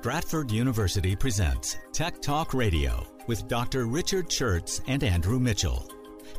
Stratford 0.00 0.50
University 0.50 1.14
presents 1.14 1.76
Tech 1.92 2.22
Talk 2.22 2.54
Radio 2.54 3.06
with 3.26 3.46
Dr. 3.48 3.84
Richard 3.84 4.30
Shurtz 4.30 4.80
and 4.86 5.04
Andrew 5.04 5.38
Mitchell. 5.38 5.90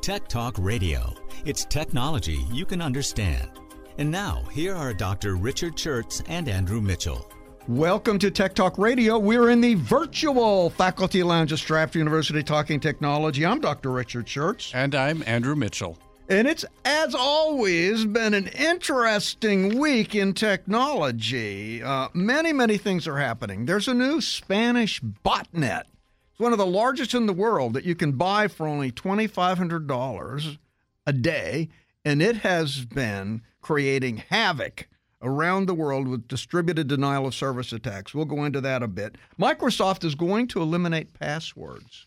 Tech 0.02 0.28
Talk 0.28 0.56
Radio. 0.58 1.14
It's 1.46 1.64
technology 1.66 2.40
you 2.52 2.66
can 2.66 2.82
understand. 2.82 3.52
And 4.00 4.10
now, 4.10 4.42
here 4.52 4.76
are 4.76 4.96
Dr. 4.96 5.36
Richard 5.36 5.76
Shurtz 5.76 6.24
and 6.28 6.50
Andrew 6.50 6.82
Mitchell. 6.82 7.32
Welcome 7.68 8.18
to 8.18 8.32
Tech 8.32 8.56
Talk 8.56 8.80
Radio. 8.80 9.20
We're 9.20 9.52
in 9.52 9.62
the 9.62 9.76
virtual 9.76 10.72
faculty 10.72 11.22
lounge 11.22 11.54
at 11.54 11.60
Stratford 11.60 12.00
University 12.00 12.42
talking 12.42 12.80
technology. 12.80 13.46
I'm 13.46 13.62
Dr. 13.62 13.92
Richard 13.92 14.26
Shurtz. 14.26 14.74
And 14.74 14.96
I'm 14.96 15.22
Andrew 15.28 15.56
Mitchell. 15.56 16.00
And 16.32 16.48
it's, 16.48 16.64
as 16.86 17.14
always, 17.14 18.06
been 18.06 18.34
an 18.34 18.48
interesting 18.48 19.78
week 19.78 20.16
in 20.16 20.34
technology. 20.34 21.84
Uh, 21.84 22.08
many, 22.14 22.54
many 22.54 22.78
things 22.78 23.06
are 23.06 23.18
happening. 23.18 23.66
There's 23.66 23.90
a 23.90 23.94
new 23.94 24.22
Spanish 24.22 25.02
botnet. 25.02 25.84
It's 26.32 26.40
one 26.40 26.54
of 26.54 26.58
the 26.58 26.66
largest 26.66 27.14
in 27.14 27.26
the 27.26 27.34
world 27.34 27.74
that 27.74 27.84
you 27.84 27.96
can 27.96 28.14
buy 28.14 28.48
for 28.48 28.66
only 28.66 28.94
$2,500 28.94 30.58
a 31.06 31.12
day, 31.12 31.68
and 32.06 32.22
it 32.22 32.38
has 32.38 32.86
been 32.86 33.42
creating 33.60 34.24
havoc 34.30 34.88
around 35.22 35.66
the 35.66 35.76
world 35.76 36.08
with 36.08 36.30
distributed 36.30 36.88
denial 36.88 37.28
of 37.28 37.36
service 37.36 37.74
attacks. 37.74 38.14
We'll 38.14 38.24
go 38.24 38.46
into 38.46 38.62
that 38.62 38.82
a 38.82 38.88
bit. 38.88 39.18
Microsoft 39.38 40.06
is 40.06 40.16
going 40.16 40.48
to 40.48 40.62
eliminate 40.62 41.14
passwords. 41.14 42.06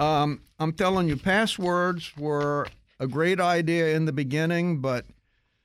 Um, 0.00 0.40
I'm 0.58 0.72
telling 0.72 1.06
you, 1.08 1.18
passwords 1.18 2.16
were 2.16 2.68
a 2.98 3.06
great 3.06 3.40
idea 3.40 3.94
in 3.94 4.04
the 4.04 4.12
beginning, 4.12 4.80
but 4.80 5.06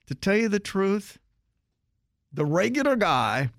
to 0.08 0.16
tell 0.16 0.36
you 0.36 0.50
the 0.50 0.60
truth, 0.60 1.18
the 2.34 2.46
regular 2.46 2.96
guy, 2.96 3.50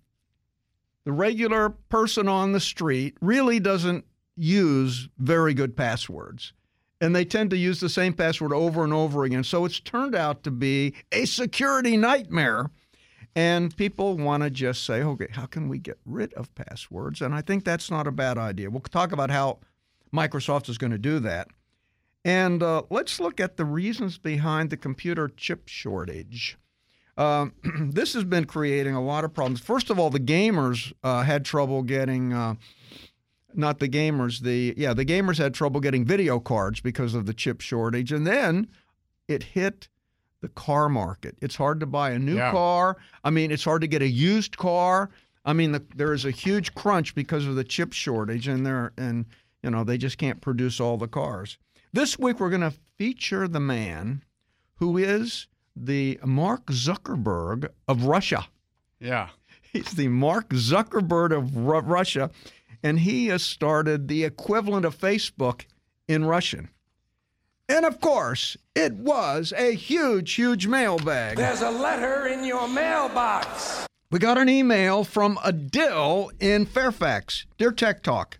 the 1.04 1.12
regular 1.12 1.70
person 1.70 2.28
on 2.28 2.52
the 2.52 2.60
street, 2.60 3.16
really 3.20 3.58
doesn't 3.60 4.04
use 4.36 5.08
very 5.18 5.54
good 5.54 5.76
passwords. 5.76 6.52
And 7.00 7.16
they 7.16 7.24
tend 7.24 7.50
to 7.50 7.56
use 7.56 7.80
the 7.80 7.88
same 7.88 8.12
password 8.12 8.52
over 8.52 8.84
and 8.84 8.92
over 8.92 9.24
again. 9.24 9.42
So 9.42 9.64
it's 9.64 9.80
turned 9.80 10.14
out 10.14 10.44
to 10.44 10.50
be 10.50 10.94
a 11.10 11.24
security 11.24 11.96
nightmare. 11.96 12.70
And 13.34 13.74
people 13.76 14.16
want 14.16 14.42
to 14.42 14.50
just 14.50 14.84
say, 14.84 15.02
okay, 15.02 15.28
how 15.32 15.46
can 15.46 15.68
we 15.68 15.78
get 15.78 15.98
rid 16.04 16.32
of 16.34 16.54
passwords? 16.54 17.22
And 17.22 17.34
I 17.34 17.40
think 17.40 17.64
that's 17.64 17.90
not 17.90 18.06
a 18.06 18.12
bad 18.12 18.38
idea. 18.38 18.70
We'll 18.70 18.80
talk 18.80 19.12
about 19.12 19.30
how 19.30 19.58
Microsoft 20.14 20.68
is 20.68 20.78
going 20.78 20.92
to 20.92 20.98
do 20.98 21.18
that. 21.20 21.48
And 22.24 22.62
uh, 22.62 22.82
let's 22.90 23.18
look 23.18 23.40
at 23.40 23.56
the 23.56 23.64
reasons 23.64 24.18
behind 24.18 24.70
the 24.70 24.76
computer 24.76 25.28
chip 25.28 25.68
shortage. 25.68 26.56
Uh, 27.16 27.46
this 27.80 28.14
has 28.14 28.24
been 28.24 28.44
creating 28.44 28.94
a 28.94 29.02
lot 29.02 29.24
of 29.24 29.34
problems. 29.34 29.60
First 29.60 29.90
of 29.90 29.98
all, 29.98 30.10
the 30.10 30.20
gamers 30.20 30.92
uh, 31.02 31.22
had 31.22 31.44
trouble 31.44 31.82
getting, 31.82 32.32
uh, 32.32 32.54
not 33.54 33.80
the 33.80 33.88
gamers, 33.88 34.40
the 34.40 34.72
yeah, 34.76 34.94
the 34.94 35.04
gamers 35.04 35.36
had 35.38 35.52
trouble 35.52 35.80
getting 35.80 36.04
video 36.04 36.38
cards 36.40 36.80
because 36.80 37.14
of 37.14 37.26
the 37.26 37.34
chip 37.34 37.60
shortage, 37.60 38.12
and 38.12 38.26
then 38.26 38.68
it 39.28 39.42
hit 39.42 39.88
the 40.40 40.48
car 40.48 40.88
market. 40.88 41.36
It's 41.42 41.56
hard 41.56 41.80
to 41.80 41.86
buy 41.86 42.10
a 42.12 42.18
new 42.18 42.36
Yeah. 42.36 42.50
car. 42.50 42.96
I 43.24 43.30
mean, 43.30 43.50
it's 43.50 43.64
hard 43.64 43.82
to 43.82 43.86
get 43.88 44.00
a 44.02 44.08
used 44.08 44.56
car. 44.56 45.10
I 45.44 45.52
mean, 45.52 45.72
the, 45.72 45.84
there 45.94 46.12
is 46.12 46.24
a 46.24 46.30
huge 46.30 46.74
crunch 46.74 47.14
because 47.14 47.46
of 47.46 47.56
the 47.56 47.64
chip 47.64 47.92
shortage, 47.92 48.48
and 48.48 48.64
there 48.64 48.92
and 48.96 49.26
you 49.62 49.70
know 49.70 49.84
they 49.84 49.98
just 49.98 50.16
can't 50.18 50.40
produce 50.40 50.80
all 50.80 50.96
the 50.96 51.08
cars. 51.08 51.58
This 51.94 52.18
week 52.18 52.40
we're 52.40 52.48
going 52.48 52.62
to 52.62 52.72
feature 52.96 53.46
the 53.46 53.60
man 53.60 54.24
who 54.76 54.96
is 54.96 55.46
the 55.76 56.18
Mark 56.24 56.66
Zuckerberg 56.66 57.68
of 57.86 58.04
Russia. 58.04 58.46
Yeah. 58.98 59.28
He's 59.60 59.92
the 59.92 60.08
Mark 60.08 60.48
Zuckerberg 60.50 61.36
of 61.36 61.54
Ru- 61.54 61.80
Russia, 61.80 62.30
and 62.82 63.00
he 63.00 63.26
has 63.26 63.42
started 63.42 64.08
the 64.08 64.24
equivalent 64.24 64.86
of 64.86 64.98
Facebook 64.98 65.66
in 66.08 66.24
Russian. 66.24 66.70
And 67.68 67.84
of 67.84 68.00
course, 68.00 68.56
it 68.74 68.94
was 68.94 69.52
a 69.56 69.74
huge, 69.74 70.32
huge 70.32 70.66
mailbag. 70.66 71.36
There's 71.36 71.60
a 71.62 71.70
letter 71.70 72.26
in 72.26 72.42
your 72.44 72.68
mailbox. 72.68 73.86
We 74.10 74.18
got 74.18 74.36
an 74.38 74.48
email 74.48 75.04
from 75.04 75.36
Adil 75.36 76.30
in 76.40 76.66
Fairfax. 76.66 77.46
Dear 77.56 77.72
Tech 77.72 78.02
Talk, 78.02 78.38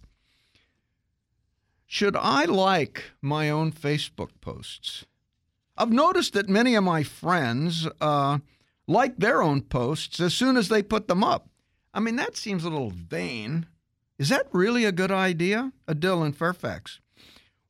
should 1.92 2.16
I 2.16 2.46
like 2.46 3.10
my 3.20 3.50
own 3.50 3.70
Facebook 3.70 4.30
posts? 4.40 5.04
I've 5.76 5.92
noticed 5.92 6.32
that 6.32 6.48
many 6.48 6.74
of 6.74 6.82
my 6.82 7.02
friends 7.02 7.86
uh, 8.00 8.38
like 8.88 9.18
their 9.18 9.42
own 9.42 9.60
posts 9.60 10.18
as 10.18 10.32
soon 10.32 10.56
as 10.56 10.70
they 10.70 10.82
put 10.82 11.06
them 11.06 11.22
up. 11.22 11.50
I 11.92 12.00
mean, 12.00 12.16
that 12.16 12.34
seems 12.34 12.64
a 12.64 12.70
little 12.70 12.88
vain. 12.88 13.66
Is 14.18 14.30
that 14.30 14.46
really 14.52 14.86
a 14.86 14.90
good 14.90 15.10
idea? 15.10 15.70
Adil 15.86 16.24
in 16.24 16.32
Fairfax. 16.32 16.98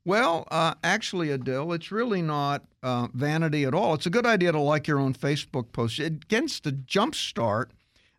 Well, 0.04 0.46
uh, 0.52 0.74
actually, 0.84 1.36
Adil, 1.36 1.74
it's 1.74 1.90
really 1.90 2.22
not 2.22 2.62
uh, 2.80 3.08
vanity 3.12 3.64
at 3.64 3.74
all. 3.74 3.94
It's 3.94 4.06
a 4.06 4.10
good 4.10 4.24
idea 4.24 4.52
to 4.52 4.60
like 4.60 4.86
your 4.86 5.00
own 5.00 5.14
Facebook 5.14 5.72
post. 5.72 5.98
It 5.98 6.28
gets 6.28 6.60
to 6.60 6.70
jumpstart 6.70 7.70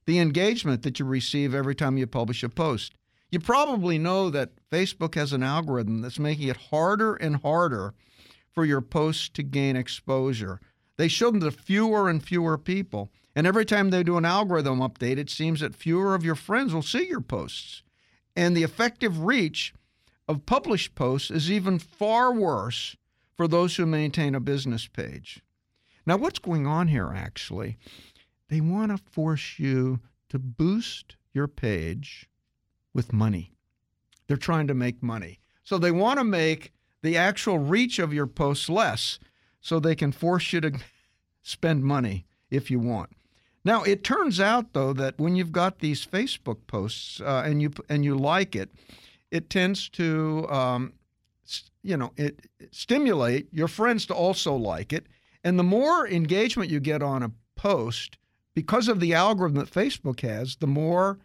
the 0.05 0.19
engagement 0.19 0.81
that 0.81 0.99
you 0.99 1.05
receive 1.05 1.55
every 1.55 1.75
time 1.75 1.97
you 1.97 2.07
publish 2.07 2.43
a 2.43 2.49
post. 2.49 2.93
You 3.33 3.39
probably 3.39 3.97
know 3.97 4.29
that 4.29 4.51
Facebook 4.69 5.15
has 5.15 5.33
an 5.33 5.41
algorithm 5.41 6.01
that's 6.03 6.19
making 6.19 6.49
it 6.49 6.69
harder 6.69 7.15
and 7.15 7.37
harder 7.37 7.95
for 8.53 8.63
your 8.63 8.79
posts 8.79 9.27
to 9.29 9.41
gain 9.41 9.75
exposure. 9.75 10.61
They 10.97 11.07
show 11.07 11.31
them 11.31 11.39
to 11.39 11.49
fewer 11.49 12.09
and 12.09 12.23
fewer 12.23 12.59
people. 12.59 13.11
And 13.35 13.47
every 13.47 13.65
time 13.65 13.89
they 13.89 14.03
do 14.03 14.17
an 14.17 14.23
algorithm 14.23 14.81
update, 14.81 15.17
it 15.17 15.31
seems 15.31 15.61
that 15.61 15.73
fewer 15.73 16.13
of 16.13 16.23
your 16.23 16.35
friends 16.35 16.75
will 16.75 16.83
see 16.83 17.07
your 17.07 17.21
posts. 17.21 17.81
And 18.35 18.55
the 18.55 18.61
effective 18.61 19.23
reach 19.23 19.73
of 20.27 20.45
published 20.45 20.93
posts 20.93 21.31
is 21.31 21.49
even 21.49 21.79
far 21.79 22.31
worse 22.31 22.95
for 23.35 23.47
those 23.47 23.77
who 23.77 23.87
maintain 23.87 24.35
a 24.35 24.39
business 24.39 24.85
page. 24.85 25.41
Now, 26.05 26.17
what's 26.17 26.37
going 26.37 26.67
on 26.67 26.87
here 26.87 27.11
actually? 27.15 27.79
They 28.49 28.61
want 28.61 28.91
to 28.91 29.03
force 29.11 29.57
you 29.57 30.01
to 30.29 30.37
boost 30.37 31.15
your 31.33 31.47
page 31.47 32.29
with 32.93 33.13
money. 33.13 33.53
They're 34.27 34.37
trying 34.37 34.67
to 34.67 34.73
make 34.73 35.03
money. 35.03 35.39
So 35.63 35.77
they 35.77 35.91
want 35.91 36.19
to 36.19 36.23
make 36.23 36.73
the 37.01 37.17
actual 37.17 37.57
reach 37.57 37.99
of 37.99 38.13
your 38.13 38.27
posts 38.27 38.69
less 38.69 39.19
so 39.61 39.79
they 39.79 39.95
can 39.95 40.11
force 40.11 40.53
you 40.53 40.61
to 40.61 40.73
spend 41.41 41.83
money 41.83 42.25
if 42.49 42.69
you 42.69 42.79
want. 42.79 43.09
Now, 43.65 43.83
it 43.83 44.03
turns 44.03 44.39
out 44.39 44.73
though 44.73 44.93
that 44.93 45.17
when 45.17 45.35
you've 45.35 45.51
got 45.51 45.79
these 45.79 46.05
Facebook 46.05 46.67
posts 46.67 47.21
uh, 47.21 47.43
and 47.45 47.61
you 47.61 47.71
and 47.87 48.03
you 48.03 48.17
like 48.17 48.55
it, 48.55 48.69
it 49.31 49.49
tends 49.49 49.87
to 49.89 50.47
um, 50.49 50.93
you 51.81 51.95
know 51.95 52.11
it 52.17 52.41
stimulate 52.71 53.47
your 53.53 53.69
friends 53.69 54.05
to 54.07 54.13
also 54.13 54.53
like 54.53 54.91
it, 54.91 55.07
and 55.43 55.57
the 55.57 55.63
more 55.63 56.07
engagement 56.07 56.69
you 56.69 56.81
get 56.81 57.01
on 57.01 57.23
a 57.23 57.31
post 57.55 58.17
because 58.53 58.87
of 58.89 58.99
the 58.99 59.13
algorithm 59.13 59.57
that 59.57 59.71
Facebook 59.71 60.19
has, 60.19 60.57
the 60.57 60.67
more 60.67 61.19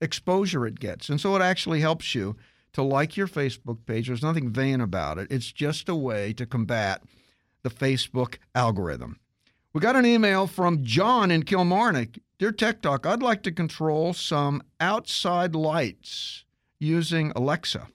exposure 0.00 0.66
it 0.66 0.80
gets, 0.80 1.08
and 1.08 1.20
so 1.20 1.34
it 1.36 1.42
actually 1.42 1.80
helps 1.80 2.14
you 2.14 2.36
to 2.72 2.82
like 2.82 3.16
your 3.16 3.28
Facebook 3.28 3.78
page. 3.86 4.06
There's 4.06 4.22
nothing 4.22 4.50
vain 4.50 4.80
about 4.80 5.18
it. 5.18 5.28
It's 5.30 5.50
just 5.52 5.88
a 5.88 5.94
way 5.94 6.32
to 6.34 6.46
combat 6.46 7.02
the 7.62 7.70
Facebook 7.70 8.36
algorithm. 8.54 9.18
We 9.72 9.80
got 9.80 9.96
an 9.96 10.06
email 10.06 10.46
from 10.46 10.84
John 10.84 11.30
in 11.30 11.42
Kilmarnock. 11.42 12.18
Dear 12.38 12.52
Tech 12.52 12.82
Talk, 12.82 13.04
I'd 13.04 13.22
like 13.22 13.42
to 13.42 13.52
control 13.52 14.12
some 14.12 14.62
outside 14.80 15.54
lights 15.54 16.44
using 16.78 17.32
Alexa. 17.34 17.88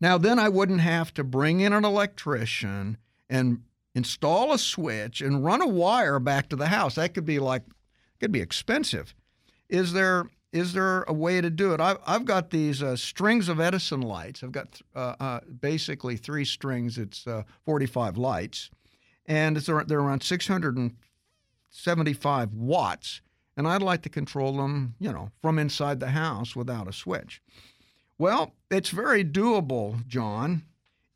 Now, 0.00 0.18
then 0.18 0.38
I 0.38 0.48
wouldn't 0.48 0.80
have 0.80 1.14
to 1.14 1.24
bring 1.24 1.60
in 1.60 1.72
an 1.72 1.84
electrician 1.84 2.98
and 3.30 3.62
install 3.94 4.52
a 4.52 4.58
switch 4.58 5.20
and 5.20 5.44
run 5.44 5.62
a 5.62 5.68
wire 5.68 6.18
back 6.18 6.48
to 6.48 6.56
the 6.56 6.66
house. 6.66 6.96
That 6.96 7.14
could 7.14 7.24
be 7.24 7.38
like, 7.38 7.62
could 8.20 8.32
be 8.32 8.40
expensive. 8.40 9.14
Is 9.74 9.92
there 9.92 10.30
is 10.52 10.72
there 10.72 11.02
a 11.02 11.12
way 11.12 11.40
to 11.40 11.50
do 11.50 11.74
it? 11.74 11.80
I've, 11.80 11.98
I've 12.06 12.24
got 12.24 12.50
these 12.50 12.80
uh, 12.80 12.94
strings 12.94 13.48
of 13.48 13.58
Edison 13.58 14.02
lights. 14.02 14.44
I've 14.44 14.52
got 14.52 14.80
uh, 14.94 15.16
uh, 15.18 15.40
basically 15.60 16.16
three 16.16 16.44
strings. 16.44 16.96
It's 16.96 17.26
uh, 17.26 17.42
45 17.64 18.16
lights, 18.16 18.70
and 19.26 19.56
it's, 19.56 19.66
they're 19.66 19.98
around 19.98 20.22
675 20.22 22.52
watts. 22.52 23.20
and 23.56 23.66
I'd 23.66 23.82
like 23.82 24.02
to 24.02 24.08
control 24.08 24.52
them, 24.52 24.94
you 25.00 25.12
know, 25.12 25.32
from 25.42 25.58
inside 25.58 25.98
the 25.98 26.10
house 26.10 26.54
without 26.54 26.86
a 26.86 26.92
switch. 26.92 27.42
Well, 28.16 28.54
it's 28.70 28.90
very 28.90 29.24
doable, 29.24 30.06
John, 30.06 30.62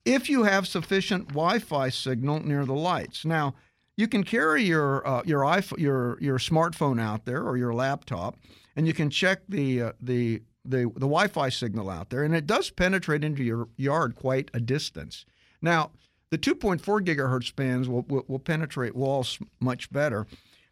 if 0.05 0.29
you 0.29 0.43
have 0.43 0.67
sufficient 0.67 1.29
Wi-Fi 1.29 1.91
signal 1.91 2.41
near 2.41 2.65
the 2.65 2.75
lights. 2.75 3.25
Now, 3.25 3.55
you 3.99 4.07
can 4.07 4.23
carry 4.23 4.63
your 4.63 5.07
uh, 5.07 5.23
your 5.27 5.41
iPhone, 5.41 5.79
your 5.81 6.17
your 6.21 6.39
smartphone 6.39 7.01
out 7.01 7.25
there 7.25 7.43
or 7.43 7.57
your 7.57 7.75
laptop, 7.75 8.37
and 8.77 8.87
you 8.87 8.95
can 8.95 9.11
check 9.11 9.41
the 9.49 9.83
uh, 9.83 9.93
the 10.01 10.41
the 10.65 10.85
the 10.85 11.01
Wi-Fi 11.01 11.49
signal 11.49 11.91
out 11.91 12.09
there, 12.09 12.23
and 12.23 12.35
it 12.35 12.47
does 12.47 12.71
penetrate 12.71 13.25
into 13.25 13.43
your 13.43 13.69
yard 13.77 14.15
quite 14.15 14.53
a 14.55 14.61
distance. 14.61 15.27
Now, 15.61 15.91
the 16.31 16.39
2.4 16.39 16.81
gigahertz 17.05 17.55
bands 17.57 17.89
will, 17.89 18.03
will, 18.03 18.25
will 18.29 18.39
penetrate 18.39 18.95
walls 18.95 19.41
much 19.59 19.91
better. 19.91 20.29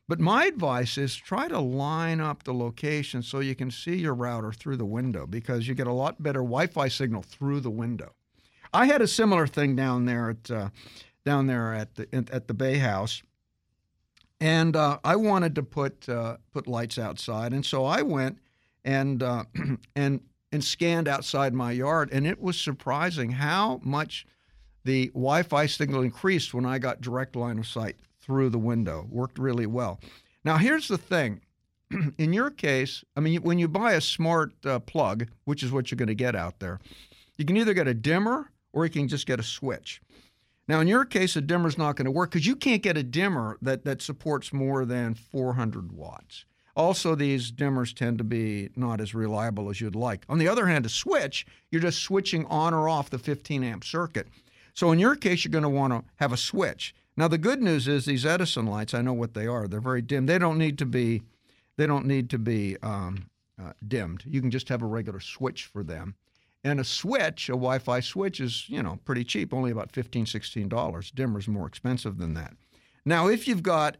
But 0.06 0.20
my 0.20 0.44
advice 0.44 0.96
is 0.96 1.16
try 1.16 1.48
to 1.48 1.58
line 1.58 2.20
up 2.20 2.44
the 2.44 2.54
location 2.54 3.22
so 3.24 3.40
you 3.40 3.56
can 3.56 3.72
see 3.72 3.96
your 3.96 4.14
router 4.14 4.52
through 4.52 4.76
the 4.76 4.84
window 4.84 5.26
because 5.26 5.66
you 5.66 5.74
get 5.74 5.88
a 5.88 5.92
lot 5.92 6.22
better 6.22 6.40
Wi-Fi 6.40 6.86
signal 6.86 7.22
through 7.22 7.58
the 7.58 7.70
window. 7.70 8.12
I 8.72 8.86
had 8.86 9.02
a 9.02 9.08
similar 9.08 9.48
thing 9.48 9.74
down 9.74 10.04
there 10.04 10.30
at 10.30 10.50
uh, 10.50 10.68
down 11.26 11.46
there 11.46 11.74
at 11.74 11.94
the 11.96 12.08
at 12.32 12.48
the 12.48 12.54
Bay 12.54 12.78
House, 12.78 13.22
and 14.40 14.74
uh, 14.74 14.98
I 15.04 15.16
wanted 15.16 15.54
to 15.56 15.62
put 15.62 16.08
uh, 16.08 16.38
put 16.52 16.66
lights 16.66 16.98
outside, 16.98 17.52
and 17.52 17.66
so 17.66 17.84
I 17.84 18.00
went 18.00 18.38
and 18.84 19.22
uh, 19.22 19.44
and 19.96 20.20
and 20.52 20.64
scanned 20.64 21.08
outside 21.08 21.52
my 21.52 21.72
yard, 21.72 22.08
and 22.12 22.26
it 22.26 22.40
was 22.40 22.58
surprising 22.58 23.32
how 23.32 23.80
much 23.82 24.24
the 24.84 25.08
Wi-Fi 25.08 25.66
signal 25.66 26.02
increased 26.02 26.54
when 26.54 26.64
I 26.64 26.78
got 26.78 27.00
direct 27.00 27.34
line 27.36 27.58
of 27.58 27.66
sight 27.66 27.96
through 28.20 28.50
the 28.50 28.58
window. 28.58 29.06
Worked 29.10 29.38
really 29.38 29.66
well. 29.66 30.00
Now, 30.44 30.56
here's 30.56 30.88
the 30.88 30.96
thing. 30.96 31.40
in 32.18 32.32
your 32.32 32.50
case, 32.50 33.04
I 33.16 33.20
mean, 33.20 33.42
when 33.42 33.58
you 33.58 33.68
buy 33.68 33.92
a 33.92 34.00
smart 34.00 34.52
uh, 34.64 34.78
plug, 34.78 35.26
which 35.44 35.62
is 35.62 35.72
what 35.72 35.90
you're 35.90 35.96
going 35.96 36.06
to 36.08 36.14
get 36.14 36.36
out 36.36 36.60
there, 36.60 36.80
you 37.36 37.44
can 37.44 37.56
either 37.56 37.74
get 37.74 37.88
a 37.88 37.94
dimmer 37.94 38.50
or 38.72 38.84
you 38.84 38.90
can 38.90 39.08
just 39.08 39.26
get 39.26 39.40
a 39.40 39.42
switch. 39.42 40.00
Now, 40.68 40.80
in 40.80 40.88
your 40.88 41.04
case, 41.04 41.36
a 41.36 41.40
dimmer 41.40 41.68
is 41.68 41.78
not 41.78 41.96
going 41.96 42.06
to 42.06 42.10
work 42.10 42.30
because 42.30 42.46
you 42.46 42.56
can't 42.56 42.82
get 42.82 42.96
a 42.96 43.02
dimmer 43.02 43.56
that, 43.62 43.84
that 43.84 44.02
supports 44.02 44.52
more 44.52 44.84
than 44.84 45.14
400 45.14 45.92
watts. 45.92 46.44
Also, 46.74 47.14
these 47.14 47.50
dimmers 47.50 47.94
tend 47.94 48.18
to 48.18 48.24
be 48.24 48.68
not 48.76 49.00
as 49.00 49.14
reliable 49.14 49.70
as 49.70 49.80
you'd 49.80 49.94
like. 49.94 50.24
On 50.28 50.38
the 50.38 50.48
other 50.48 50.66
hand, 50.66 50.84
a 50.84 50.90
switch, 50.90 51.46
you're 51.70 51.80
just 51.80 52.02
switching 52.02 52.44
on 52.46 52.74
or 52.74 52.88
off 52.88 53.10
the 53.10 53.18
15 53.18 53.62
amp 53.64 53.84
circuit. 53.84 54.26
So, 54.74 54.92
in 54.92 54.98
your 54.98 55.16
case, 55.16 55.44
you're 55.44 55.52
going 55.52 55.62
to 55.62 55.70
want 55.70 55.92
to 55.92 56.04
have 56.16 56.32
a 56.32 56.36
switch. 56.36 56.94
Now 57.16 57.28
the 57.28 57.38
good 57.38 57.62
news 57.62 57.88
is 57.88 58.04
these 58.04 58.26
Edison 58.26 58.66
lights. 58.66 58.92
I 58.92 59.00
know 59.00 59.14
what 59.14 59.34
they 59.34 59.46
are. 59.46 59.66
They're 59.66 59.80
very 59.80 60.02
dim. 60.02 60.26
They 60.26 60.38
don't 60.38 60.58
need 60.58 60.78
to 60.78 60.86
be. 60.86 61.22
They 61.76 61.86
don't 61.86 62.06
need 62.06 62.30
to 62.30 62.38
be 62.38 62.76
um, 62.82 63.30
uh, 63.62 63.72
dimmed. 63.86 64.24
You 64.26 64.40
can 64.40 64.50
just 64.50 64.68
have 64.68 64.82
a 64.82 64.86
regular 64.86 65.20
switch 65.20 65.64
for 65.64 65.82
them. 65.82 66.14
And 66.66 66.80
a 66.80 66.84
switch, 66.84 67.48
a 67.48 67.52
Wi-Fi 67.52 68.00
switch, 68.00 68.40
is 68.40 68.68
you 68.68 68.82
know 68.82 68.98
pretty 69.04 69.22
cheap, 69.22 69.54
only 69.54 69.70
about 69.70 69.92
$15, 69.92 70.24
$16. 70.24 71.14
Dimmer's 71.14 71.46
more 71.46 71.68
expensive 71.68 72.18
than 72.18 72.34
that. 72.34 72.54
Now, 73.04 73.28
if 73.28 73.46
you've 73.46 73.62
got 73.62 73.98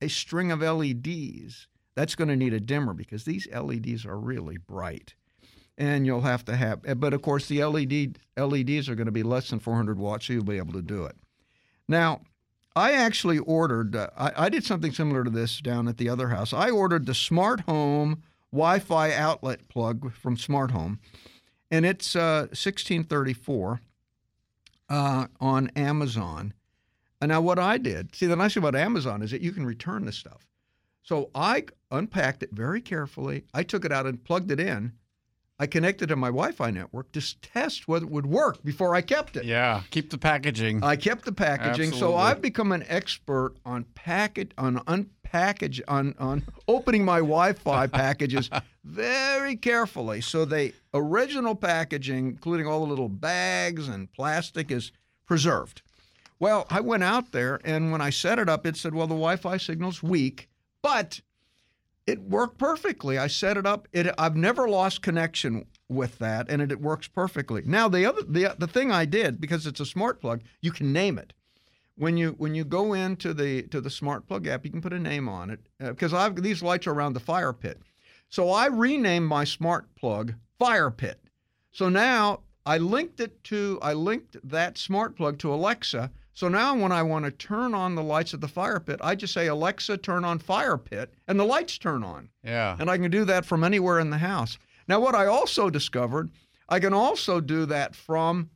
a 0.00 0.08
string 0.08 0.50
of 0.50 0.62
LEDs, 0.62 1.68
that's 1.94 2.14
going 2.14 2.28
to 2.28 2.36
need 2.36 2.54
a 2.54 2.60
dimmer 2.60 2.94
because 2.94 3.24
these 3.24 3.46
LEDs 3.52 4.06
are 4.06 4.18
really 4.18 4.56
bright. 4.56 5.14
And 5.76 6.06
you'll 6.06 6.22
have 6.22 6.42
to 6.46 6.56
have, 6.56 6.80
but 6.98 7.12
of 7.12 7.20
course, 7.20 7.48
the 7.48 7.62
LED 7.62 8.18
LEDs 8.34 8.88
are 8.88 8.94
going 8.94 9.04
to 9.04 9.12
be 9.12 9.22
less 9.22 9.50
than 9.50 9.58
400 9.58 9.98
watts, 9.98 10.26
so 10.26 10.32
you'll 10.32 10.44
be 10.44 10.56
able 10.56 10.72
to 10.72 10.82
do 10.82 11.04
it. 11.04 11.16
Now, 11.86 12.22
I 12.74 12.92
actually 12.92 13.40
ordered, 13.40 13.94
uh, 13.94 14.08
I, 14.16 14.44
I, 14.44 14.48
did 14.48 14.64
something 14.64 14.92
similar 14.92 15.22
to 15.22 15.30
this 15.30 15.60
down 15.60 15.86
at 15.86 15.98
the 15.98 16.08
other 16.08 16.28
house. 16.28 16.54
I 16.54 16.70
ordered 16.70 17.04
the 17.04 17.14
smart 17.14 17.60
home 17.60 18.22
Wi 18.52 18.78
Fi 18.78 19.12
outlet 19.12 19.68
plug 19.68 20.12
from 20.12 20.36
Smart 20.36 20.70
Home, 20.70 20.98
and 21.70 21.86
it's 21.86 22.16
uh, 22.16 22.48
1634 22.50 23.80
uh, 24.88 25.26
on 25.40 25.68
Amazon. 25.76 26.52
And 27.20 27.30
now, 27.30 27.40
what 27.40 27.58
I 27.58 27.78
did, 27.78 28.14
see, 28.14 28.26
the 28.26 28.36
nice 28.36 28.54
thing 28.54 28.62
about 28.62 28.74
Amazon 28.74 29.22
is 29.22 29.30
that 29.30 29.42
you 29.42 29.52
can 29.52 29.66
return 29.66 30.06
this 30.06 30.16
stuff. 30.16 30.46
So 31.02 31.30
I 31.34 31.64
unpacked 31.90 32.42
it 32.42 32.50
very 32.52 32.80
carefully. 32.80 33.44
I 33.52 33.62
took 33.62 33.84
it 33.84 33.92
out 33.92 34.06
and 34.06 34.22
plugged 34.22 34.50
it 34.50 34.60
in, 34.60 34.92
I 35.60 35.66
connected 35.66 36.08
to 36.08 36.16
my 36.16 36.28
Wi-Fi 36.28 36.70
network 36.70 37.12
to 37.12 37.40
test 37.42 37.86
whether 37.86 38.06
it 38.06 38.10
would 38.10 38.24
work 38.24 38.64
before 38.64 38.94
I 38.94 39.02
kept 39.02 39.36
it. 39.36 39.44
Yeah, 39.44 39.82
keep 39.90 40.08
the 40.08 40.16
packaging. 40.16 40.82
I 40.82 40.96
kept 40.96 41.26
the 41.26 41.32
packaging, 41.32 41.88
Absolutely. 41.88 41.98
so 41.98 42.16
I've 42.16 42.40
become 42.40 42.72
an 42.72 42.82
expert 42.88 43.56
on 43.66 43.84
package 43.94 44.52
on 44.56 44.78
unpackage 44.78 45.82
on 45.86 46.14
on 46.18 46.44
opening 46.66 47.04
my 47.04 47.18
Wi-Fi 47.18 47.86
packages 48.02 48.48
very 48.84 49.54
carefully. 49.54 50.22
So 50.22 50.46
the 50.46 50.72
original 50.94 51.54
packaging, 51.54 52.28
including 52.28 52.66
all 52.66 52.80
the 52.80 52.90
little 52.90 53.10
bags 53.10 53.86
and 53.86 54.10
plastic, 54.10 54.70
is 54.70 54.92
preserved. 55.26 55.82
Well, 56.38 56.66
I 56.70 56.80
went 56.80 57.04
out 57.04 57.32
there, 57.32 57.60
and 57.64 57.92
when 57.92 58.00
I 58.00 58.08
set 58.08 58.38
it 58.38 58.48
up, 58.48 58.64
it 58.64 58.78
said, 58.78 58.94
"Well, 58.94 59.06
the 59.06 59.14
Wi-Fi 59.14 59.58
signal's 59.58 60.02
weak, 60.02 60.48
but." 60.80 61.20
It 62.10 62.20
worked 62.22 62.58
perfectly. 62.58 63.18
I 63.18 63.28
set 63.28 63.56
it 63.56 63.66
up. 63.66 63.86
It, 63.92 64.12
I've 64.18 64.36
never 64.36 64.68
lost 64.68 65.02
connection 65.02 65.66
with 65.88 66.18
that, 66.18 66.50
and 66.50 66.60
it, 66.60 66.72
it, 66.72 66.80
works 66.80 67.08
perfectly. 67.08 67.62
Now 67.64 67.88
the 67.88 68.04
other 68.04 68.22
the 68.22 68.54
the 68.58 68.66
thing 68.66 68.90
I 68.90 69.04
did 69.04 69.40
because 69.40 69.66
it's 69.66 69.80
a 69.80 69.86
smart 69.86 70.20
plug, 70.20 70.42
you 70.60 70.72
can 70.72 70.92
name 70.92 71.18
it. 71.18 71.32
When 71.96 72.16
you 72.16 72.34
when 72.38 72.54
you 72.54 72.64
go 72.64 72.94
into 72.94 73.32
the 73.32 73.62
to 73.62 73.80
the 73.80 73.90
smart 73.90 74.26
plug 74.26 74.46
app, 74.46 74.64
you 74.64 74.70
can 74.70 74.82
put 74.82 74.92
a 74.92 74.98
name 74.98 75.28
on 75.28 75.50
it 75.50 75.60
because 75.78 76.12
uh, 76.12 76.18
I've 76.18 76.42
these 76.42 76.62
lights 76.62 76.86
are 76.86 76.92
around 76.92 77.12
the 77.12 77.20
fire 77.20 77.52
pit. 77.52 77.80
So 78.28 78.50
I 78.50 78.66
renamed 78.66 79.26
my 79.26 79.44
smart 79.44 79.94
plug 79.96 80.34
Fire 80.58 80.90
Pit. 80.90 81.20
So 81.72 81.88
now 81.88 82.40
I 82.66 82.78
linked 82.78 83.20
it 83.20 83.42
to 83.44 83.78
I 83.82 83.92
linked 83.92 84.36
that 84.48 84.78
smart 84.78 85.16
plug 85.16 85.38
to 85.40 85.52
Alexa. 85.52 86.10
So 86.40 86.48
now 86.48 86.74
when 86.74 86.90
I 86.90 87.02
want 87.02 87.26
to 87.26 87.30
turn 87.30 87.74
on 87.74 87.94
the 87.94 88.02
lights 88.02 88.32
of 88.32 88.40
the 88.40 88.48
fire 88.48 88.80
pit, 88.80 88.98
I 89.02 89.14
just 89.14 89.34
say 89.34 89.48
Alexa 89.48 89.98
turn 89.98 90.24
on 90.24 90.38
fire 90.38 90.78
pit 90.78 91.12
and 91.28 91.38
the 91.38 91.44
lights 91.44 91.76
turn 91.76 92.02
on. 92.02 92.30
Yeah. 92.42 92.78
And 92.80 92.90
I 92.90 92.96
can 92.96 93.10
do 93.10 93.26
that 93.26 93.44
from 93.44 93.62
anywhere 93.62 94.00
in 94.00 94.08
the 94.08 94.16
house. 94.16 94.56
Now 94.88 95.00
what 95.00 95.14
I 95.14 95.26
also 95.26 95.68
discovered, 95.68 96.30
I 96.66 96.80
can 96.80 96.94
also 96.94 97.42
do 97.42 97.66
that 97.66 97.94
from 97.94 98.48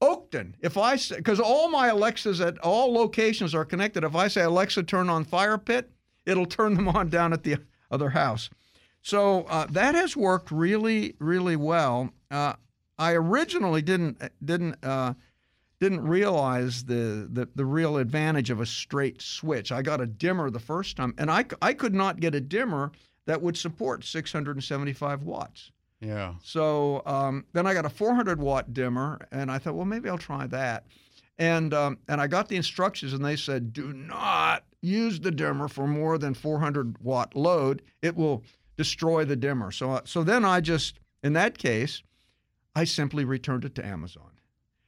Oakton. 0.00 0.54
If 0.60 0.78
I 0.78 0.96
because 0.96 1.38
all 1.38 1.68
my 1.68 1.88
Alexas 1.88 2.40
at 2.40 2.56
all 2.60 2.94
locations 2.94 3.54
are 3.54 3.66
connected. 3.66 4.02
If 4.02 4.16
I 4.16 4.28
say 4.28 4.40
Alexa 4.40 4.84
turn 4.84 5.10
on 5.10 5.26
fire 5.26 5.58
pit, 5.58 5.90
it'll 6.24 6.46
turn 6.56 6.72
them 6.72 6.88
on 6.88 7.10
down 7.10 7.34
at 7.34 7.42
the 7.42 7.58
other 7.90 8.08
house. 8.08 8.48
So 9.02 9.42
uh, 9.50 9.66
that 9.72 9.94
has 9.94 10.16
worked 10.16 10.50
really, 10.50 11.16
really 11.18 11.56
well. 11.56 12.14
Uh, 12.30 12.54
I 12.98 13.12
originally 13.12 13.82
didn't 13.82 14.22
didn't 14.42 14.82
uh, 14.82 15.12
didn't 15.80 16.06
realize 16.06 16.84
the, 16.84 17.28
the 17.30 17.48
the 17.54 17.64
real 17.64 17.96
advantage 17.98 18.50
of 18.50 18.60
a 18.60 18.66
straight 18.66 19.22
switch. 19.22 19.70
I 19.70 19.82
got 19.82 20.00
a 20.00 20.06
dimmer 20.06 20.50
the 20.50 20.58
first 20.58 20.96
time, 20.96 21.14
and 21.18 21.30
I 21.30 21.44
I 21.62 21.72
could 21.72 21.94
not 21.94 22.20
get 22.20 22.34
a 22.34 22.40
dimmer 22.40 22.92
that 23.26 23.42
would 23.42 23.56
support 23.56 24.04
675 24.04 25.22
watts. 25.22 25.70
Yeah. 26.00 26.34
So 26.42 27.02
um, 27.06 27.44
then 27.52 27.66
I 27.66 27.74
got 27.74 27.84
a 27.84 27.90
400 27.90 28.40
watt 28.40 28.72
dimmer, 28.72 29.18
and 29.30 29.50
I 29.50 29.58
thought, 29.58 29.74
well, 29.74 29.84
maybe 29.84 30.08
I'll 30.08 30.18
try 30.18 30.46
that. 30.48 30.86
And 31.38 31.72
um, 31.72 31.98
and 32.08 32.20
I 32.20 32.26
got 32.26 32.48
the 32.48 32.56
instructions, 32.56 33.12
and 33.12 33.24
they 33.24 33.36
said, 33.36 33.72
do 33.72 33.92
not 33.92 34.64
use 34.80 35.20
the 35.20 35.30
dimmer 35.30 35.68
for 35.68 35.86
more 35.86 36.18
than 36.18 36.34
400 36.34 36.98
watt 37.02 37.36
load. 37.36 37.82
It 38.02 38.16
will 38.16 38.42
destroy 38.76 39.24
the 39.24 39.36
dimmer. 39.36 39.70
So 39.70 39.92
uh, 39.92 40.00
so 40.04 40.24
then 40.24 40.44
I 40.44 40.60
just, 40.60 40.98
in 41.22 41.34
that 41.34 41.58
case, 41.58 42.02
I 42.74 42.84
simply 42.84 43.24
returned 43.24 43.64
it 43.64 43.74
to 43.76 43.86
Amazon. 43.86 44.27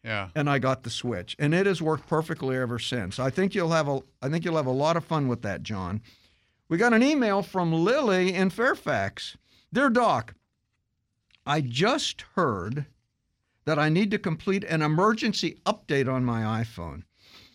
Yeah. 0.02 0.28
And 0.35 0.49
I 0.49 0.59
got 0.59 0.83
the 0.83 0.90
switch, 0.90 1.37
and 1.38 1.52
it 1.54 1.66
has 1.66 1.83
worked 1.83 2.07
perfectly 2.07 2.57
ever 2.57 2.78
since. 2.78 3.19
I 3.19 3.30
think 3.30 3.54
you'll 3.54 3.71
have 3.71 3.88
a 3.88 4.00
I 4.23 4.28
think 4.28 4.45
you'll 4.45 4.57
have 4.57 4.66
a 4.66 4.71
lot 4.71 4.97
of 4.97 5.04
fun 5.04 5.28
with 5.28 5.42
that, 5.42 5.62
John. 5.62 6.00
We 6.69 6.78
got 6.78 6.95
an 6.95 7.02
email 7.02 7.42
from 7.42 7.73
Lily 7.73 8.33
in 8.33 8.50
Fairfax. 8.50 9.37
Dear 9.73 9.90
Doc, 9.90 10.35
I 11.45 11.61
just 11.61 12.23
heard 12.35 12.87
that 13.64 13.78
I 13.78 13.88
need 13.88 14.11
to 14.12 14.19
complete 14.19 14.64
an 14.64 14.80
emergency 14.83 15.59
update 15.66 16.12
on 16.12 16.25
my 16.25 16.62
iPhone. 16.62 17.02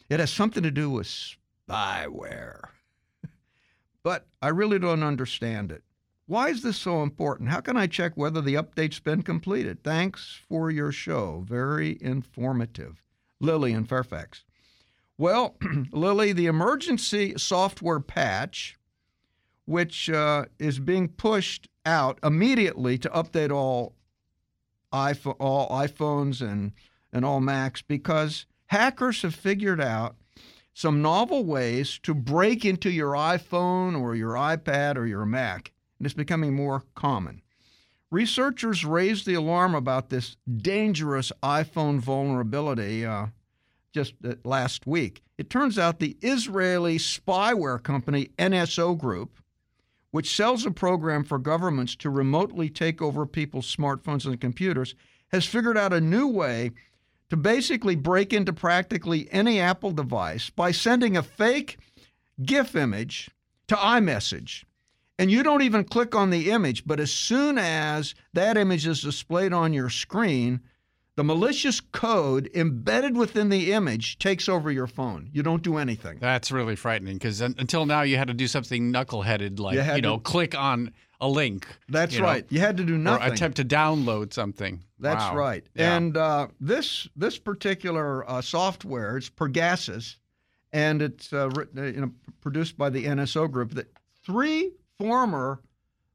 It 0.09 0.19
has 0.19 0.31
something 0.31 0.63
to 0.63 0.71
do 0.71 0.89
with 0.89 1.07
spyware. 1.07 2.61
but 4.03 4.27
I 4.41 4.49
really 4.49 4.79
don't 4.79 5.03
understand 5.03 5.71
it. 5.71 5.83
Why 6.27 6.49
is 6.49 6.63
this 6.63 6.77
so 6.77 7.03
important? 7.03 7.49
How 7.49 7.61
can 7.61 7.77
I 7.77 7.85
check 7.85 8.13
whether 8.15 8.41
the 8.41 8.55
update's 8.55 8.99
been 8.99 9.21
completed? 9.21 9.83
Thanks 9.83 10.39
for 10.49 10.71
your 10.71 10.91
show. 10.91 11.45
Very 11.47 11.99
informative. 12.01 13.03
Lily 13.39 13.73
in 13.73 13.85
Fairfax. 13.85 14.43
Well, 15.17 15.55
Lily, 15.91 16.33
the 16.33 16.47
emergency 16.47 17.35
software 17.37 17.99
patch, 17.99 18.77
which 19.65 20.09
uh, 20.09 20.45
is 20.57 20.79
being 20.79 21.09
pushed 21.09 21.67
out 21.85 22.17
immediately 22.23 22.97
to 22.97 23.09
update 23.09 23.51
all, 23.51 23.93
iPhone, 24.91 25.35
all 25.39 25.69
iPhones 25.69 26.41
and, 26.41 26.71
and 27.13 27.23
all 27.23 27.39
Macs, 27.39 27.83
because 27.83 28.47
hackers 28.67 29.21
have 29.21 29.35
figured 29.35 29.79
out 29.79 30.15
some 30.73 31.01
novel 31.01 31.45
ways 31.45 31.99
to 32.03 32.13
break 32.13 32.65
into 32.65 32.89
your 32.89 33.11
iPhone 33.11 33.99
or 33.99 34.15
your 34.15 34.33
iPad 34.33 34.97
or 34.97 35.05
your 35.05 35.25
Mac, 35.25 35.71
and 35.97 36.05
it's 36.05 36.13
becoming 36.13 36.55
more 36.55 36.83
common. 36.95 37.41
Researchers 38.11 38.85
raised 38.85 39.25
the 39.25 39.33
alarm 39.33 39.75
about 39.75 40.09
this 40.09 40.37
dangerous 40.57 41.31
iPhone 41.43 41.99
vulnerability 41.99 43.05
uh, 43.05 43.27
just 43.93 44.13
uh, 44.23 44.35
last 44.43 44.85
week. 44.85 45.21
It 45.37 45.49
turns 45.49 45.77
out 45.79 45.99
the 45.99 46.17
Israeli 46.21 46.97
spyware 46.97 47.81
company 47.81 48.29
NSO 48.37 48.97
Group, 48.97 49.39
which 50.11 50.35
sells 50.35 50.65
a 50.65 50.71
program 50.71 51.23
for 51.23 51.39
governments 51.39 51.95
to 51.97 52.09
remotely 52.09 52.69
take 52.69 53.01
over 53.01 53.25
people's 53.25 53.73
smartphones 53.73 54.25
and 54.25 54.39
computers, 54.39 54.95
has 55.29 55.45
figured 55.45 55.77
out 55.77 55.91
a 55.91 55.99
new 55.99 56.27
way 56.27 56.71
to 57.29 57.35
basically 57.35 57.95
break 57.95 58.31
into 58.31 58.53
practically 58.53 59.27
any 59.31 59.59
Apple 59.59 59.91
device 59.91 60.49
by 60.49 60.71
sending 60.71 61.17
a 61.17 61.23
fake 61.23 61.77
GIF 62.43 62.75
image 62.75 63.29
to 63.67 63.75
iMessage. 63.75 64.63
And 65.17 65.31
you 65.31 65.43
don't 65.43 65.61
even 65.61 65.83
click 65.85 66.13
on 66.13 66.29
the 66.29 66.51
image, 66.51 66.85
but 66.85 66.99
as 66.99 67.11
soon 67.11 67.57
as 67.57 68.15
that 68.33 68.57
image 68.57 68.85
is 68.85 69.01
displayed 69.01 69.53
on 69.53 69.71
your 69.71 69.89
screen, 69.89 70.59
the 71.15 71.23
malicious 71.23 71.79
code 71.79 72.49
embedded 72.53 73.15
within 73.15 73.47
the 73.47 73.71
image 73.71 74.17
takes 74.17 74.49
over 74.49 74.69
your 74.69 74.87
phone. 74.87 75.29
You 75.31 75.41
don't 75.43 75.63
do 75.63 75.77
anything. 75.77 76.17
That's 76.19 76.51
really 76.51 76.75
frightening 76.75 77.15
because 77.15 77.39
until 77.39 77.85
now 77.85 78.01
you 78.01 78.17
had 78.17 78.27
to 78.27 78.33
do 78.33 78.47
something 78.47 78.91
knuckleheaded 78.91 79.57
like, 79.59 79.75
You 79.75 79.95
you, 79.95 80.01
know, 80.01 80.17
to- 80.17 80.23
click 80.23 80.53
on 80.53 80.91
a 81.21 81.29
link. 81.29 81.65
That's 81.87 82.15
you 82.15 82.19
know, 82.19 82.25
right. 82.25 82.45
You 82.49 82.59
had 82.59 82.75
to 82.75 82.83
do 82.83 82.97
nothing. 82.97 83.29
Or 83.29 83.33
attempt 83.33 83.55
to 83.57 83.63
download 83.63 84.33
something. 84.33 84.83
That's 84.99 85.23
Wow. 85.23 85.35
right. 85.37 85.65
Yeah. 85.73 85.95
And 85.95 86.17
uh, 86.17 86.47
this 86.59 87.07
this 87.15 87.37
particular 87.37 88.29
uh, 88.29 88.41
software, 88.41 89.15
it's 89.15 89.29
Pegasus, 89.29 90.17
and 90.73 91.01
it's 91.01 91.31
uh, 91.31 91.49
written, 91.55 91.79
uh, 91.79 91.83
you 91.83 92.01
know, 92.01 92.11
produced 92.41 92.77
by 92.77 92.89
the 92.89 93.05
NSO 93.05 93.49
Group. 93.49 93.75
That 93.75 93.87
three 94.25 94.73
former 94.97 95.61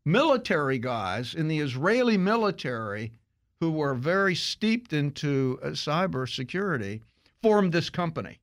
military 0.05 0.79
guys 0.79 1.35
in 1.35 1.49
the 1.49 1.59
Israeli 1.59 2.17
military 2.17 3.13
who 3.61 3.71
were 3.71 3.95
very 3.95 4.35
steeped 4.35 4.93
into 4.93 5.59
uh, 5.63 5.69
cyber 5.69 6.29
security 6.29 7.03
formed 7.43 7.73
this 7.73 7.91
company, 7.91 8.41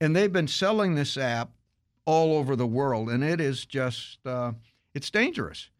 and 0.00 0.14
they've 0.14 0.32
been 0.32 0.48
selling 0.48 0.94
this 0.94 1.16
app 1.16 1.50
all 2.04 2.36
over 2.36 2.54
the 2.54 2.66
world, 2.66 3.10
and 3.10 3.24
it 3.24 3.40
is 3.40 3.64
just 3.64 4.18
uh, 4.26 4.52
it's 4.94 5.10
dangerous. 5.10 5.70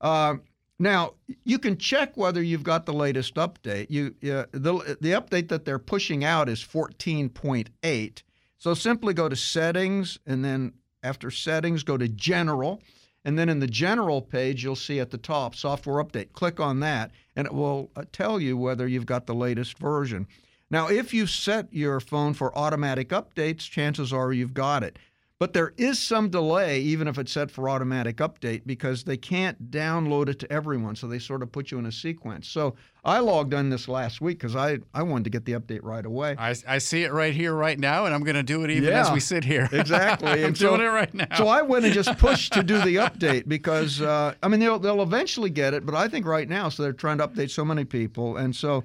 Uh, 0.00 0.36
now 0.78 1.12
you 1.44 1.58
can 1.58 1.76
check 1.76 2.16
whether 2.16 2.42
you've 2.42 2.62
got 2.62 2.86
the 2.86 2.92
latest 2.92 3.34
update. 3.36 3.86
You 3.90 4.14
uh, 4.24 4.46
the 4.52 4.96
the 5.00 5.12
update 5.12 5.48
that 5.48 5.64
they're 5.64 5.78
pushing 5.78 6.24
out 6.24 6.48
is 6.48 6.60
14.8. 6.60 8.22
So 8.58 8.74
simply 8.74 9.14
go 9.14 9.28
to 9.28 9.36
settings 9.36 10.18
and 10.26 10.44
then 10.44 10.72
after 11.02 11.30
settings 11.30 11.82
go 11.82 11.96
to 11.96 12.08
general 12.08 12.82
and 13.24 13.38
then 13.38 13.48
in 13.48 13.60
the 13.60 13.66
general 13.66 14.22
page 14.22 14.62
you'll 14.62 14.76
see 14.76 15.00
at 15.00 15.10
the 15.10 15.18
top 15.18 15.54
software 15.54 16.02
update. 16.02 16.32
Click 16.32 16.60
on 16.60 16.80
that 16.80 17.10
and 17.36 17.46
it 17.46 17.54
will 17.54 17.90
uh, 17.96 18.04
tell 18.12 18.40
you 18.40 18.56
whether 18.56 18.86
you've 18.88 19.06
got 19.06 19.26
the 19.26 19.34
latest 19.34 19.78
version. 19.78 20.26
Now 20.70 20.88
if 20.88 21.12
you 21.12 21.26
set 21.26 21.72
your 21.72 22.00
phone 22.00 22.34
for 22.34 22.56
automatic 22.56 23.08
updates, 23.10 23.68
chances 23.68 24.12
are 24.12 24.32
you've 24.32 24.54
got 24.54 24.82
it. 24.82 24.98
But 25.40 25.54
there 25.54 25.72
is 25.78 25.98
some 25.98 26.28
delay, 26.28 26.80
even 26.82 27.08
if 27.08 27.18
it's 27.18 27.32
set 27.32 27.50
for 27.50 27.70
automatic 27.70 28.18
update, 28.18 28.60
because 28.66 29.04
they 29.04 29.16
can't 29.16 29.70
download 29.70 30.28
it 30.28 30.38
to 30.40 30.52
everyone. 30.52 30.94
So 30.96 31.06
they 31.06 31.18
sort 31.18 31.42
of 31.42 31.50
put 31.50 31.70
you 31.70 31.78
in 31.78 31.86
a 31.86 31.92
sequence. 31.92 32.46
So 32.46 32.74
I 33.06 33.20
logged 33.20 33.54
on 33.54 33.70
this 33.70 33.88
last 33.88 34.20
week 34.20 34.38
because 34.38 34.54
I, 34.54 34.80
I 34.92 35.02
wanted 35.02 35.24
to 35.24 35.30
get 35.30 35.46
the 35.46 35.52
update 35.52 35.80
right 35.82 36.04
away. 36.04 36.36
I, 36.38 36.54
I 36.68 36.76
see 36.76 37.04
it 37.04 37.12
right 37.14 37.32
here, 37.32 37.54
right 37.54 37.78
now, 37.78 38.04
and 38.04 38.14
I'm 38.14 38.22
going 38.22 38.36
to 38.36 38.42
do 38.42 38.64
it 38.64 38.70
even 38.70 38.92
as 38.92 39.10
we 39.10 39.18
sit 39.18 39.42
here. 39.42 39.66
exactly. 39.72 40.30
I'm 40.30 40.44
And 40.44 40.58
so- 40.58 40.76
doing 40.76 40.82
it 40.86 40.90
right 40.92 41.14
now. 41.14 41.34
So 41.38 41.48
I 41.48 41.62
went 41.62 41.86
and 41.86 41.94
just 41.94 42.18
pushed 42.18 42.52
to 42.52 42.62
do 42.62 42.78
the 42.82 42.96
update 42.96 43.48
because 43.48 44.02
uh, 44.02 44.34
I 44.42 44.48
mean 44.48 44.60
they'll 44.60 44.78
they'll 44.78 45.00
eventually 45.02 45.48
get 45.48 45.72
it, 45.72 45.86
but 45.86 45.94
I 45.94 46.06
think 46.08 46.26
right 46.26 46.50
now, 46.50 46.68
so 46.68 46.82
they're 46.82 46.92
trying 46.92 47.16
to 47.16 47.26
update 47.26 47.48
so 47.50 47.64
many 47.64 47.86
people, 47.86 48.36
and 48.36 48.54
so 48.54 48.84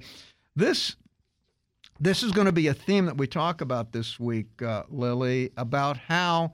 this 0.54 0.96
this 2.00 2.22
is 2.22 2.32
going 2.32 2.46
to 2.46 2.52
be 2.52 2.68
a 2.68 2.74
theme 2.74 3.06
that 3.06 3.16
we 3.16 3.26
talk 3.26 3.60
about 3.60 3.92
this 3.92 4.20
week, 4.20 4.62
uh, 4.62 4.84
Lily, 4.88 5.50
about 5.56 5.96
how 5.96 6.52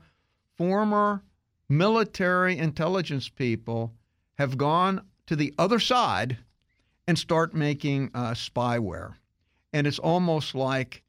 former 0.56 1.22
military 1.68 2.58
intelligence 2.58 3.28
people 3.28 3.92
have 4.38 4.58
gone 4.58 5.04
to 5.26 5.37
the 5.37 5.54
other 5.58 5.78
side 5.78 6.38
and 7.06 7.18
start 7.18 7.54
making 7.54 8.11
uh, 8.14 8.32
spyware, 8.32 9.14
and 9.72 9.87
it's 9.87 9.99
almost 9.99 10.54
like 10.54 11.02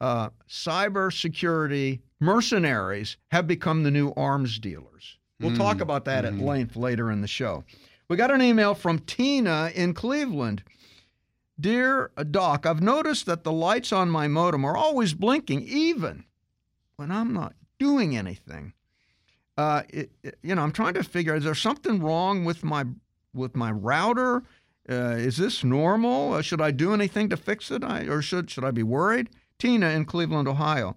uh, 0.00 0.30
cybersecurity 0.48 2.00
mercenaries 2.20 3.16
have 3.30 3.46
become 3.46 3.82
the 3.82 3.90
new 3.90 4.12
arms 4.16 4.58
dealers. 4.58 5.18
We'll 5.40 5.56
talk 5.56 5.80
about 5.80 6.04
that 6.06 6.24
at 6.24 6.38
length 6.38 6.76
later 6.76 7.10
in 7.10 7.20
the 7.20 7.28
show. 7.28 7.64
We 8.08 8.16
got 8.16 8.30
an 8.30 8.40
email 8.40 8.74
from 8.74 9.00
Tina 9.00 9.70
in 9.74 9.92
Cleveland. 9.92 10.62
Dear 11.58 12.10
Doc, 12.30 12.66
I've 12.66 12.82
noticed 12.82 13.26
that 13.26 13.44
the 13.44 13.52
lights 13.52 13.92
on 13.92 14.10
my 14.10 14.26
modem 14.26 14.64
are 14.64 14.76
always 14.76 15.14
blinking, 15.14 15.62
even 15.62 16.24
when 16.96 17.10
I'm 17.10 17.32
not 17.32 17.54
doing 17.78 18.16
anything. 18.16 18.72
Uh, 19.56 19.82
it, 19.88 20.10
it- 20.22 20.38
you 20.42 20.54
know, 20.54 20.62
I'm 20.62 20.72
trying 20.72 20.94
to 20.94 21.04
figure: 21.04 21.34
is 21.34 21.44
there 21.44 21.54
something 21.54 22.00
wrong 22.02 22.44
with 22.44 22.64
my 22.64 22.84
with 23.32 23.54
my 23.54 23.70
router? 23.70 24.42
Uh, 24.88 25.14
is 25.16 25.36
this 25.36 25.62
normal? 25.64 26.34
Uh, 26.34 26.42
should 26.42 26.60
I 26.60 26.70
do 26.70 26.92
anything 26.92 27.28
to 27.30 27.36
fix 27.36 27.70
it? 27.70 27.84
I, 27.84 28.06
or 28.06 28.20
should 28.20 28.50
should 28.50 28.64
I 28.64 28.70
be 28.72 28.82
worried? 28.82 29.30
Tina 29.58 29.90
in 29.90 30.04
Cleveland, 30.04 30.48
Ohio. 30.48 30.96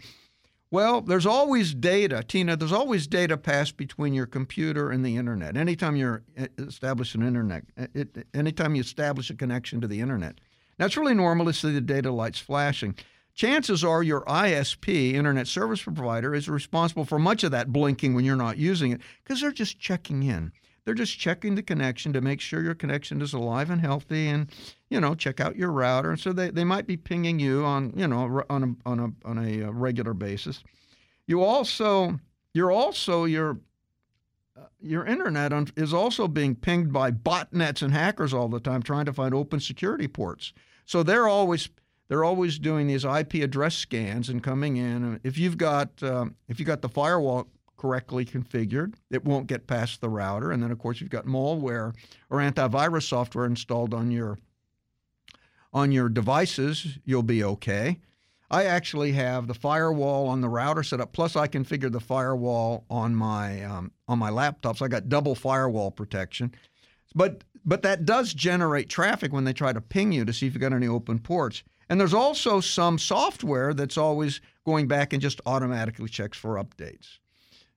Well, 0.70 1.00
there's 1.00 1.26
always 1.26 1.74
data, 1.74 2.24
Tina. 2.28 2.58
There's 2.58 2.74
always 2.74 3.08
data 3.08 3.38
passed 3.38 3.78
between 3.78 4.14
your 4.14 4.26
computer 4.26 4.90
and 4.90 5.06
the 5.06 5.16
internet. 5.16 5.56
Anytime 5.56 5.96
you're 5.96 6.24
uh, 6.38 6.48
establish 6.58 7.16
an 7.16 7.22
internet, 7.24 7.64
uh, 7.78 7.88
it, 7.94 8.28
anytime 8.34 8.76
you 8.76 8.82
establish 8.82 9.30
a 9.30 9.36
connection 9.36 9.80
to 9.82 9.88
the 9.88 10.02
internet, 10.02 10.40
it's 10.86 10.98
really 10.98 11.14
normal 11.16 11.46
to 11.48 11.54
see 11.54 11.72
the 11.72 11.82
data 11.82 12.12
lights 12.12 12.40
flashing. 12.40 12.96
Chances 13.34 13.84
are 13.84 14.02
your 14.02 14.22
ISP, 14.22 15.14
Internet 15.14 15.48
Service 15.48 15.82
Provider, 15.82 16.34
is 16.34 16.50
responsible 16.50 17.06
for 17.06 17.20
much 17.20 17.44
of 17.44 17.52
that 17.52 17.72
blinking 17.72 18.14
when 18.14 18.26
you're 18.26 18.36
not 18.36 18.58
using 18.58 18.92
it 18.92 19.02
because 19.24 19.42
they're 19.42 19.52
just 19.52 19.80
checking 19.80 20.24
in. 20.24 20.52
They're 20.86 20.96
just 20.96 21.20
checking 21.20 21.56
the 21.56 21.62
connection 21.62 22.14
to 22.14 22.22
make 22.22 22.40
sure 22.40 22.64
your 22.64 22.74
connection 22.74 23.22
is 23.22 23.34
alive 23.34 23.70
and 23.70 23.82
healthy, 23.82 24.30
and 24.30 24.50
you 24.90 25.02
know, 25.02 25.16
check 25.16 25.42
out 25.42 25.58
your 25.58 25.72
router. 25.72 26.12
And 26.12 26.20
so 26.20 26.32
they, 26.32 26.50
they 26.50 26.64
might 26.64 26.88
be 26.88 26.96
pinging 26.96 27.40
you 27.40 27.66
on 27.66 27.92
you 27.96 28.08
know 28.08 28.44
on 28.50 28.64
a 28.64 28.90
on 28.90 29.00
a 29.00 29.28
on 29.28 29.38
a 29.38 29.68
uh, 29.68 29.72
regular 29.72 30.14
basis. 30.14 30.64
You 31.28 31.44
also 31.44 32.20
you're 32.54 32.72
also 32.72 33.26
your 33.26 33.60
your 34.80 35.06
internet 35.06 35.52
is 35.76 35.94
also 35.94 36.28
being 36.28 36.56
pinged 36.56 36.94
by 36.94 37.12
botnets 37.12 37.82
and 37.82 37.94
hackers 37.94 38.34
all 38.34 38.48
the 38.48 38.60
time, 38.60 38.82
trying 38.82 39.06
to 39.06 39.14
find 39.14 39.34
open 39.34 39.60
security 39.60 40.08
ports. 40.08 40.54
So 40.86 41.04
they're 41.04 41.28
always 41.28 41.70
they're 42.08 42.24
always 42.24 42.58
doing 42.58 42.88
these 42.88 43.04
IP 43.04 43.36
address 43.36 43.76
scans 43.76 44.30
and 44.30 44.42
coming 44.42 44.78
in. 44.78 45.20
If 45.24 45.38
you've 45.38 45.58
got 45.58 46.02
um, 46.04 46.36
if 46.48 46.60
you 46.60 46.66
got 46.66 46.82
the 46.82 46.90
firewall 46.90 47.48
correctly 47.78 48.26
configured, 48.26 48.96
it 49.12 49.24
won't 49.26 49.48
get 49.48 49.68
past 49.68 50.02
the 50.02 50.10
router. 50.10 50.52
And 50.52 50.64
then 50.64 50.72
of 50.72 50.80
course 50.80 51.02
you've 51.02 51.10
got 51.10 51.26
malware 51.26 51.94
or 52.30 52.40
antivirus 52.40 53.08
software 53.08 53.46
installed 53.46 53.94
on 53.94 54.12
your 54.12 54.38
on 55.74 55.92
your 55.92 56.10
devices, 56.10 56.98
you'll 57.04 57.24
be 57.24 57.44
okay. 57.44 58.00
I 58.50 58.64
actually 58.64 59.12
have 59.12 59.48
the 59.48 59.54
firewall 59.54 60.28
on 60.28 60.42
the 60.42 60.50
router 60.50 60.84
set 60.84 61.02
up. 61.02 61.12
Plus, 61.12 61.36
I 61.36 61.48
configured 61.48 61.92
the 61.92 62.00
firewall 62.00 62.86
on 62.90 63.14
my 63.14 63.64
um, 63.64 63.92
on 64.08 64.20
my 64.20 64.30
laptop, 64.30 64.78
so 64.78 64.86
I 64.86 64.88
got 64.88 65.10
double 65.10 65.36
firewall 65.36 65.92
protection. 65.92 66.54
But 67.14 67.44
but 67.66 67.82
that 67.82 68.06
does 68.06 68.34
generate 68.34 68.90
traffic 68.90 69.34
when 69.34 69.44
they 69.44 69.54
try 69.54 69.74
to 69.74 69.82
ping 69.82 70.14
you 70.14 70.24
to 70.24 70.32
see 70.32 70.48
if 70.48 70.54
you 70.54 70.60
got 70.60 70.72
any 70.74 70.88
open 70.88 71.20
ports. 71.20 71.64
And 71.90 72.00
there's 72.00 72.14
also 72.14 72.60
some 72.60 72.98
software 72.98 73.74
that's 73.74 73.98
always 73.98 74.42
going 74.66 74.88
back 74.88 75.14
and 75.14 75.22
just 75.22 75.42
automatically 75.46 76.10
checks 76.10 76.38
for 76.38 76.56
updates. 76.56 77.20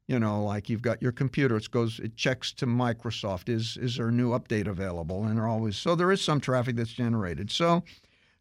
You 0.06 0.18
know, 0.18 0.42
like 0.42 0.68
you've 0.68 0.82
got 0.82 1.00
your 1.00 1.12
computer, 1.12 1.56
it 1.56 1.70
goes, 1.70 2.00
it 2.00 2.16
checks 2.16 2.52
to 2.54 2.66
Microsoft. 2.66 3.48
Is 3.48 3.76
is 3.76 3.96
there 3.96 4.08
a 4.08 4.12
new 4.12 4.30
update 4.30 4.68
available? 4.68 5.24
And 5.24 5.40
always 5.40 5.76
so 5.76 5.96
there 5.96 6.12
is 6.12 6.22
some 6.22 6.40
traffic 6.40 6.76
that's 6.76 6.92
generated. 6.92 7.50
So 7.50 7.82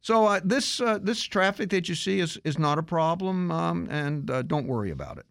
so 0.01 0.25
uh, 0.25 0.39
this 0.43 0.79
uh, 0.79 0.97
this 1.01 1.21
traffic 1.23 1.69
that 1.69 1.89
you 1.89 1.95
see 1.95 2.19
is 2.19 2.37
is 2.43 2.57
not 2.57 2.77
a 2.77 2.83
problem, 2.83 3.51
um, 3.51 3.87
and 3.89 4.29
uh, 4.31 4.41
don't 4.41 4.67
worry 4.67 4.91
about 4.91 5.17
it. 5.17 5.25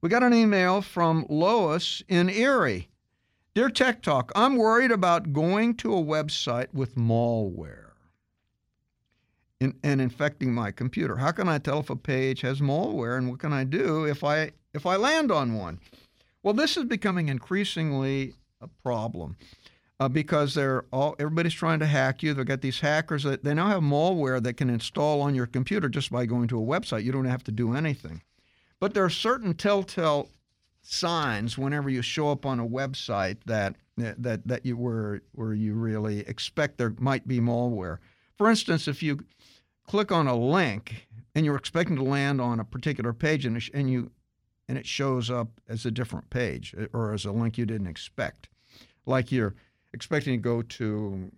We 0.00 0.08
got 0.08 0.22
an 0.22 0.34
email 0.34 0.82
from 0.82 1.26
Lois 1.28 2.02
in 2.08 2.28
Erie. 2.28 2.88
Dear 3.54 3.68
Tech 3.68 4.02
Talk, 4.02 4.32
I'm 4.34 4.56
worried 4.56 4.90
about 4.90 5.32
going 5.32 5.74
to 5.76 5.94
a 5.94 6.02
website 6.02 6.72
with 6.72 6.94
malware 6.94 7.92
in, 9.60 9.74
and 9.82 10.00
infecting 10.00 10.54
my 10.54 10.70
computer. 10.70 11.16
How 11.16 11.32
can 11.32 11.48
I 11.48 11.58
tell 11.58 11.80
if 11.80 11.90
a 11.90 11.96
page 11.96 12.40
has 12.40 12.60
malware, 12.60 13.18
and 13.18 13.28
what 13.28 13.40
can 13.40 13.52
I 13.52 13.64
do 13.64 14.04
if 14.04 14.24
I 14.24 14.52
if 14.72 14.86
I 14.86 14.96
land 14.96 15.30
on 15.30 15.54
one? 15.54 15.80
Well, 16.42 16.54
this 16.54 16.76
is 16.76 16.84
becoming 16.84 17.28
increasingly 17.28 18.34
a 18.60 18.68
problem 18.82 19.36
uh, 20.02 20.08
because 20.08 20.52
they're 20.54 20.84
all 20.92 21.14
everybody's 21.20 21.54
trying 21.54 21.78
to 21.78 21.86
hack 21.86 22.24
you. 22.24 22.34
They've 22.34 22.44
got 22.44 22.60
these 22.60 22.80
hackers 22.80 23.22
that 23.22 23.44
they 23.44 23.54
now 23.54 23.68
have 23.68 23.82
malware 23.82 24.42
that 24.42 24.54
can 24.54 24.68
install 24.68 25.20
on 25.20 25.36
your 25.36 25.46
computer 25.46 25.88
just 25.88 26.10
by 26.10 26.26
going 26.26 26.48
to 26.48 26.60
a 26.60 26.66
website. 26.66 27.04
You 27.04 27.12
don't 27.12 27.26
have 27.26 27.44
to 27.44 27.52
do 27.52 27.72
anything. 27.74 28.20
But 28.80 28.94
there 28.94 29.04
are 29.04 29.10
certain 29.10 29.54
telltale 29.54 30.28
signs 30.80 31.56
whenever 31.56 31.88
you 31.88 32.02
show 32.02 32.32
up 32.32 32.44
on 32.44 32.58
a 32.58 32.66
website 32.66 33.36
that 33.46 33.76
that 33.96 34.48
that 34.48 34.66
you 34.66 34.76
were 34.76 35.22
where 35.32 35.54
you 35.54 35.74
really 35.74 36.20
expect 36.20 36.78
there 36.78 36.94
might 36.98 37.28
be 37.28 37.38
malware. 37.38 37.98
For 38.36 38.50
instance, 38.50 38.88
if 38.88 39.04
you 39.04 39.20
click 39.86 40.10
on 40.10 40.26
a 40.26 40.36
link 40.36 41.06
and 41.36 41.46
you're 41.46 41.54
expecting 41.54 41.94
to 41.94 42.02
land 42.02 42.40
on 42.40 42.58
a 42.58 42.64
particular 42.64 43.12
page 43.12 43.46
and, 43.46 43.62
and 43.72 43.88
you 43.88 44.10
and 44.68 44.76
it 44.76 44.86
shows 44.86 45.30
up 45.30 45.60
as 45.68 45.86
a 45.86 45.92
different 45.92 46.28
page 46.28 46.74
uh, 46.76 46.86
or 46.92 47.12
as 47.12 47.24
a 47.24 47.30
link 47.30 47.56
you 47.56 47.66
didn't 47.66 47.86
expect, 47.86 48.48
like 49.06 49.30
you're 49.30 49.54
expecting 49.94 50.34
to 50.34 50.42
go 50.42 50.62
to 50.62 51.30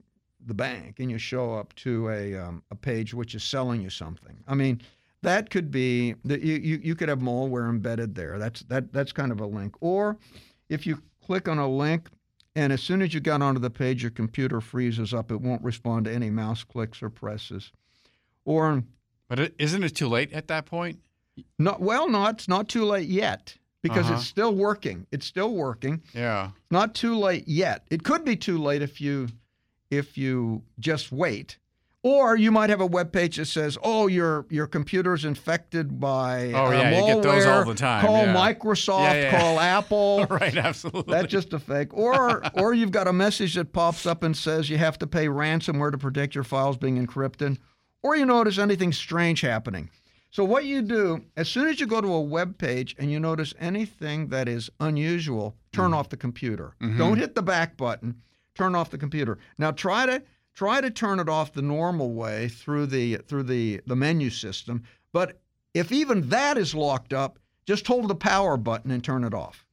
the 0.47 0.55
bank 0.55 1.01
and 1.01 1.11
you 1.11 1.19
show 1.19 1.55
up 1.55 1.75
to 1.75 2.11
a 2.11 2.37
um, 2.37 2.63
a 2.71 2.75
page 2.75 3.15
which 3.15 3.35
is 3.35 3.43
selling 3.43 3.81
you 3.81 3.91
something. 3.91 4.37
I 4.47 4.55
mean, 4.55 4.81
that 5.23 5.51
could 5.51 5.71
be 5.71 6.15
that 6.25 6.43
you, 6.43 6.57
you 6.57 6.81
you 6.83 6.95
could 6.95 7.09
have 7.09 7.21
malware 7.21 7.69
embedded 7.69 8.15
there. 8.15 8.39
That's 8.39 8.61
that 8.65 8.93
that's 8.93 9.13
kind 9.13 9.33
of 9.33 9.41
a 9.41 9.47
link. 9.47 9.75
Or 9.81 10.19
if 10.69 10.87
you 10.87 11.03
click 11.25 11.49
on 11.49 11.59
a 11.59 11.69
link 11.69 12.09
and 12.57 12.73
as 12.73 12.83
soon 12.83 13.03
as 13.03 13.13
you 13.13 13.21
get 13.21 13.43
onto 13.43 13.61
the 13.61 13.71
page, 13.71 14.03
your 14.03 14.11
computer 14.11 14.61
freezes 14.61 15.13
up. 15.13 15.33
It 15.33 15.41
won't 15.41 15.63
respond 15.63 16.05
to 16.05 16.13
any 16.13 16.31
mouse 16.31 16.63
clicks 16.63 17.03
or 17.03 17.11
presses. 17.11 17.73
Or, 18.45 18.85
but 19.29 19.53
isn't 19.59 19.83
it 19.83 19.97
too 19.97 20.09
late 20.09 20.33
at 20.33 20.49
that 20.49 20.67
point? 20.67 21.01
No, 21.59 21.77
well, 21.81 22.09
not 22.09 22.35
it's 22.35 22.49
not 22.49 22.69
too 22.69 22.85
late 22.85 23.09
yet 23.09 23.57
because 23.85 24.07
uh-huh. 24.07 24.15
it's 24.15 24.27
still 24.27 24.55
working. 24.55 25.07
It's 25.13 25.27
still 25.27 25.53
working. 25.53 26.03
Yeah, 26.15 26.51
not 26.71 26.95
too 26.95 27.17
late 27.17 27.47
yet. 27.47 27.85
It 27.91 28.03
could 28.03 28.25
be 28.25 28.35
too 28.35 28.57
late 28.57 28.81
if 28.81 28.99
you 28.99 29.29
if 29.91 30.17
you 30.17 30.63
just 30.81 31.13
wait. 31.13 31.59
Or 32.03 32.37
you 32.37 32.51
might 32.51 32.69
have 32.71 32.81
a 32.81 32.87
web 32.87 33.13
page 33.13 33.37
that 33.37 33.45
says, 33.45 33.77
"Oh, 33.83 34.07
your 34.07 34.47
your 34.49 34.67
computer's 34.67 35.27
infected 35.27 36.01
by 36.01 36.53
oh 36.53 36.67
uh, 36.67 36.71
yeah, 36.71 36.93
malware. 36.93 37.09
you 37.09 37.15
get 37.15 37.23
those 37.23 37.47
all 37.47 37.65
the 37.67 37.75
time. 37.75 38.05
Call 38.05 38.25
yeah. 38.25 38.35
Microsoft, 38.35 39.15
yeah, 39.15 39.15
yeah. 39.15 39.39
call 39.39 39.61
Apple. 39.61 40.27
right, 40.31 40.57
absolutely. 40.57 41.13
That's 41.13 41.31
just 41.31 41.53
a 41.53 41.59
fake. 41.59 41.93
Or 41.93 42.43
or 42.55 42.73
you've 42.73 42.91
got 42.91 43.07
a 43.07 43.13
message 43.13 43.55
that 43.55 43.75
pops 43.75 44.07
up 44.07 44.23
and 44.23 44.35
says 44.35 44.71
you 44.71 44.79
have 44.79 44.99
to 45.01 45.07
pay 45.07 45.27
ransomware 45.27 45.93
to 45.93 45.99
protect 45.99 46.35
your 46.35 46.45
files 46.45 46.79
being 46.79 47.05
encrypted. 47.07 47.59
Or 48.03 48.17
you 48.17 48.25
notice 48.25 48.59
anything 48.59 48.93
strange 48.93 49.43
happening. 49.43 49.91
So 50.35 50.45
what 50.45 50.65
you 50.65 50.83
do 50.83 51.25
as 51.37 51.49
soon 51.49 51.69
as 51.69 51.79
you 51.79 51.87
go 51.87 52.01
to 52.01 52.13
a 52.13 52.21
web 52.21 52.59
page 52.59 52.97
and 52.99 53.09
you 53.09 53.21
notice 53.21 53.55
anything 53.61 54.27
that 54.31 54.49
is 54.49 54.69
unusual, 54.81 55.55
turn 55.73 55.93
mm. 55.93 55.95
off 55.95 56.09
the 56.09 56.17
computer. 56.17 56.75
Mm-hmm. 56.83 56.99
Don't 56.99 57.19
hit 57.19 57.37
the 57.37 57.43
back 57.43 57.77
button. 57.77 58.21
Turn 58.57 58.75
off 58.75 58.91
the 58.91 58.99
computer. 58.99 59.39
Now 59.59 59.71
try 59.71 60.07
to 60.07 60.25
try 60.53 60.81
to 60.81 60.91
turn 60.91 61.21
it 61.21 61.29
off 61.29 61.53
the 61.53 61.63
normal 61.63 62.15
way 62.15 62.49
through 62.49 62.87
the 62.87 63.19
through 63.19 63.45
the 63.45 63.81
the 63.87 63.95
menu 63.95 64.29
system. 64.29 64.83
But 65.13 65.41
if 65.73 65.93
even 65.93 66.29
that 66.31 66.59
is 66.59 66.75
locked 66.75 67.13
up, 67.13 67.39
just 67.65 67.87
hold 67.87 68.09
the 68.09 68.17
power 68.17 68.57
button 68.57 68.91
and 68.91 69.05
turn 69.05 69.23
it 69.23 69.35
off. 69.35 69.65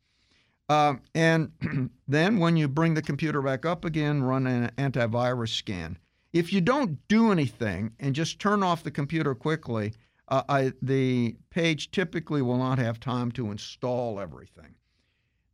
Uh, 0.69 0.97
and 1.15 1.89
then 2.07 2.37
when 2.37 2.55
you 2.55 2.67
bring 2.67 2.93
the 2.93 3.01
computer 3.01 3.41
back 3.41 3.65
up 3.65 3.83
again, 3.83 4.21
run 4.21 4.45
an 4.45 4.69
antivirus 4.77 5.49
scan. 5.49 5.97
If 6.33 6.53
you 6.53 6.61
don't 6.61 6.99
do 7.07 7.31
anything 7.31 7.93
and 7.99 8.13
just 8.13 8.37
turn 8.37 8.61
off 8.61 8.83
the 8.83 8.91
computer 8.91 9.33
quickly, 9.33 9.93
uh, 10.31 10.43
I, 10.47 10.71
the 10.81 11.35
page 11.49 11.91
typically 11.91 12.41
will 12.41 12.57
not 12.57 12.79
have 12.79 12.99
time 12.99 13.31
to 13.33 13.51
install 13.51 14.19
everything. 14.19 14.73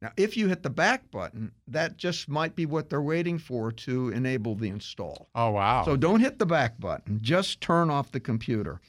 Now, 0.02 0.12
if 0.16 0.38
you 0.38 0.48
hit 0.48 0.62
the 0.62 0.70
back 0.70 1.10
button, 1.10 1.52
that 1.68 1.98
just 1.98 2.30
might 2.30 2.56
be 2.56 2.68
what 2.68 2.88
they're 2.90 3.02
waiting 3.02 3.40
for 3.40 3.72
to 3.72 4.10
enable 4.10 4.54
the 4.54 4.70
install. 4.70 5.28
Oh, 5.34 5.50
wow. 5.50 5.84
So 5.84 5.98
don't 5.98 6.20
hit 6.20 6.38
the 6.38 6.46
back 6.46 6.80
button, 6.80 7.20
just 7.24 7.60
turn 7.62 7.90
off 7.90 8.12
the 8.12 8.20
computer. 8.20 8.80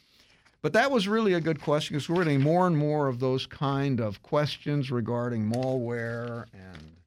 But 0.60 0.74
that 0.74 0.90
was 0.90 1.08
really 1.08 1.32
a 1.32 1.40
good 1.40 1.62
question 1.62 1.94
because 1.94 2.10
we're 2.10 2.24
getting 2.24 2.42
more 2.42 2.66
and 2.66 2.76
more 2.76 3.08
of 3.08 3.20
those 3.20 3.46
kind 3.46 4.00
of 4.00 4.22
questions 4.22 4.90
regarding 4.90 5.50
malware 5.50 6.44
and 6.52 6.97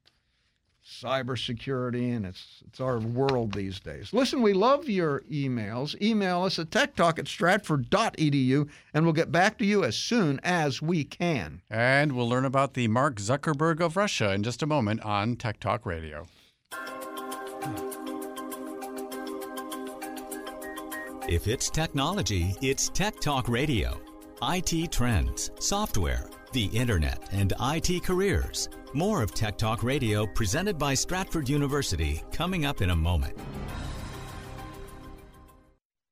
cybersecurity, 1.00 2.14
and 2.14 2.26
it's 2.26 2.62
it's 2.66 2.80
our 2.80 2.98
world 2.98 3.52
these 3.52 3.80
days. 3.80 4.12
Listen, 4.12 4.42
we 4.42 4.52
love 4.52 4.88
your 4.88 5.20
emails. 5.30 6.00
Email 6.00 6.42
us 6.42 6.58
at 6.58 6.70
techtalk 6.70 7.18
at 7.18 7.26
stratford.edu, 7.26 8.68
and 8.94 9.04
we'll 9.04 9.12
get 9.12 9.32
back 9.32 9.58
to 9.58 9.64
you 9.64 9.84
as 9.84 9.96
soon 9.96 10.40
as 10.42 10.82
we 10.82 11.04
can. 11.04 11.62
And 11.70 12.12
we'll 12.12 12.28
learn 12.28 12.44
about 12.44 12.74
the 12.74 12.88
Mark 12.88 13.16
Zuckerberg 13.16 13.80
of 13.80 13.96
Russia 13.96 14.32
in 14.32 14.42
just 14.42 14.62
a 14.62 14.66
moment 14.66 15.00
on 15.02 15.36
Tech 15.36 15.60
Talk 15.60 15.86
Radio. 15.86 16.26
If 21.28 21.46
it's 21.46 21.70
technology, 21.70 22.54
it's 22.60 22.88
Tech 22.88 23.18
Talk 23.20 23.48
Radio. 23.48 24.00
IT 24.42 24.90
trends, 24.90 25.52
software, 25.60 26.28
the 26.52 26.66
internet, 26.66 27.28
and 27.32 27.52
IT 27.60 28.02
careers. 28.04 28.68
More 28.92 29.22
of 29.22 29.34
Tech 29.34 29.56
Talk 29.56 29.82
Radio 29.82 30.26
presented 30.26 30.78
by 30.78 30.94
Stratford 30.94 31.48
University 31.48 32.22
coming 32.32 32.66
up 32.66 32.82
in 32.82 32.90
a 32.90 32.96
moment. 32.96 33.36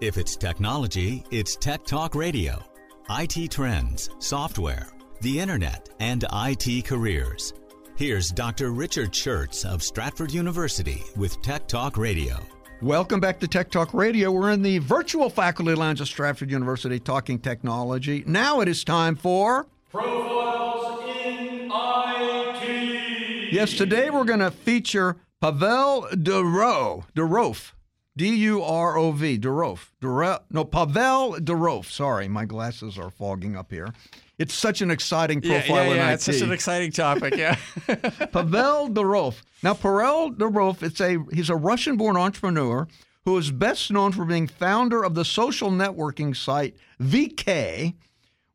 If 0.00 0.16
it's 0.16 0.36
technology, 0.36 1.24
it's 1.32 1.56
Tech 1.56 1.84
Talk 1.84 2.14
Radio. 2.14 2.62
IT 3.10 3.50
trends, 3.50 4.08
software, 4.20 4.86
the 5.22 5.40
internet, 5.40 5.88
and 5.98 6.24
IT 6.32 6.84
careers. 6.84 7.52
Here's 7.96 8.30
Dr. 8.30 8.70
Richard 8.70 9.10
Shurtz 9.10 9.64
of 9.64 9.82
Stratford 9.82 10.32
University 10.32 11.02
with 11.16 11.42
Tech 11.42 11.66
Talk 11.66 11.96
Radio. 11.96 12.36
Welcome 12.80 13.18
back 13.18 13.40
to 13.40 13.48
Tech 13.48 13.72
Talk 13.72 13.92
Radio. 13.92 14.30
We're 14.30 14.52
in 14.52 14.62
the 14.62 14.78
virtual 14.78 15.28
faculty 15.28 15.74
lounge 15.74 16.00
of 16.00 16.06
Stratford 16.06 16.52
University 16.52 17.00
talking 17.00 17.40
technology. 17.40 18.22
Now 18.24 18.60
it 18.60 18.68
is 18.68 18.84
time 18.84 19.16
for 19.16 19.66
Profiles 19.90 21.02
in 21.26 21.72
IT. 21.74 23.52
Yes, 23.52 23.72
today 23.72 24.10
we're 24.10 24.22
going 24.22 24.38
to 24.38 24.52
feature 24.52 25.16
Pavel 25.40 26.06
Durov. 26.12 27.06
Durov. 27.16 27.72
D 28.18 28.34
U 28.34 28.64
R 28.64 28.98
O 28.98 29.12
V, 29.12 29.38
Durov. 29.38 29.90
Durov. 30.02 30.40
No, 30.50 30.64
Pavel 30.64 31.34
Durov. 31.34 31.84
Sorry, 31.84 32.26
my 32.26 32.44
glasses 32.44 32.98
are 32.98 33.10
fogging 33.10 33.56
up 33.56 33.70
here. 33.70 33.94
It's 34.38 34.54
such 34.54 34.82
an 34.82 34.90
exciting 34.90 35.40
profile 35.40 35.84
yeah, 35.84 35.88
yeah, 35.90 35.94
yeah. 35.94 36.08
in 36.08 36.14
It's 36.14 36.24
such 36.24 36.40
an 36.40 36.50
exciting 36.50 36.90
topic, 36.90 37.36
yeah. 37.36 37.54
Pavel 37.86 38.88
Durov. 38.88 39.40
Now, 39.62 39.74
Pavel 39.74 40.32
Durov, 40.32 40.82
it's 40.82 41.00
a 41.00 41.18
he's 41.32 41.48
a 41.48 41.54
Russian-born 41.54 42.16
entrepreneur 42.16 42.88
who 43.24 43.38
is 43.38 43.52
best 43.52 43.92
known 43.92 44.10
for 44.10 44.24
being 44.24 44.48
founder 44.48 45.04
of 45.04 45.14
the 45.14 45.24
social 45.24 45.70
networking 45.70 46.34
site 46.34 46.76
VK, 47.00 47.94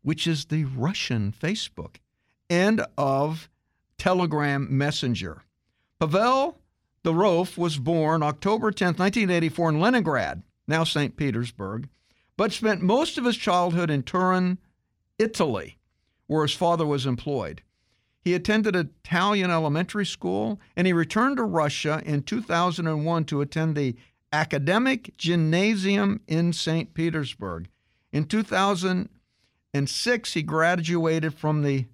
which 0.02 0.28
is 0.28 0.45
the 0.45 0.65
Russian 0.65 1.32
Facebook, 1.32 1.95
and 2.49 2.86
of 2.97 3.49
Telegram 3.97 4.67
Messenger. 4.69 5.43
Pavel 6.02 6.58
Durov 7.04 7.58
was 7.58 7.78
born 7.78 8.24
October 8.24 8.72
10, 8.72 8.96
1984, 8.96 9.70
in 9.70 9.80
Leningrad, 9.80 10.44
now 10.68 10.84
St. 10.84 11.18
Petersburg, 11.18 11.89
but 12.38 12.54
spent 12.54 12.82
most 12.82 13.18
of 13.18 13.26
his 13.26 13.36
childhood 13.36 13.89
in 13.89 14.04
Turin, 14.04 14.58
Italy, 15.20 15.78
where 16.28 16.44
his 16.44 16.54
father 16.54 16.86
was 16.86 17.06
employed. 17.06 17.62
He 18.22 18.34
attended 18.34 18.76
Italian 18.76 19.52
elementary 19.52 20.06
school 20.06 20.62
and 20.78 20.88
he 20.88 20.94
returned 20.94 21.38
to 21.38 21.44
Russia 21.44 22.02
in 22.06 22.24
2001 22.24 23.26
to 23.26 23.42
attend 23.42 23.76
the 23.76 23.98
Academic 24.32 25.16
Gymnasium 25.18 26.22
in 26.26 26.54
St. 26.54 26.94
Petersburg. 26.94 27.68
In 28.13 28.26
2006, 28.26 30.34
he 30.34 30.42
graduated 30.42 31.34
from 31.34 31.63
the 31.63 31.86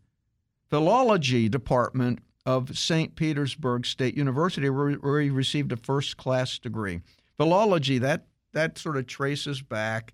philology 0.70 1.50
department 1.50 2.20
of 2.46 2.78
St. 2.78 3.16
Petersburg 3.16 3.86
State 3.86 4.16
University, 4.16 4.70
where, 4.70 5.22
he 5.22 5.30
received 5.30 5.72
a 5.72 5.78
first 5.78 6.18
class 6.18 6.58
degree. 6.58 7.02
Philology, 7.38 7.98
that, 8.00 8.26
that 8.54 8.78
sort 8.78 8.98
of 8.98 9.08
traces 9.08 9.62
back 9.62 10.14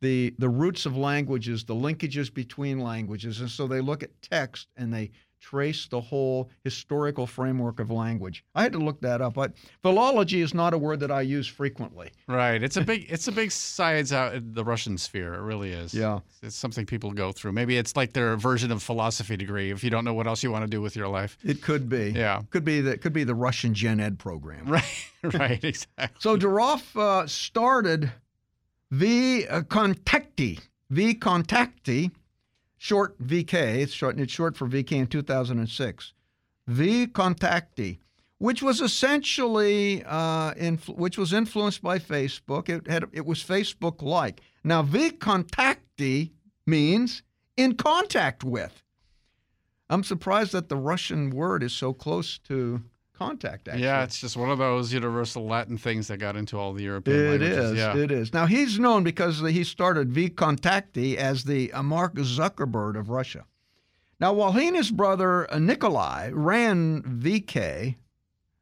the, 0.00 0.34
the 0.38 0.48
roots 0.48 0.86
of 0.86 0.96
languages, 0.96 1.64
the 1.64 1.74
linkages 1.74 2.32
between 2.32 2.80
languages. 2.80 3.40
And 3.40 3.50
so 3.50 3.66
they 3.66 3.80
look 3.80 4.02
at 4.02 4.20
text 4.20 4.68
and 4.76 4.92
they 4.92 5.10
trace 5.40 5.86
the 5.86 6.00
whole 6.00 6.50
historical 6.64 7.26
framework 7.26 7.80
of 7.80 7.90
language. 7.90 8.44
I 8.54 8.62
had 8.62 8.72
to 8.72 8.78
look 8.78 9.00
that 9.02 9.20
up. 9.20 9.34
But 9.34 9.52
philology 9.82 10.40
is 10.40 10.54
not 10.54 10.74
a 10.74 10.78
word 10.78 11.00
that 11.00 11.10
I 11.10 11.20
use 11.20 11.46
frequently. 11.46 12.10
Right. 12.26 12.62
It's 12.62 12.76
a 12.76 12.80
big 12.80 13.06
it's 13.08 13.28
a 13.28 13.32
big 13.32 13.52
science 13.52 14.12
out 14.12 14.34
in 14.34 14.54
the 14.54 14.64
Russian 14.64 14.98
sphere. 14.98 15.34
It 15.34 15.40
really 15.40 15.72
is. 15.72 15.94
Yeah. 15.94 16.20
It's 16.42 16.56
something 16.56 16.86
people 16.86 17.12
go 17.12 17.32
through. 17.32 17.52
Maybe 17.52 17.76
it's 17.76 17.96
like 17.96 18.12
their 18.12 18.36
version 18.36 18.72
of 18.72 18.82
philosophy 18.82 19.36
degree 19.36 19.70
if 19.70 19.84
you 19.84 19.90
don't 19.90 20.04
know 20.04 20.14
what 20.14 20.26
else 20.26 20.42
you 20.42 20.50
want 20.50 20.64
to 20.64 20.70
do 20.70 20.80
with 20.80 20.96
your 20.96 21.08
life. 21.08 21.38
It 21.44 21.62
could 21.62 21.88
be. 21.88 22.10
Yeah. 22.10 22.42
Could 22.50 22.64
be 22.64 22.80
the 22.80 22.98
could 22.98 23.12
be 23.12 23.24
the 23.24 23.34
Russian 23.34 23.74
gen 23.74 24.00
ed 24.00 24.18
program. 24.18 24.66
Right. 25.22 25.34
right. 25.34 25.64
Exactly. 25.64 26.08
So 26.18 26.36
Durov 26.36 26.82
uh, 26.94 27.26
started 27.26 28.12
the 28.90 29.46
uh, 29.48 29.60
Kontakte, 29.62 30.60
V 30.90 31.14
Contacti, 31.14 32.10
short 32.78 33.20
VK. 33.22 33.54
It's 33.54 33.92
short. 33.92 34.18
It's 34.18 34.32
short 34.32 34.56
for 34.56 34.66
VK 34.66 34.92
in 34.92 35.06
2006. 35.06 36.12
VKontakte, 36.68 37.98
which 38.38 38.62
was 38.62 38.80
essentially 38.80 40.02
uh, 40.04 40.52
influ- 40.54 40.96
which 40.96 41.16
was 41.16 41.32
influenced 41.32 41.82
by 41.82 41.98
Facebook. 41.98 42.68
It 42.68 42.88
had 42.88 43.04
it 43.12 43.24
was 43.26 43.42
Facebook 43.42 44.02
like. 44.02 44.40
Now 44.64 44.82
VKontakte 44.82 46.30
means 46.66 47.22
in 47.56 47.74
contact 47.76 48.44
with. 48.44 48.82
I'm 49.88 50.02
surprised 50.02 50.52
that 50.52 50.68
the 50.68 50.76
Russian 50.76 51.30
word 51.30 51.62
is 51.62 51.72
so 51.72 51.92
close 51.92 52.38
to 52.38 52.82
contact. 53.16 53.68
Actually. 53.68 53.84
Yeah, 53.84 54.02
it's 54.04 54.20
just 54.20 54.36
one 54.36 54.50
of 54.50 54.58
those 54.58 54.92
universal 54.92 55.46
Latin 55.46 55.78
things 55.78 56.08
that 56.08 56.18
got 56.18 56.36
into 56.36 56.58
all 56.58 56.72
the 56.72 56.84
European 56.84 57.18
It 57.18 57.30
languages. 57.30 57.70
is. 57.72 57.78
Yeah. 57.78 57.96
It 57.96 58.10
is. 58.10 58.32
Now 58.32 58.46
he's 58.46 58.78
known 58.78 59.04
because 59.04 59.40
he 59.40 59.64
started 59.64 60.12
VKontakte 60.12 61.16
as 61.16 61.44
the 61.44 61.72
uh, 61.72 61.82
Mark 61.82 62.14
Zuckerberg 62.14 62.98
of 62.98 63.08
Russia. 63.10 63.44
Now, 64.18 64.32
while 64.32 64.52
he 64.52 64.66
and 64.68 64.76
his 64.76 64.90
brother 64.90 65.52
uh, 65.52 65.58
Nikolai 65.58 66.30
ran 66.32 67.02
VK, 67.02 67.96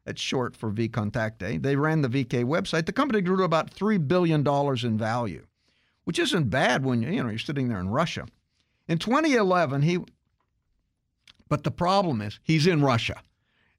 that's 0.04 0.20
short 0.20 0.56
for 0.56 0.70
VKontakte, 0.70 1.62
they 1.62 1.76
ran 1.76 2.02
the 2.02 2.08
VK 2.08 2.44
website. 2.44 2.86
The 2.86 2.92
company 2.92 3.20
grew 3.20 3.36
to 3.36 3.44
about 3.44 3.70
three 3.70 3.98
billion 3.98 4.42
dollars 4.42 4.82
in 4.84 4.98
value, 4.98 5.46
which 6.04 6.18
isn't 6.18 6.50
bad 6.50 6.84
when 6.84 7.02
you 7.02 7.22
know 7.22 7.28
you're 7.30 7.38
sitting 7.38 7.68
there 7.68 7.78
in 7.80 7.88
Russia. 7.88 8.26
In 8.88 8.98
2011, 8.98 9.82
he. 9.82 9.98
But 11.48 11.62
the 11.62 11.70
problem 11.70 12.20
is 12.20 12.40
he's 12.42 12.66
in 12.66 12.82
Russia, 12.82 13.22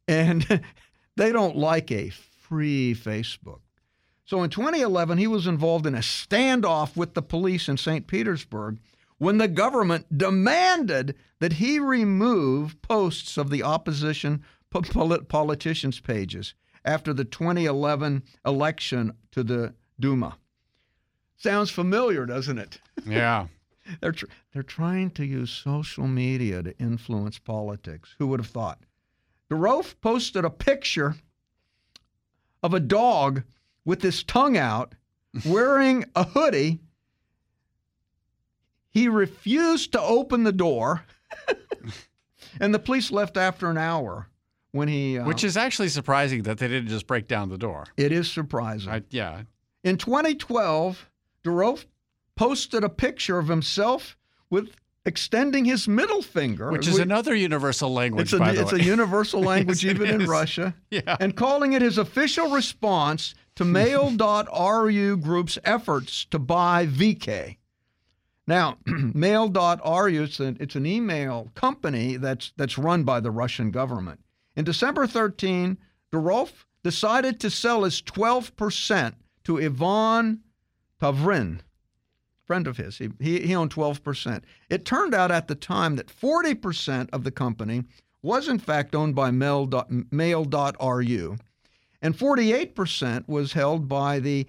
and 0.08 0.62
they 1.16 1.32
don't 1.32 1.56
like 1.58 1.92
a 1.92 2.10
free 2.10 2.94
Facebook. 2.96 3.60
So 4.26 4.42
in 4.44 4.50
2011, 4.50 5.18
he 5.18 5.28
was 5.28 5.46
involved 5.48 5.86
in 5.86 5.96
a 5.96 6.00
standoff 6.00 6.96
with 6.98 7.14
the 7.14 7.22
police 7.22 7.70
in 7.70 7.78
St. 7.78 8.08
Petersburg 8.08 8.80
when 9.18 9.38
the 9.38 9.48
government 9.48 10.18
demanded 10.18 11.16
that 11.40 11.54
he 11.54 11.80
remove 11.80 12.82
posts 12.82 13.38
of 13.38 13.50
the 13.50 13.64
opposition 13.64 14.44
politicians' 15.28 16.00
pages 16.00 16.54
after 16.84 17.14
the 17.14 17.24
2011 17.24 18.24
election 18.46 19.14
to 19.32 19.44
the 19.44 19.74
Duma. 20.00 20.38
Sounds 21.38 21.70
familiar, 21.70 22.26
doesn't 22.26 22.58
it? 22.58 22.80
Yeah. 23.06 23.48
They're, 24.02 24.14
tr- 24.14 24.26
they're 24.52 24.64
trying 24.64 25.12
to 25.12 25.26
use 25.26 25.52
social 25.52 26.08
media 26.08 26.64
to 26.64 26.76
influence 26.80 27.38
politics. 27.38 28.16
Who 28.18 28.26
would 28.28 28.40
have 28.40 28.50
thought? 28.50 28.80
Durov 29.50 29.96
posted 30.02 30.44
a 30.46 30.50
picture 30.50 31.16
of 32.64 32.74
a 32.74 32.80
dog 32.80 33.44
with 33.84 34.02
his 34.02 34.24
tongue 34.24 34.58
out 34.58 34.96
wearing 35.46 36.06
a 36.16 36.24
hoodie. 36.24 36.80
He 38.90 39.08
refused 39.08 39.92
to 39.92 40.02
open 40.02 40.44
the 40.44 40.54
door, 40.54 41.06
and 42.60 42.74
the 42.74 42.80
police 42.80 43.12
left 43.12 43.36
after 43.36 43.70
an 43.70 43.78
hour 43.78 44.30
when 44.72 44.88
he. 44.88 45.20
Uh, 45.20 45.26
Which 45.26 45.44
is 45.44 45.58
actually 45.58 45.90
surprising 45.90 46.44
that 46.44 46.58
they 46.60 46.68
didn't 46.70 46.90
just 46.90 47.06
break 47.06 47.28
down 47.28 47.50
the 47.50 47.58
door. 47.58 47.86
it 47.98 48.12
is 48.12 48.32
surprising. 48.32 48.92
I, 48.92 49.02
yeah. 49.10 49.42
In 49.84 49.98
2012, 49.98 51.10
Durov 51.44 51.86
posted 52.36 52.84
a 52.84 52.90
picture 52.90 53.38
of 53.38 53.48
himself 53.50 54.18
with 54.50 54.70
extending 55.06 55.66
his 55.66 55.88
middle 55.88 56.22
finger, 56.22 56.72
Which 56.72 56.88
is 56.88 56.98
Wh- 56.98 57.02
another 57.02 57.36
universal 57.36 57.92
language, 57.94 58.24
It's 58.28 58.34
a, 58.34 58.40
by 58.40 58.54
the 58.54 58.62
it's 58.62 58.74
a 58.74 58.84
universal 58.84 59.42
language 59.52 59.84
Yes, 59.84 59.94
even 59.96 60.22
in. 60.22 60.28
Russia. 60.28 60.76
Yeah. 60.92 61.18
And 61.20 61.36
calling 61.36 61.74
it 61.74 61.82
his 61.82 61.98
official 61.98 62.50
response 62.52 63.36
to 63.56 63.66
Mail.ru 63.80 65.18
Group's 65.18 65.58
efforts 65.64 66.26
to 66.32 66.40
buy 66.40 66.88
VK. 66.88 67.58
Now, 68.48 68.78
Mail.ru, 68.86 70.24
it's 70.24 70.40
an, 70.40 70.58
it's 70.60 70.76
an 70.76 70.86
email 70.86 71.50
company 71.56 72.18
that's, 72.18 72.52
that's 72.58 72.78
run 72.78 73.04
by 73.04 73.20
the 73.20 73.32
Russian 73.32 73.72
government. 73.72 74.20
In 74.56 74.66
December 74.66 75.08
13, 75.08 75.78
Durov 76.12 76.52
decided 76.84 77.40
to 77.40 77.50
sell 77.50 77.84
his 77.84 78.02
12% 78.02 79.14
to 79.46 79.60
Ivan 79.60 80.42
Tavrin, 81.02 81.60
friend 82.46 82.68
of 82.68 82.78
his. 82.78 82.98
He, 82.98 83.10
he, 83.20 83.40
he 83.42 83.56
owned 83.56 83.74
12%. 83.74 84.44
It 84.70 84.86
turned 84.86 85.14
out 85.14 85.32
at 85.32 85.48
the 85.48 85.56
time 85.56 85.96
that 85.96 86.08
40% 86.08 87.10
of 87.12 87.24
the 87.24 87.32
company 87.32 87.84
was 88.22 88.48
in 88.48 88.60
fact 88.60 88.96
owned 88.96 89.16
by 89.16 89.32
Mail. 89.32 89.70
Mail.ru, 90.12 91.38
and 92.02 92.18
48% 92.18 93.28
was 93.28 93.54
held 93.54 93.88
by 93.88 94.20
the 94.20 94.48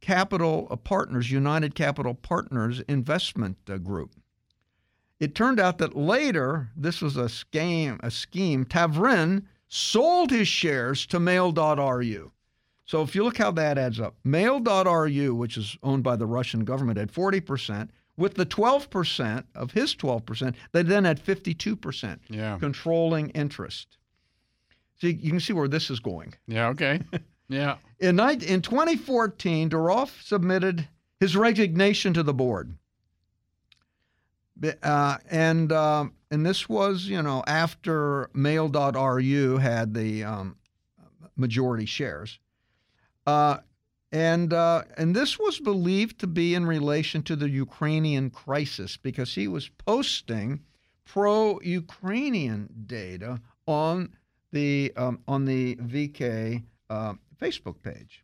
Capital 0.00 0.66
Partners, 0.82 1.30
United 1.30 1.74
Capital 1.74 2.14
Partners 2.14 2.80
Investment 2.88 3.56
uh, 3.70 3.78
Group. 3.78 4.16
It 5.20 5.36
turned 5.36 5.60
out 5.60 5.78
that 5.78 5.96
later, 5.96 6.70
this 6.76 7.00
was 7.00 7.16
a 7.16 7.28
scheme, 7.28 8.00
a 8.02 8.10
scheme, 8.10 8.64
Tavrin 8.64 9.44
sold 9.68 10.32
his 10.32 10.48
shares 10.48 11.06
to 11.06 11.20
Mail.ru. 11.20 12.32
So 12.84 13.02
if 13.02 13.14
you 13.14 13.22
look 13.24 13.38
how 13.38 13.50
that 13.52 13.78
adds 13.78 14.00
up, 14.00 14.16
Mail.ru, 14.24 15.34
which 15.34 15.56
is 15.56 15.76
owned 15.82 16.02
by 16.02 16.16
the 16.16 16.26
Russian 16.26 16.64
government, 16.64 16.98
had 16.98 17.12
40%. 17.12 17.88
With 18.16 18.34
the 18.34 18.44
12% 18.44 19.44
of 19.54 19.70
his 19.70 19.94
12%, 19.94 20.54
they 20.72 20.82
then 20.82 21.04
had 21.04 21.18
52% 21.24 22.18
Yeah. 22.28 22.58
controlling 22.58 23.30
interest. 23.30 23.96
So 25.00 25.06
you 25.06 25.14
you 25.14 25.30
can 25.30 25.40
see 25.40 25.52
where 25.54 25.68
this 25.68 25.90
is 25.90 25.98
going. 26.00 26.34
Yeah. 26.46 26.68
Okay. 26.68 27.00
Yeah. 27.48 27.76
In, 27.98 28.18
in 28.18 28.62
2014, 28.62 29.68
Durov 29.68 30.08
submitted 30.24 30.88
his 31.20 31.36
resignation 31.36 32.14
to 32.14 32.22
the 32.22 32.32
board. 32.32 32.78
Uh, 34.82 35.18
and 35.30 35.70
um, 35.72 36.14
and 36.30 36.46
this 36.46 36.66
was, 36.68 37.04
you 37.06 37.20
know, 37.20 37.42
after 37.46 38.30
Mail.ru 38.32 39.58
had 39.58 39.92
the 39.92 40.24
um, 40.24 40.56
majority 41.36 41.84
shares. 41.84 42.38
Uh, 43.26 43.58
and 44.12 44.52
uh, 44.52 44.82
and 44.96 45.16
this 45.16 45.38
was 45.38 45.58
believed 45.58 46.18
to 46.20 46.26
be 46.26 46.54
in 46.54 46.66
relation 46.66 47.22
to 47.22 47.36
the 47.36 47.48
Ukrainian 47.48 48.30
crisis 48.30 48.96
because 48.96 49.34
he 49.34 49.48
was 49.48 49.68
posting 49.86 50.60
pro-Ukrainian 51.06 52.68
data 52.86 53.40
on 53.66 54.14
the 54.52 54.92
um, 54.96 55.20
on 55.26 55.46
the 55.46 55.76
VK 55.76 56.62
uh, 56.90 57.14
Facebook 57.40 57.82
page, 57.82 58.22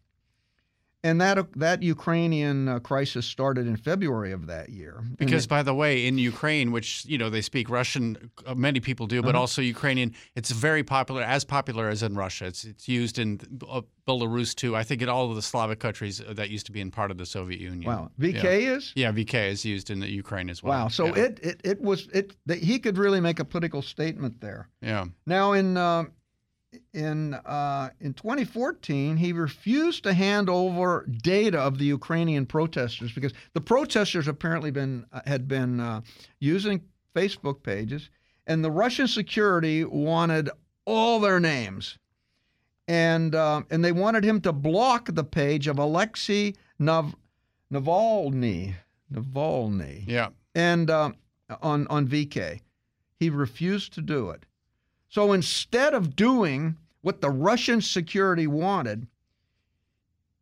and 1.05 1.21
that 1.21 1.39
that 1.55 1.83
Ukrainian 1.83 2.69
uh, 2.69 2.79
crisis 2.81 3.25
started 3.27 3.67
in 3.67 3.77
February 3.77 4.33
of 4.33 4.47
that 4.47 4.69
year. 4.71 5.05
Because, 5.17 5.47
by 5.47 5.63
the 5.63 5.75
way, 5.75 6.07
in 6.07 6.19
Ukraine, 6.19 6.73
which 6.73 7.05
you 7.07 7.17
know 7.19 7.31
they 7.31 7.41
speak 7.41 7.71
Russian, 7.71 8.31
uh, 8.47 8.55
many 8.55 8.81
people 8.81 9.07
do, 9.07 9.23
but 9.23 9.35
also 9.35 9.63
Ukrainian. 9.63 10.15
It's 10.35 10.51
very 10.51 10.83
popular, 10.83 11.23
as 11.23 11.45
popular 11.45 11.89
as 11.89 12.03
in 12.03 12.15
Russia. 12.17 12.47
It's 12.47 12.65
it's 12.65 12.89
used 12.89 13.19
in 13.19 13.41
uh, 13.69 13.83
Belarus 14.09 14.55
too. 14.55 14.75
I 14.75 14.83
think 14.83 15.03
in 15.03 15.09
all 15.09 15.31
of 15.31 15.37
the 15.37 15.43
Slavic 15.43 15.79
countries 15.79 16.21
uh, 16.21 16.33
that 16.35 16.51
used 16.51 16.67
to 16.67 16.73
be 16.73 16.81
in 16.81 16.91
part 16.91 17.11
of 17.11 17.19
the 17.19 17.27
Soviet 17.27 17.61
Union. 17.61 17.85
wow, 17.91 18.11
VK 18.19 18.43
Yeah. 18.43 18.77
is 18.77 18.93
Yeah, 18.97 19.13
VK 19.13 19.35
is 19.51 19.65
used 19.65 19.91
in 19.91 20.01
the 20.01 20.11
Ukraine 20.11 20.51
as 20.51 20.63
well. 20.63 20.79
wow. 20.79 20.89
So 20.89 21.07
yeah. 21.07 21.25
it, 21.25 21.41
it 21.43 21.61
it 21.65 21.81
was 21.81 22.09
it 22.13 22.35
that 22.47 22.59
he 22.59 22.79
could 22.81 22.99
really 22.99 23.21
make 23.21 23.39
a 23.39 23.45
political 23.45 23.83
statement 23.83 24.41
there. 24.41 24.69
yeah, 24.83 25.05
Now 25.27 25.53
in 25.53 25.77
uh, 25.77 26.05
in 26.93 27.35
uh, 27.35 27.91
in 28.01 28.15
2014, 28.15 29.17
he 29.17 29.33
refused 29.33 30.03
to 30.05 30.13
hand 30.13 30.49
over 30.51 31.07
data 31.23 31.59
of 31.59 31.79
the 31.79 31.85
Ukrainian 31.85 32.47
protesters 32.47 33.13
because 33.13 33.33
the 33.55 33.61
protesters 33.61 34.29
apparently 34.29 34.71
been 34.71 35.07
uh, 35.13 35.21
had 35.27 35.49
been 35.49 35.81
uh, 35.81 36.03
using 36.41 36.83
Facebook 37.15 37.63
pages, 37.63 38.11
and 38.47 38.65
the 38.65 38.71
Russian 38.71 39.09
security 39.09 39.85
wanted 39.85 40.51
all 40.85 41.21
their 41.21 41.41
names, 41.41 41.99
and 42.87 43.35
uh, 43.35 43.63
and 43.71 43.85
they 43.85 43.93
wanted 43.93 44.25
him 44.25 44.41
to 44.43 44.53
block 44.53 45.09
the 45.13 45.25
page 45.25 45.67
of 45.69 45.79
Alexei 45.79 46.55
Nav- 46.79 47.17
Navalny. 47.73 48.75
Navalny 49.13 50.05
yeah. 50.07 50.29
and 50.55 50.91
uh, 50.91 51.13
on, 51.63 51.87
on 51.89 52.07
VK. 52.07 52.61
He 53.19 53.31
refused 53.31 53.95
to 53.95 54.03
do 54.03 54.31
it. 54.31 54.45
So 55.09 55.33
instead 55.33 55.95
of 55.95 56.17
doing 56.17 56.77
what 57.01 57.21
the 57.21 57.31
Russian 57.31 57.81
security 57.81 58.47
wanted, 58.47 59.07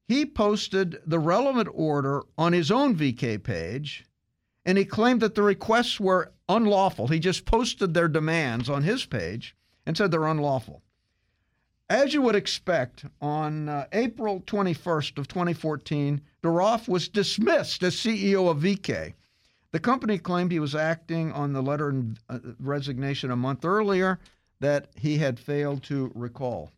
he 0.08 0.26
posted 0.26 0.98
the 1.06 1.18
relevant 1.18 1.68
order 1.72 2.22
on 2.36 2.52
his 2.52 2.70
own 2.70 2.96
VK 2.96 3.42
page 3.42 4.04
and 4.64 4.76
he 4.76 4.84
claimed 4.84 5.20
that 5.20 5.36
the 5.36 5.42
requests 5.42 6.00
were 6.00 6.32
unlawful. 6.48 7.06
He 7.06 7.20
just 7.20 7.44
posted 7.44 7.94
their 7.94 8.08
demands 8.08 8.68
on 8.68 8.82
his 8.82 9.06
page 9.06 9.54
and 9.86 9.96
said 9.96 10.10
they're 10.10 10.26
unlawful. 10.26 10.82
As 11.88 12.12
you 12.12 12.20
would 12.22 12.34
expect, 12.34 13.04
on 13.20 13.68
uh, 13.68 13.86
April 13.92 14.40
21st 14.40 15.18
of 15.18 15.28
2014, 15.28 16.20
Durov 16.42 16.88
was 16.88 17.08
dismissed 17.08 17.84
as 17.84 17.94
CEO 17.94 18.50
of 18.50 18.58
VK. 18.58 19.14
The 19.70 19.78
company 19.78 20.18
claimed 20.18 20.50
he 20.50 20.58
was 20.58 20.74
acting 20.74 21.30
on 21.30 21.52
the 21.52 21.62
letter 21.62 21.90
of 21.90 22.18
uh, 22.28 22.38
resignation 22.58 23.30
a 23.30 23.36
month 23.36 23.64
earlier 23.64 24.18
that 24.60 24.88
he 24.96 25.18
had 25.18 25.38
failed 25.38 25.82
to 25.84 26.10
recall. 26.14 26.72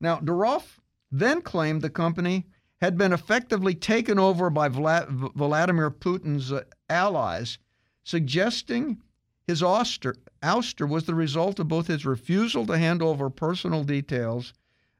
Now, 0.00 0.18
Durov 0.18 0.78
then 1.10 1.42
claimed 1.42 1.82
the 1.82 1.90
company 1.90 2.46
had 2.80 2.98
been 2.98 3.12
effectively 3.12 3.74
taken 3.74 4.18
over 4.18 4.50
by 4.50 4.68
Vladimir 4.68 5.90
Putin's 5.90 6.50
uh, 6.50 6.64
allies, 6.90 7.58
suggesting 8.02 9.00
his 9.46 9.62
ouster, 9.62 10.16
ouster 10.42 10.88
was 10.88 11.04
the 11.04 11.14
result 11.14 11.60
of 11.60 11.68
both 11.68 11.86
his 11.86 12.04
refusal 12.04 12.66
to 12.66 12.78
hand 12.78 13.02
over 13.02 13.30
personal 13.30 13.84
details 13.84 14.52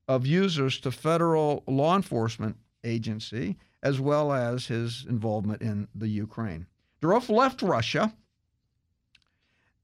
of 0.07 0.27
users 0.27 0.79
to 0.81 0.91
federal 0.91 1.63
law 1.67 1.97
enforcement 1.97 2.57
agency, 2.85 3.57
as 3.83 3.99
well 4.01 4.33
as 4.33 4.67
his 4.67 5.05
involvement 5.09 5.63
in 5.63 5.89
the 5.95 6.09
Ukraine. 6.09 6.67
Durov 7.01 7.29
left 7.29 7.63
Russia 7.63 8.13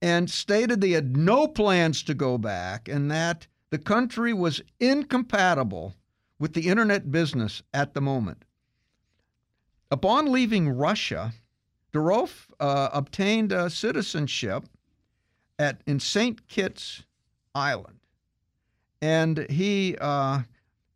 and 0.01 0.31
stated 0.31 0.81
they 0.81 0.91
had 0.91 1.17
no 1.17 1.49
plans 1.49 2.03
to 2.05 2.15
go 2.15 2.39
back 2.39 2.89
and 2.89 3.11
that 3.11 3.47
the 3.71 3.79
country 3.79 4.33
was 4.33 4.63
incompatible 4.81 5.95
with 6.39 6.55
the 6.55 6.69
internet 6.69 7.11
business 7.11 7.63
at 7.75 7.95
the 7.95 8.01
moment. 8.01 8.45
Upon 9.91 10.31
leaving 10.31 10.69
Russia, 10.69 11.33
Durov 11.93 12.47
uh, 12.61 12.91
obtained 12.93 13.53
a 13.53 13.71
citizenship 13.71 14.65
at 15.59 15.81
in 15.87 15.99
St. 15.99 16.47
Kitts 16.47 17.05
Island, 17.55 17.99
and 19.01 19.47
he 19.51 19.97
uh, 20.01 20.43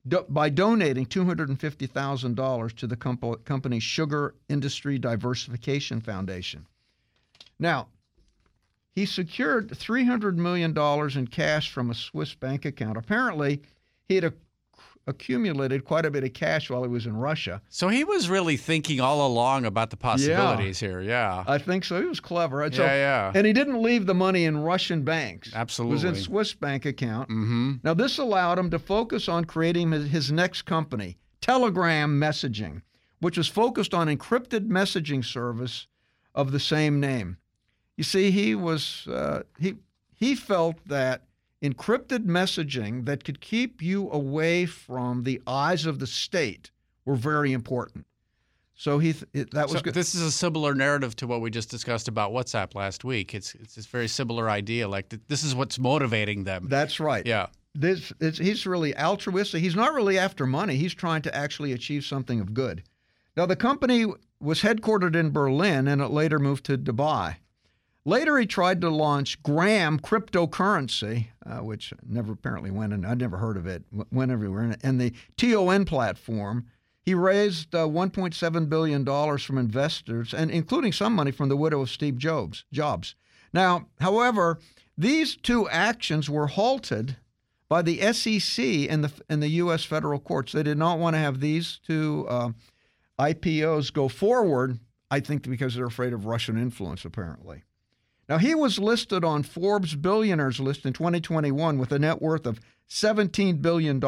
do, 0.07 0.25
by 0.29 0.51
donating 0.51 1.07
two 1.07 1.25
hundred 1.25 1.49
and 1.49 1.59
fifty 1.59 1.87
thousand 1.87 2.37
dollars 2.37 2.73
to 2.75 2.87
the 2.87 2.97
comp- 2.97 3.45
company's 3.45 3.83
Sugar 3.83 4.35
Industry 4.49 4.99
Diversification 4.99 6.01
Foundation. 6.01 6.67
Now, 7.59 7.89
he 8.95 9.07
secured 9.07 9.77
three 9.77 10.05
hundred 10.05 10.39
million 10.39 10.73
dollars 10.73 11.17
in 11.17 11.27
cash 11.27 11.71
from 11.71 11.91
a 11.91 11.95
Swiss 11.95 12.35
bank 12.35 12.65
account. 12.65 12.97
Apparently, 12.97 13.63
he 14.09 14.17
had 14.17 14.25
a 14.25 14.33
accumulated 15.07 15.85
quite 15.85 16.07
a 16.07 16.11
bit 16.11 16.25
of 16.25 16.33
cash 16.33 16.71
while 16.71 16.83
he 16.83 16.89
was 16.89 17.07
in 17.07 17.17
Russia. 17.17 17.61
So 17.69 17.89
he 17.89 18.05
was 18.05 18.29
really 18.29 18.57
thinking 18.57 19.01
all 19.01 19.27
along 19.27 19.65
about 19.65 19.91
the 19.91 19.97
possibilities 19.97 20.81
yeah. 20.81 20.89
here. 20.89 21.01
Yeah. 21.01 21.45
I 21.47 21.59
think 21.59 21.85
so. 21.85 22.01
He 22.01 22.07
was 22.07 22.21
clever. 22.21 22.63
Yeah, 22.63 22.71
so, 22.71 22.85
yeah. 22.85 23.33
And 23.35 23.47
he 23.47 23.53
didn't 23.53 23.83
leave 23.83 24.07
the 24.07 24.15
money 24.15 24.45
in 24.45 24.59
Russian 24.59 25.03
banks. 25.03 25.53
Absolutely. 25.55 25.93
It 25.93 25.95
was 25.95 26.19
in 26.19 26.25
Swiss 26.25 26.55
bank 26.55 26.85
account. 26.85 27.31
Mm-hmm. 27.31 27.73
Now, 27.83 27.95
this 27.95 28.19
allowed 28.19 28.59
him 28.59 28.71
to 28.71 28.79
focus 28.79 29.29
on 29.29 29.45
creating 29.45 29.91
his 29.91 30.31
next 30.31 30.63
company, 30.63 31.19
Telegram 31.41 32.21
Messaging, 32.21 32.83
which 33.21 33.37
was 33.37 33.49
focused 33.49 33.95
on 33.95 34.07
encrypted 34.09 34.69
messaging 34.69 35.25
service 35.25 35.87
of 36.35 36.53
the 36.53 36.61
same 36.61 37.01
name. 37.01 37.39
You 37.97 38.05
see, 38.05 38.31
he 38.31 38.55
was 38.55 39.07
uh, 39.09 39.43
he 39.59 39.77
he 40.15 40.35
felt 40.35 40.77
that 40.87 41.23
encrypted 41.63 42.27
messaging 42.27 43.05
that 43.07 43.25
could 43.25 43.41
keep 43.41 43.81
you 43.81 44.11
away 44.11 44.67
from 44.67 45.23
the 45.23 45.41
eyes 45.47 45.87
of 45.87 45.99
the 46.01 46.07
state 46.07 46.71
were 47.05 47.15
very 47.15 47.53
important. 47.53 48.07
So 48.75 48.99
he 48.99 49.13
th- 49.13 49.51
that 49.51 49.69
was 49.69 49.77
so 49.77 49.81
good. 49.81 49.95
This 49.95 50.15
is 50.15 50.23
a 50.23 50.33
similar 50.33 50.75
narrative 50.75 51.15
to 51.17 51.27
what 51.27 51.41
we 51.41 51.51
just 51.51 51.71
discussed 51.71 52.09
about 52.09 52.33
WhatsApp 52.33 52.75
last 52.75 53.05
week. 53.05 53.35
It's 53.35 53.55
it's 53.55 53.77
this 53.77 53.87
very 53.87 54.09
similar 54.09 54.51
idea. 54.51 54.89
Like 54.89 55.11
th- 55.11 55.23
this 55.29 55.45
is 55.45 55.55
what's 55.55 55.79
motivating 55.79 56.45
them. 56.45 56.67
That's 56.69 56.99
right. 56.99 57.25
Yeah. 57.25 57.47
This 57.75 58.13
he's 58.19 58.67
really 58.67 58.97
altruistic. 58.97 59.61
He's 59.63 59.77
not 59.77 59.95
really 59.95 60.19
after 60.19 60.47
money. 60.47 60.77
He's 60.77 60.95
trying 60.95 61.23
to 61.23 61.35
actually 61.35 61.73
achieve 61.73 62.05
something 62.05 62.41
of 62.41 62.55
good. 62.55 62.83
Now 63.37 63.47
the 63.47 63.57
company 63.57 64.07
was 64.41 64.63
headquartered 64.63 65.15
in 65.15 65.31
Berlin 65.31 65.87
and 65.87 66.03
it 66.03 66.11
later 66.11 66.39
moved 66.41 66.65
to 66.67 66.77
Dubai. 66.77 67.37
Later, 68.05 68.37
he 68.37 68.47
tried 68.47 68.81
to 68.81 68.91
launch 68.91 69.41
Gram 69.45 70.01
cryptocurrency, 70.01 71.29
uh, 71.47 71.59
which 71.59 71.93
never 72.05 72.33
apparently 72.33 72.71
went, 72.71 72.93
and 72.93 73.07
I'd 73.07 73.19
never 73.19 73.37
heard 73.37 73.57
of 73.57 73.67
it, 73.67 73.85
went 74.11 74.33
everywhere. 74.33 74.77
And 74.83 75.01
the 75.01 75.13
TON 75.37 75.85
platform, 75.85 76.67
he 77.01 77.15
raised 77.15 77.75
uh, 77.75 77.87
$1.7 77.87 78.69
billion 78.69 79.05
from 79.39 79.59
investors, 79.59 80.35
and 80.35 80.51
including 80.51 80.93
some 80.93 81.15
money 81.15 81.31
from 81.31 81.49
the 81.49 81.57
widow 81.57 81.83
of 81.83 81.91
Steve 81.91 82.19
Jobs. 82.19 82.65
Jobs. 82.73 83.15
Now, 83.53 83.87
however, 84.01 84.59
these 84.99 85.37
two 85.37 85.69
actions 85.69 86.29
were 86.29 86.49
halted 86.49 87.17
by 87.69 87.83
the 87.83 88.13
SEC 88.13 88.65
and 88.91 89.05
the 89.05 89.13
and 89.29 89.43
the 89.43 89.49
U.S. 89.49 89.85
federal 89.85 90.19
courts. 90.19 90.53
They 90.53 90.63
did 90.63 90.77
not 90.77 90.99
want 90.99 91.15
to 91.15 91.19
have 91.19 91.41
these 91.41 91.81
two 91.87 92.27
uh, 92.29 92.51
IPOs 93.19 93.93
go 93.93 94.09
forward. 94.09 94.79
I 95.11 95.21
think 95.21 95.49
because 95.49 95.75
they're 95.75 95.87
afraid 95.87 96.13
of 96.13 96.27
Russian 96.27 96.59
influence, 96.59 97.05
apparently. 97.05 97.63
Now, 98.29 98.39
he 98.39 98.55
was 98.55 98.79
listed 98.79 99.25
on 99.25 99.43
Forbes 99.43 99.95
billionaires 99.95 100.61
list 100.61 100.87
in 100.87 100.93
2021 100.93 101.79
with 101.79 101.93
a 101.93 101.99
net 101.99 102.23
worth 102.23 102.47
of 102.47 102.61
$17 102.89 103.61
billion. 103.61 104.01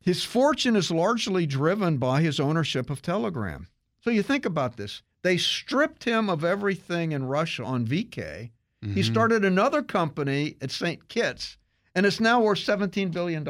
His 0.00 0.24
fortune 0.24 0.76
is 0.76 0.90
largely 0.90 1.46
driven 1.46 1.98
by 1.98 2.22
his 2.22 2.40
ownership 2.40 2.88
of 2.88 3.02
Telegram. 3.02 3.68
So 4.00 4.10
you 4.10 4.22
think 4.22 4.46
about 4.46 4.76
this. 4.76 5.02
They 5.22 5.36
stripped 5.36 6.04
him 6.04 6.30
of 6.30 6.44
everything 6.44 7.12
in 7.12 7.24
Russia 7.24 7.64
on 7.64 7.86
VK. 7.86 8.50
Mm-hmm. 8.82 8.94
He 8.94 9.02
started 9.02 9.44
another 9.44 9.82
company 9.82 10.56
at 10.62 10.70
St. 10.70 11.06
Kitts, 11.08 11.58
and 11.94 12.06
it's 12.06 12.20
now 12.20 12.40
worth 12.40 12.60
$17 12.60 13.12
billion. 13.12 13.46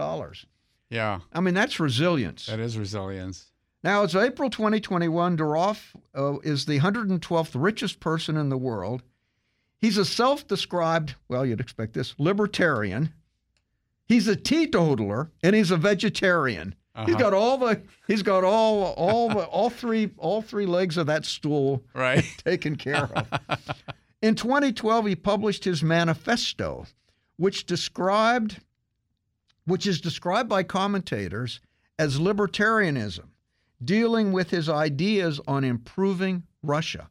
Yeah. 0.88 1.20
I 1.32 1.40
mean, 1.40 1.54
that's 1.54 1.78
resilience. 1.78 2.46
That 2.46 2.58
is 2.58 2.76
resilience. 2.76 3.46
Now, 3.84 4.02
it's 4.02 4.16
April 4.16 4.50
2021. 4.50 5.36
Durov 5.36 5.80
uh, 6.14 6.38
is 6.42 6.66
the 6.66 6.80
112th 6.80 7.52
richest 7.54 8.00
person 8.00 8.36
in 8.36 8.48
the 8.48 8.58
world. 8.58 9.02
He's 9.80 9.96
a 9.96 10.04
self 10.04 10.46
described, 10.46 11.14
well, 11.28 11.44
you'd 11.46 11.60
expect 11.60 11.94
this, 11.94 12.14
libertarian. 12.18 13.12
He's 14.06 14.26
a 14.26 14.36
teetotaler 14.36 15.30
and 15.42 15.54
he's 15.54 15.70
a 15.70 15.76
vegetarian. 15.76 16.74
Uh-huh. 16.94 17.06
He's 17.06 17.16
got 17.16 17.32
all 17.32 17.56
the 17.56 17.82
he's 18.08 18.22
got 18.22 18.42
all 18.42 18.92
all 18.94 19.28
the 19.28 19.44
all 19.44 19.70
three 19.70 20.10
all 20.18 20.42
three 20.42 20.66
legs 20.66 20.96
of 20.96 21.06
that 21.06 21.24
stool 21.24 21.84
right 21.94 22.24
taken 22.44 22.74
care 22.76 23.08
of. 23.14 23.28
In 24.20 24.34
2012 24.34 25.06
he 25.06 25.14
published 25.14 25.64
his 25.64 25.82
manifesto 25.84 26.86
which 27.36 27.64
described 27.64 28.60
which 29.64 29.86
is 29.86 30.00
described 30.00 30.48
by 30.48 30.64
commentators 30.64 31.60
as 31.96 32.18
libertarianism 32.18 33.28
dealing 33.82 34.32
with 34.32 34.50
his 34.50 34.68
ideas 34.68 35.40
on 35.46 35.62
improving 35.62 36.42
Russia. 36.62 37.08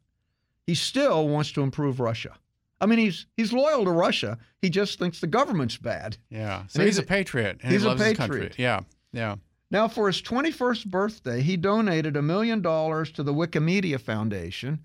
He 0.67 0.75
still 0.75 1.27
wants 1.29 1.51
to 1.53 1.61
improve 1.61 1.99
Russia. 1.99 2.35
I 2.81 2.85
mean, 2.85 2.99
he's 2.99 3.25
he's 3.35 3.51
loyal 3.51 3.85
to 3.85 3.91
Russia. 3.91 4.37
He 4.61 4.69
just 4.69 4.99
thinks 4.99 5.19
the 5.19 5.27
government's 5.27 5.77
bad. 5.77 6.17
Yeah. 6.29 6.63
So 6.67 6.81
he's, 6.81 6.95
he's, 6.95 6.99
a 6.99 7.03
patriot. 7.03 7.59
he's 7.63 7.83
he 7.83 7.89
a 7.89 7.95
patriot. 7.95 8.55
Yeah. 8.57 8.81
Yeah. 9.11 9.35
Now, 9.71 9.87
for 9.87 10.07
his 10.07 10.21
21st 10.21 10.87
birthday, 10.87 11.41
he 11.41 11.55
donated 11.55 12.17
a 12.17 12.21
million 12.21 12.61
dollars 12.61 13.11
to 13.11 13.23
the 13.23 13.33
Wikimedia 13.33 13.99
Foundation, 13.99 14.79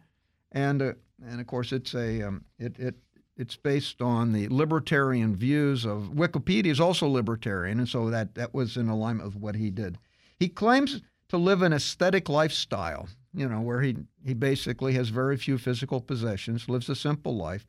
and 0.53 0.83
uh, 0.83 0.93
and 1.27 1.41
of 1.41 1.47
course, 1.47 1.73
it's 1.73 1.95
a 1.95 2.23
um, 2.23 2.45
it 2.59 2.79
it 2.79 2.95
it's 3.37 3.57
based 3.57 4.03
on 4.03 4.33
the 4.33 4.49
libertarian 4.49 5.35
views 5.35 5.85
of 5.85 6.13
Wikipedia 6.15 6.67
is 6.67 6.81
also 6.81 7.09
libertarian, 7.09 7.79
and 7.79 7.89
so 7.89 8.11
that 8.11 8.35
that 8.35 8.53
was 8.53 8.77
in 8.77 8.89
alignment 8.89 9.29
with 9.29 9.41
what 9.41 9.57
he 9.57 9.71
did. 9.71 9.99
He 10.39 10.49
claims 10.49 11.01
to 11.29 11.39
live 11.39 11.63
an 11.63 11.73
aesthetic 11.73 12.29
lifestyle, 12.29 13.09
you 13.33 13.49
know, 13.49 13.61
where 13.61 13.81
he 13.81 13.97
he 14.23 14.35
basically 14.35 14.93
has 14.95 15.09
very 15.09 15.37
few 15.39 15.57
physical 15.57 16.01
possessions, 16.01 16.69
lives 16.69 16.91
a 16.91 16.95
simple 16.95 17.37
life. 17.37 17.67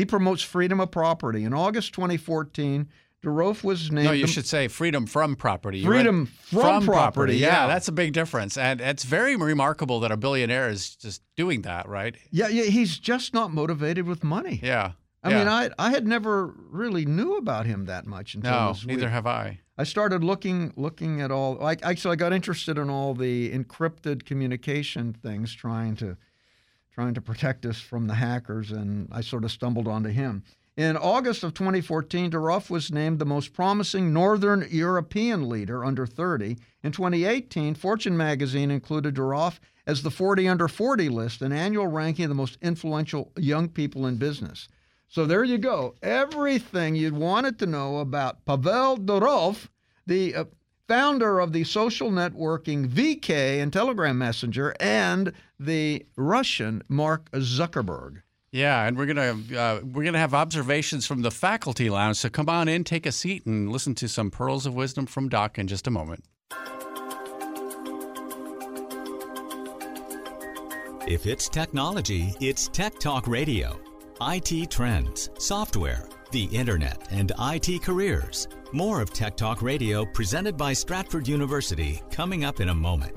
He 0.00 0.06
promotes 0.06 0.42
freedom 0.42 0.80
of 0.80 0.90
property. 0.90 1.44
In 1.44 1.52
August 1.52 1.92
2014, 1.92 2.88
Durov 3.22 3.62
was 3.62 3.92
named. 3.92 4.06
No, 4.06 4.12
you 4.12 4.26
should 4.26 4.46
say 4.46 4.66
freedom 4.66 5.04
from 5.04 5.36
property. 5.36 5.84
Freedom 5.84 6.24
from, 6.24 6.60
from, 6.60 6.62
property. 6.62 6.86
property. 6.86 7.36
Yeah. 7.36 7.48
yeah. 7.48 7.66
that's 7.66 7.86
a 7.88 7.92
big 7.92 8.14
difference, 8.14 8.56
and 8.56 8.80
it's 8.80 9.04
very 9.04 9.36
remarkable 9.36 10.00
that 10.00 10.10
a 10.10 10.16
billionaire 10.16 10.70
is 10.70 10.96
just 10.96 11.20
doing 11.36 11.60
that, 11.62 11.86
right? 11.86 12.16
Yeah, 12.30 12.48
yeah. 12.48 12.62
He's 12.62 12.96
just 12.98 13.34
not 13.34 13.52
motivated 13.52 14.06
with 14.06 14.24
money. 14.24 14.58
Yeah. 14.62 14.92
I 15.22 15.32
yeah. 15.32 15.38
mean, 15.38 15.48
I 15.48 15.68
I 15.78 15.90
had 15.90 16.06
never 16.06 16.46
really 16.70 17.04
knew 17.04 17.36
about 17.36 17.66
him 17.66 17.84
that 17.84 18.06
much 18.06 18.34
until 18.34 18.52
no, 18.52 18.72
this 18.72 18.86
neither 18.86 19.02
week. 19.02 19.10
have 19.10 19.26
I. 19.26 19.60
I 19.76 19.84
started 19.84 20.24
looking 20.24 20.72
looking 20.76 21.20
at 21.20 21.30
all. 21.30 21.56
Like 21.56 21.84
actually, 21.84 22.14
I 22.14 22.16
got 22.16 22.32
interested 22.32 22.78
in 22.78 22.88
all 22.88 23.12
the 23.12 23.52
encrypted 23.52 24.24
communication 24.24 25.12
things, 25.12 25.54
trying 25.54 25.94
to 25.96 26.16
trying 26.92 27.14
to 27.14 27.20
protect 27.20 27.64
us 27.64 27.80
from 27.80 28.06
the 28.06 28.14
hackers, 28.14 28.70
and 28.70 29.08
I 29.12 29.20
sort 29.20 29.44
of 29.44 29.50
stumbled 29.50 29.88
onto 29.88 30.10
him. 30.10 30.42
In 30.76 30.96
August 30.96 31.44
of 31.44 31.52
2014, 31.54 32.30
Durov 32.30 32.70
was 32.70 32.90
named 32.90 33.18
the 33.18 33.26
most 33.26 33.52
promising 33.52 34.12
Northern 34.12 34.66
European 34.70 35.48
leader 35.48 35.84
under 35.84 36.06
30. 36.06 36.56
In 36.82 36.92
2018, 36.92 37.74
Fortune 37.74 38.16
magazine 38.16 38.70
included 38.70 39.14
Durov 39.14 39.58
as 39.86 40.02
the 40.02 40.10
40 40.10 40.48
under 40.48 40.68
40 40.68 41.08
list, 41.08 41.42
an 41.42 41.52
annual 41.52 41.86
ranking 41.86 42.24
of 42.24 42.28
the 42.30 42.34
most 42.34 42.56
influential 42.62 43.32
young 43.36 43.68
people 43.68 44.06
in 44.06 44.16
business. 44.16 44.68
So 45.08 45.26
there 45.26 45.42
you 45.42 45.58
go. 45.58 45.96
Everything 46.02 46.94
you'd 46.94 47.14
wanted 47.14 47.58
to 47.58 47.66
know 47.66 47.98
about 47.98 48.44
Pavel 48.44 48.96
Durov, 48.96 49.68
the 50.06 50.34
uh, 50.34 50.44
founder 50.90 51.38
of 51.38 51.52
the 51.52 51.62
social 51.62 52.10
networking 52.10 52.88
VK 52.88 53.62
and 53.62 53.72
Telegram 53.72 54.18
Messenger, 54.18 54.74
and 54.80 55.32
the 55.60 56.04
Russian 56.16 56.82
Mark 56.88 57.30
Zuckerberg. 57.30 58.22
Yeah, 58.50 58.84
and 58.84 58.98
we're 58.98 59.06
gonna 59.06 59.36
uh, 59.56 59.80
we're 59.84 60.02
gonna 60.02 60.18
have 60.18 60.34
observations 60.34 61.06
from 61.06 61.22
the 61.22 61.30
faculty 61.30 61.88
lounge. 61.90 62.16
So 62.16 62.28
come 62.28 62.48
on 62.48 62.66
in, 62.66 62.82
take 62.82 63.06
a 63.06 63.12
seat, 63.12 63.46
and 63.46 63.70
listen 63.70 63.94
to 63.94 64.08
some 64.08 64.32
pearls 64.32 64.66
of 64.66 64.74
wisdom 64.74 65.06
from 65.06 65.28
Doc 65.28 65.60
in 65.60 65.68
just 65.68 65.86
a 65.86 65.92
moment. 65.92 66.24
If 71.06 71.24
it's 71.24 71.48
technology, 71.48 72.34
it's 72.40 72.66
Tech 72.66 72.98
Talk 72.98 73.28
Radio. 73.28 73.78
IT 74.22 74.72
trends, 74.72 75.30
software, 75.38 76.08
the 76.32 76.44
internet, 76.46 77.06
and 77.12 77.30
IT 77.38 77.82
careers. 77.82 78.48
More 78.72 79.00
of 79.00 79.12
Tech 79.12 79.36
Talk 79.36 79.62
Radio 79.62 80.04
presented 80.04 80.56
by 80.56 80.74
Stratford 80.74 81.26
University 81.26 82.00
coming 82.12 82.44
up 82.44 82.60
in 82.60 82.68
a 82.68 82.74
moment. 82.74 83.16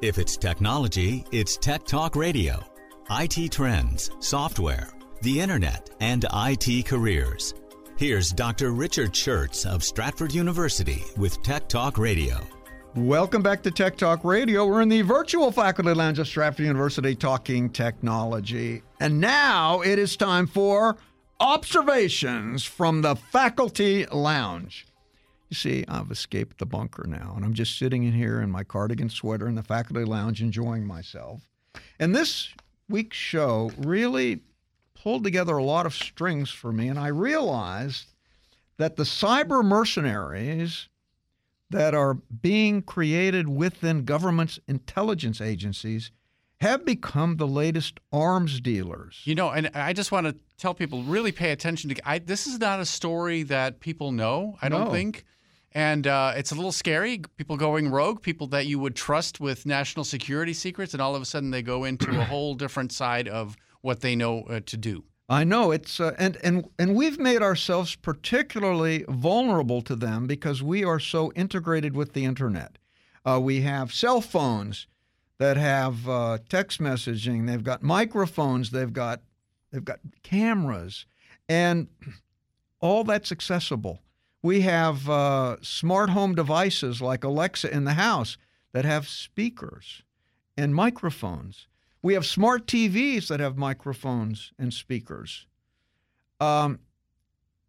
If 0.00 0.18
it's 0.18 0.36
technology, 0.36 1.24
it's 1.32 1.56
Tech 1.56 1.84
Talk 1.84 2.14
Radio. 2.14 2.64
IT 3.10 3.50
trends, 3.50 4.12
software, 4.20 4.90
the 5.22 5.40
internet, 5.40 5.90
and 5.98 6.24
IT 6.32 6.86
careers. 6.86 7.52
Here's 7.96 8.30
Dr. 8.30 8.70
Richard 8.70 9.12
Shurtz 9.12 9.66
of 9.66 9.82
Stratford 9.82 10.32
University 10.32 11.02
with 11.16 11.42
Tech 11.42 11.68
Talk 11.68 11.98
Radio. 11.98 12.38
Welcome 12.94 13.42
back 13.42 13.60
to 13.64 13.72
Tech 13.72 13.96
Talk 13.96 14.22
Radio. 14.22 14.66
We're 14.66 14.82
in 14.82 14.88
the 14.88 15.02
virtual 15.02 15.50
faculty 15.50 15.92
lounge 15.92 16.20
of 16.20 16.28
Stratford 16.28 16.66
University 16.66 17.16
talking 17.16 17.68
technology. 17.68 18.82
And 19.00 19.20
now 19.20 19.80
it 19.80 19.98
is 19.98 20.16
time 20.16 20.46
for 20.46 20.96
observations 21.40 22.62
from 22.62 23.02
the 23.02 23.16
faculty 23.16 24.06
lounge. 24.06 24.87
You 25.48 25.54
see, 25.54 25.84
I've 25.88 26.10
escaped 26.10 26.58
the 26.58 26.66
bunker 26.66 27.06
now, 27.06 27.32
and 27.34 27.44
I'm 27.44 27.54
just 27.54 27.78
sitting 27.78 28.04
in 28.04 28.12
here 28.12 28.40
in 28.40 28.50
my 28.50 28.64
cardigan 28.64 29.08
sweater 29.08 29.48
in 29.48 29.54
the 29.54 29.62
faculty 29.62 30.04
lounge 30.04 30.42
enjoying 30.42 30.86
myself. 30.86 31.48
And 31.98 32.14
this 32.14 32.52
week's 32.88 33.16
show 33.16 33.70
really 33.78 34.42
pulled 34.94 35.24
together 35.24 35.56
a 35.56 35.64
lot 35.64 35.86
of 35.86 35.94
strings 35.94 36.50
for 36.50 36.72
me, 36.72 36.88
and 36.88 36.98
I 36.98 37.08
realized 37.08 38.06
that 38.76 38.96
the 38.96 39.04
cyber 39.04 39.64
mercenaries 39.64 40.88
that 41.70 41.94
are 41.94 42.14
being 42.14 42.82
created 42.82 43.48
within 43.48 44.04
government's 44.04 44.58
intelligence 44.68 45.40
agencies 45.40 46.10
have 46.60 46.84
become 46.84 47.36
the 47.36 47.46
latest 47.46 48.00
arms 48.12 48.60
dealers. 48.60 49.20
You 49.24 49.34
know, 49.34 49.50
and 49.50 49.70
I 49.74 49.92
just 49.92 50.10
want 50.10 50.26
to 50.26 50.34
tell 50.56 50.74
people 50.74 51.02
really 51.02 51.32
pay 51.32 51.52
attention 51.52 51.90
to. 51.90 52.08
I, 52.08 52.18
this 52.18 52.46
is 52.46 52.58
not 52.58 52.80
a 52.80 52.86
story 52.86 53.44
that 53.44 53.80
people 53.80 54.12
know. 54.12 54.56
I 54.60 54.68
don't 54.68 54.90
think. 54.90 55.24
And 55.72 56.06
uh, 56.06 56.32
it's 56.36 56.50
a 56.50 56.54
little 56.54 56.72
scary. 56.72 57.22
People 57.36 57.56
going 57.56 57.90
rogue, 57.90 58.22
people 58.22 58.46
that 58.48 58.66
you 58.66 58.78
would 58.78 58.96
trust 58.96 59.38
with 59.38 59.66
national 59.66 60.04
security 60.04 60.54
secrets, 60.54 60.94
and 60.94 61.02
all 61.02 61.14
of 61.14 61.20
a 61.20 61.26
sudden 61.26 61.50
they 61.50 61.62
go 61.62 61.84
into 61.84 62.18
a 62.18 62.24
whole 62.24 62.54
different 62.54 62.90
side 62.92 63.28
of 63.28 63.56
what 63.82 64.00
they 64.00 64.16
know 64.16 64.42
uh, 64.44 64.60
to 64.66 64.76
do. 64.76 65.04
I 65.28 65.44
know 65.44 65.72
it's 65.72 66.00
uh, 66.00 66.14
and 66.18 66.38
and 66.42 66.66
and 66.78 66.96
we've 66.96 67.18
made 67.18 67.42
ourselves 67.42 67.96
particularly 67.96 69.04
vulnerable 69.08 69.82
to 69.82 69.94
them 69.94 70.26
because 70.26 70.62
we 70.62 70.84
are 70.84 70.98
so 70.98 71.32
integrated 71.32 71.94
with 71.94 72.14
the 72.14 72.24
internet. 72.24 72.78
Uh, 73.26 73.38
we 73.38 73.60
have 73.60 73.92
cell 73.92 74.22
phones 74.22 74.86
that 75.36 75.58
have 75.58 76.08
uh, 76.08 76.38
text 76.48 76.80
messaging. 76.80 77.46
They've 77.46 77.62
got 77.62 77.82
microphones. 77.82 78.70
They've 78.70 78.92
got 78.92 79.20
they've 79.70 79.84
got 79.84 80.00
cameras, 80.22 81.04
and 81.46 81.88
all 82.80 83.04
that's 83.04 83.30
accessible. 83.30 84.00
We 84.48 84.62
have 84.62 85.10
uh, 85.10 85.56
smart 85.60 86.08
home 86.08 86.34
devices 86.34 87.02
like 87.02 87.22
Alexa 87.22 87.70
in 87.70 87.84
the 87.84 87.92
house 87.92 88.38
that 88.72 88.86
have 88.86 89.06
speakers 89.06 90.04
and 90.56 90.74
microphones. 90.74 91.66
We 92.00 92.14
have 92.14 92.24
smart 92.24 92.66
TVs 92.66 93.28
that 93.28 93.40
have 93.40 93.58
microphones 93.58 94.54
and 94.58 94.72
speakers. 94.72 95.46
Um, 96.40 96.78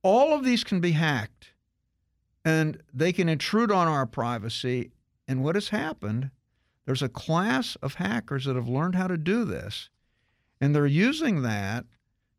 all 0.04 0.34
of 0.34 0.46
these 0.46 0.64
can 0.64 0.80
be 0.80 0.92
hacked 0.92 1.52
and 2.46 2.82
they 2.94 3.12
can 3.12 3.28
intrude 3.28 3.74
on 3.74 3.90
our 3.90 4.06
privacy. 4.06 4.92
And 5.28 5.44
what 5.44 5.56
has 5.56 5.68
happened? 5.68 6.32
There's 6.86 7.04
a 7.04 7.10
class 7.10 7.76
of 7.82 7.96
hackers 7.96 8.46
that 8.46 8.56
have 8.56 8.70
learned 8.70 8.96
how 8.96 9.08
to 9.08 9.18
do 9.18 9.44
this, 9.44 9.90
and 10.62 10.74
they're 10.74 10.88
using 10.88 11.42
that 11.42 11.88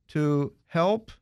to 0.08 0.54
help 0.68 1.12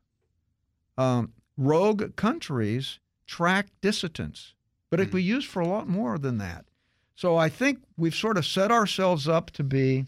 um, 0.97 1.33
rogue 1.57 2.15
countries 2.15 3.01
track 3.29 3.67
dissidents. 3.79 4.55
But 4.89 4.99
it 4.99 5.05
can 5.05 5.17
be 5.17 5.21
mm-hmm. 5.21 5.35
used 5.35 5.47
for 5.47 5.59
a 5.59 5.67
lot 5.67 5.87
more 5.87 6.17
than 6.17 6.39
that. 6.39 6.65
So 7.15 7.37
I 7.37 7.47
think 7.47 7.83
we've 7.95 8.15
sort 8.15 8.37
of 8.37 8.45
set 8.45 8.71
ourselves 8.71 9.27
up 9.27 9.51
to 9.51 9.63
be 9.63 10.05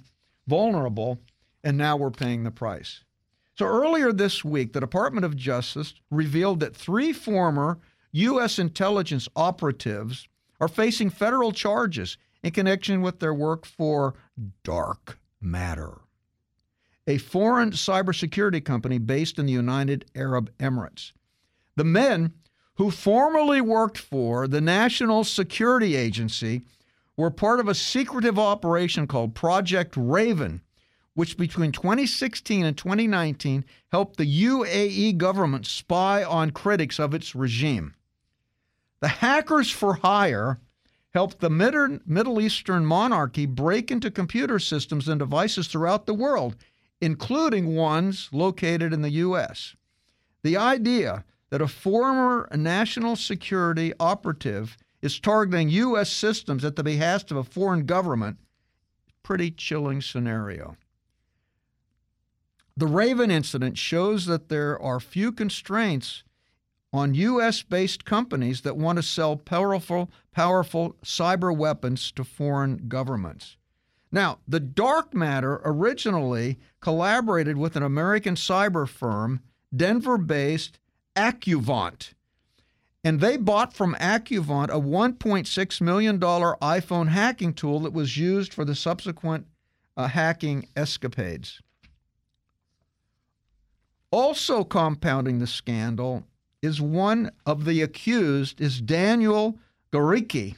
vulnerable, 0.47 1.19
and 1.63 1.77
now 1.77 1.95
we're 1.95 2.10
paying 2.10 2.43
the 2.43 2.51
price. 2.51 3.03
So 3.57 3.65
earlier 3.67 4.12
this 4.12 4.43
week, 4.43 4.73
the 4.73 4.79
Department 4.79 5.23
of 5.23 5.38
Justice 5.38 5.93
revealed 6.10 6.62
that 6.62 6.75
three 6.75 7.13
former 7.13 7.77
U.S. 8.12 8.57
intelligence 8.57 9.29
operatives 9.36 10.27
are 10.60 10.67
facing 10.67 11.11
federal 11.11 11.51
charges 11.51 12.17
in 12.41 12.51
connection 12.51 13.01
with 13.01 13.19
their 13.19 13.36
work 13.36 13.67
for 13.67 14.15
Dark 14.63 15.19
Matter, 15.39 16.01
a 17.05 17.19
foreign 17.19 17.72
cybersecurity 17.72 18.65
company 18.65 18.97
based 18.97 19.38
in 19.38 19.45
the 19.45 19.53
United 19.53 20.05
Arab 20.15 20.49
Emirates. 20.57 21.11
The 21.76 21.84
men 21.84 22.34
who 22.82 22.89
formerly 22.89 23.61
worked 23.61 23.99
for 23.99 24.47
the 24.47 24.59
National 24.59 25.23
Security 25.23 25.95
Agency 25.95 26.63
were 27.15 27.29
part 27.29 27.59
of 27.59 27.67
a 27.67 27.75
secretive 27.75 28.39
operation 28.39 29.05
called 29.05 29.36
Project 29.36 29.93
Raven, 29.95 30.61
which 31.13 31.38
between 31.38 31.71
2016 31.71 32.65
and 32.65 32.75
2019 32.75 33.65
helped 33.91 34.17
the 34.17 34.25
UAE 34.45 35.15
government 35.19 35.67
spy 35.67 36.23
on 36.23 36.49
critics 36.49 36.99
of 36.99 37.13
its 37.13 37.36
regime. 37.36 37.93
The 38.99 39.09
hackers 39.09 39.69
for 39.69 39.93
hire 39.93 40.59
helped 41.13 41.39
the 41.39 41.51
Middle 41.51 42.41
Eastern 42.41 42.84
monarchy 42.84 43.45
break 43.45 43.91
into 43.91 44.09
computer 44.09 44.57
systems 44.57 45.07
and 45.07 45.19
devices 45.19 45.67
throughout 45.67 46.07
the 46.07 46.15
world, 46.15 46.55
including 46.99 47.75
ones 47.75 48.29
located 48.32 48.91
in 48.91 49.03
the 49.03 49.11
U.S. 49.11 49.75
The 50.41 50.57
idea 50.57 51.25
that 51.52 51.62
a 51.62 51.68
former 51.68 52.47
national 52.56 53.16
security 53.16 53.93
operative 53.99 54.78
is 55.02 55.20
targeting 55.20 55.70
U.S. 55.70 56.10
systems 56.10 56.66
at 56.66 56.76
the 56.76 56.84
behest 56.84 57.30
of 57.30 57.38
a 57.38 57.43
foreign 57.43 57.86
government. 57.86 58.38
Pretty 59.22 59.52
chilling 59.52 60.02
scenario. 60.02 60.78
The 62.76 62.88
Raven 62.88 63.30
incident 63.30 63.78
shows 63.78 64.26
that 64.26 64.49
there 64.49 64.82
are 64.82 64.99
few 64.99 65.32
constraints 65.32 66.24
on 66.93 67.14
U.S. 67.14 67.62
based 67.62 68.06
companies 68.06 68.62
that 68.62 68.78
want 68.78 68.97
to 68.97 69.04
sell 69.04 69.36
powerful, 69.36 70.10
powerful 70.32 70.95
cyber 71.04 71.56
weapons 71.56 72.12
to 72.14 72.24
foreign 72.24 72.86
governments. 72.88 73.58
Now, 74.12 74.39
the 74.47 74.60
dark 74.60 75.14
matter 75.14 75.62
originally 75.64 76.60
collaborated 76.82 77.58
with 77.58 77.76
an 77.76 77.84
American 77.84 78.36
cyber 78.36 78.88
firm, 78.88 79.41
Denver 79.74 80.18
based 80.18 80.80
Accuvant. 81.16 82.14
And 83.03 83.20
they 83.20 83.38
bought 83.38 83.74
from 83.74 83.95
Accuvant 83.95 84.70
a 84.70 84.80
$1.6 84.80 85.82
million 85.82 86.20
iPhone 86.20 87.07
hacking 87.07 87.53
tool 87.53 87.80
that 87.82 87.93
was 87.93 88.18
used 88.18 88.53
for 88.53 88.64
the 88.64 88.76
subsequent 88.76 89.47
uh, 89.97 90.07
hacking 90.07 90.68
escapades. 90.76 91.62
Also 94.12 94.64
compounding 94.64 95.39
the 95.39 95.47
scandal 95.47 96.26
is 96.62 96.80
one 96.80 97.32
of 97.45 97.66
the 97.66 97.82
accused 97.82 98.62
is 98.62 98.82
Daniel 98.82 99.57
Gericke. 99.91 100.55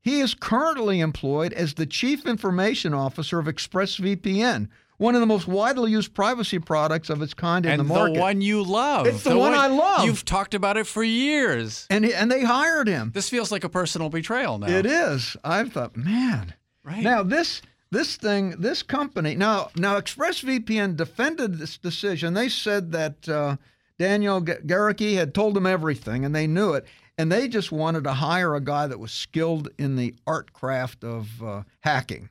He 0.00 0.20
is 0.20 0.34
currently 0.34 1.00
employed 1.00 1.52
as 1.52 1.74
the 1.74 1.86
chief 1.86 2.26
information 2.26 2.94
officer 2.94 3.38
of 3.38 3.46
ExpressVPN, 3.46 4.68
one 4.98 5.14
of 5.14 5.20
the 5.20 5.26
most 5.26 5.48
widely 5.48 5.90
used 5.90 6.12
privacy 6.14 6.58
products 6.58 7.08
of 7.08 7.22
its 7.22 7.32
kind 7.34 7.64
in 7.64 7.72
and 7.72 7.80
the 7.80 7.84
market. 7.84 8.14
the 8.14 8.20
one 8.20 8.40
you 8.40 8.62
love. 8.62 9.06
It's 9.06 9.22
the 9.24 9.36
one 9.38 9.54
I 9.54 9.68
love. 9.68 10.04
You've 10.04 10.24
talked 10.24 10.54
about 10.54 10.76
it 10.76 10.86
for 10.86 11.02
years. 11.02 11.86
and 11.90 12.04
and 12.04 12.30
they 12.30 12.44
hired 12.44 12.86
him. 12.88 13.12
This 13.14 13.28
feels 13.30 13.50
like 13.50 13.64
a 13.64 13.68
personal 13.68 14.10
betrayal 14.10 14.58
now. 14.58 14.68
It 14.68 14.86
is. 14.86 15.36
I 15.42 15.64
thought, 15.64 15.96
man. 15.96 16.54
Right. 16.84 17.02
Now 17.02 17.22
this 17.22 17.62
this 17.90 18.16
thing, 18.16 18.50
this 18.58 18.82
company. 18.82 19.34
Now 19.34 19.70
now 19.76 19.98
ExpressVPN 19.98 20.96
defended 20.96 21.58
this 21.58 21.78
decision. 21.78 22.34
They 22.34 22.48
said 22.48 22.92
that 22.92 23.28
uh, 23.28 23.56
Daniel 23.98 24.40
G- 24.40 24.52
Gericke 24.66 25.14
had 25.14 25.34
told 25.34 25.54
them 25.54 25.66
everything, 25.66 26.24
and 26.24 26.34
they 26.34 26.46
knew 26.46 26.74
it. 26.74 26.84
And 27.16 27.32
they 27.32 27.48
just 27.48 27.72
wanted 27.72 28.04
to 28.04 28.12
hire 28.12 28.54
a 28.54 28.60
guy 28.60 28.86
that 28.86 29.00
was 29.00 29.10
skilled 29.10 29.70
in 29.76 29.96
the 29.96 30.14
art 30.24 30.52
craft 30.52 31.02
of 31.02 31.42
uh, 31.42 31.62
hacking. 31.80 32.28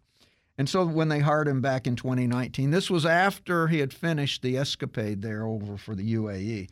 And 0.58 0.68
so 0.68 0.86
when 0.86 1.10
they 1.10 1.20
hired 1.20 1.48
him 1.48 1.62
back 1.62 1.86
in 1.86 1.96
2019, 1.96 2.72
this 2.72 2.90
was 2.90 3.06
after 3.06 3.68
he 3.68 3.80
had 3.80 3.94
finished 3.94 4.42
the 4.42 4.58
escapade 4.58 5.22
there 5.22 5.46
over 5.46 5.78
for 5.78 5.94
the 5.94 6.16
UAE. 6.16 6.70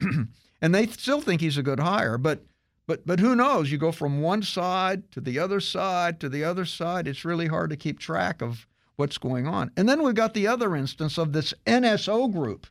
and 0.60 0.74
they 0.74 0.86
still 0.86 1.20
think 1.20 1.40
he's 1.40 1.58
a 1.58 1.62
good 1.62 1.80
hire, 1.80 2.18
but 2.18 2.44
but 2.86 3.06
but 3.06 3.20
who 3.20 3.36
knows? 3.36 3.70
You 3.70 3.78
go 3.78 3.92
from 3.92 4.22
one 4.22 4.42
side 4.42 5.12
to 5.12 5.20
the 5.20 5.38
other 5.38 5.60
side 5.60 6.18
to 6.20 6.28
the 6.28 6.42
other 6.42 6.64
side. 6.64 7.06
It's 7.06 7.24
really 7.24 7.46
hard 7.46 7.70
to 7.70 7.76
keep 7.76 7.98
track 7.98 8.42
of 8.42 8.66
what's 8.96 9.18
going 9.18 9.46
on. 9.46 9.70
And 9.76 9.88
then 9.88 10.02
we've 10.02 10.14
got 10.14 10.34
the 10.34 10.48
other 10.48 10.74
instance 10.74 11.18
of 11.18 11.32
this 11.32 11.54
NSO 11.66 12.32
group. 12.32 12.66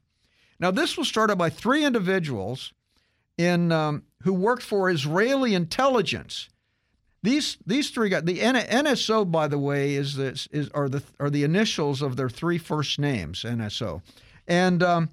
Now 0.60 0.72
this 0.72 0.98
was 0.98 1.08
started 1.08 1.38
by 1.38 1.50
three 1.50 1.86
individuals 1.86 2.74
in 3.38 3.72
um, 3.72 4.04
who 4.24 4.34
worked 4.34 4.64
for 4.64 4.90
Israeli 4.90 5.54
intelligence. 5.54 6.50
These 7.24 7.58
these 7.66 7.90
three 7.90 8.10
guys. 8.10 8.24
The 8.24 8.40
NSO, 8.40 9.30
by 9.30 9.48
the 9.48 9.58
way, 9.58 9.96
is 9.96 10.16
this 10.16 10.48
is 10.52 10.70
are 10.70 10.88
the 10.88 11.04
are 11.20 11.30
the 11.30 11.44
initials 11.44 12.02
of 12.02 12.16
their 12.16 12.30
three 12.30 12.58
first 12.58 13.00
names. 13.00 13.44
NSO, 13.44 14.02
and 14.48 14.84
um, 14.84 15.10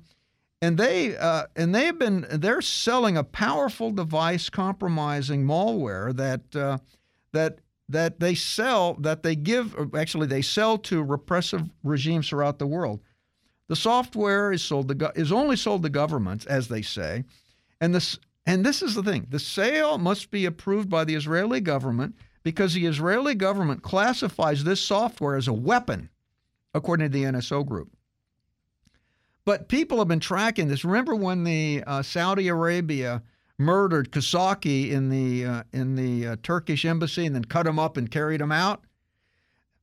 and 0.60 0.78
they 0.78 1.16
uh, 1.16 1.44
and 1.56 1.74
they've 1.74 1.98
been 1.98 2.26
they're 2.30 2.62
selling 2.62 3.16
a 3.16 3.24
powerful 3.24 3.90
device 3.90 4.48
compromising 4.50 5.44
malware 5.44 6.14
that 6.16 6.56
uh, 6.56 6.78
that 7.32 7.58
that 7.88 8.20
they 8.20 8.34
sell 8.34 8.94
that 8.94 9.22
they 9.22 9.36
give 9.36 9.76
actually 9.94 10.26
they 10.26 10.42
sell 10.42 10.78
to 10.78 11.02
repressive 11.02 11.68
regimes 11.82 12.28
throughout 12.28 12.58
the 12.58 12.66
world. 12.66 13.00
The 13.68 13.76
software 13.76 14.52
is 14.52 14.62
sold 14.62 14.88
to 14.88 15.12
is 15.14 15.32
only 15.32 15.56
sold 15.56 15.82
to 15.82 15.88
governments, 15.88 16.46
as 16.46 16.68
they 16.68 16.82
say, 16.82 17.24
and 17.80 17.94
this 17.94 18.18
and 18.46 18.64
this 18.64 18.82
is 18.82 18.94
the 18.94 19.02
thing: 19.02 19.26
the 19.30 19.38
sale 19.38 19.98
must 19.98 20.30
be 20.30 20.44
approved 20.44 20.88
by 20.88 21.04
the 21.04 21.14
Israeli 21.14 21.60
government 21.60 22.14
because 22.42 22.74
the 22.74 22.86
Israeli 22.86 23.34
government 23.34 23.82
classifies 23.82 24.64
this 24.64 24.80
software 24.80 25.36
as 25.36 25.48
a 25.48 25.52
weapon, 25.52 26.10
according 26.74 27.10
to 27.10 27.12
the 27.12 27.24
NSO 27.24 27.66
group. 27.66 27.90
But 29.44 29.68
people 29.68 29.98
have 29.98 30.08
been 30.08 30.20
tracking 30.20 30.68
this. 30.68 30.84
Remember 30.84 31.14
when 31.14 31.44
the 31.44 31.82
uh, 31.86 32.02
Saudi 32.02 32.48
Arabia 32.48 33.22
murdered 33.58 34.10
Khashoggi 34.10 34.90
in 34.90 35.08
the 35.08 35.44
uh, 35.44 35.62
in 35.72 35.96
the 35.96 36.28
uh, 36.28 36.36
Turkish 36.42 36.84
embassy 36.84 37.26
and 37.26 37.34
then 37.34 37.44
cut 37.44 37.66
him 37.66 37.78
up 37.78 37.96
and 37.96 38.10
carried 38.10 38.40
him 38.40 38.52
out? 38.52 38.84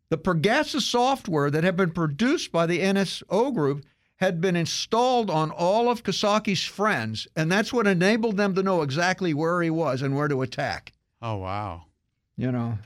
The 0.09 0.17
Pegasus 0.17 0.85
software 0.85 1.49
that 1.51 1.63
had 1.63 1.77
been 1.77 1.91
produced 1.91 2.51
by 2.51 2.65
the 2.65 2.79
NSO 2.79 3.53
group 3.53 3.85
had 4.21 4.39
been 4.39 4.55
installed 4.55 5.29
on 5.29 5.51
all 5.51 5.89
of 5.89 6.03
Khashoggi's 6.03 6.63
friends, 6.63 7.27
and 7.35 7.51
that's 7.51 7.73
what 7.73 7.87
enabled 7.87 8.37
them 8.37 8.55
to 8.55 8.63
know 8.63 8.83
exactly 8.83 9.33
where 9.33 9.61
he 9.61 9.69
was 9.69 10.01
and 10.01 10.15
where 10.15 10.27
to 10.27 10.43
attack. 10.43 10.93
Oh 11.21 11.37
wow. 11.37 11.85
You 12.37 12.51
know, 12.51 12.77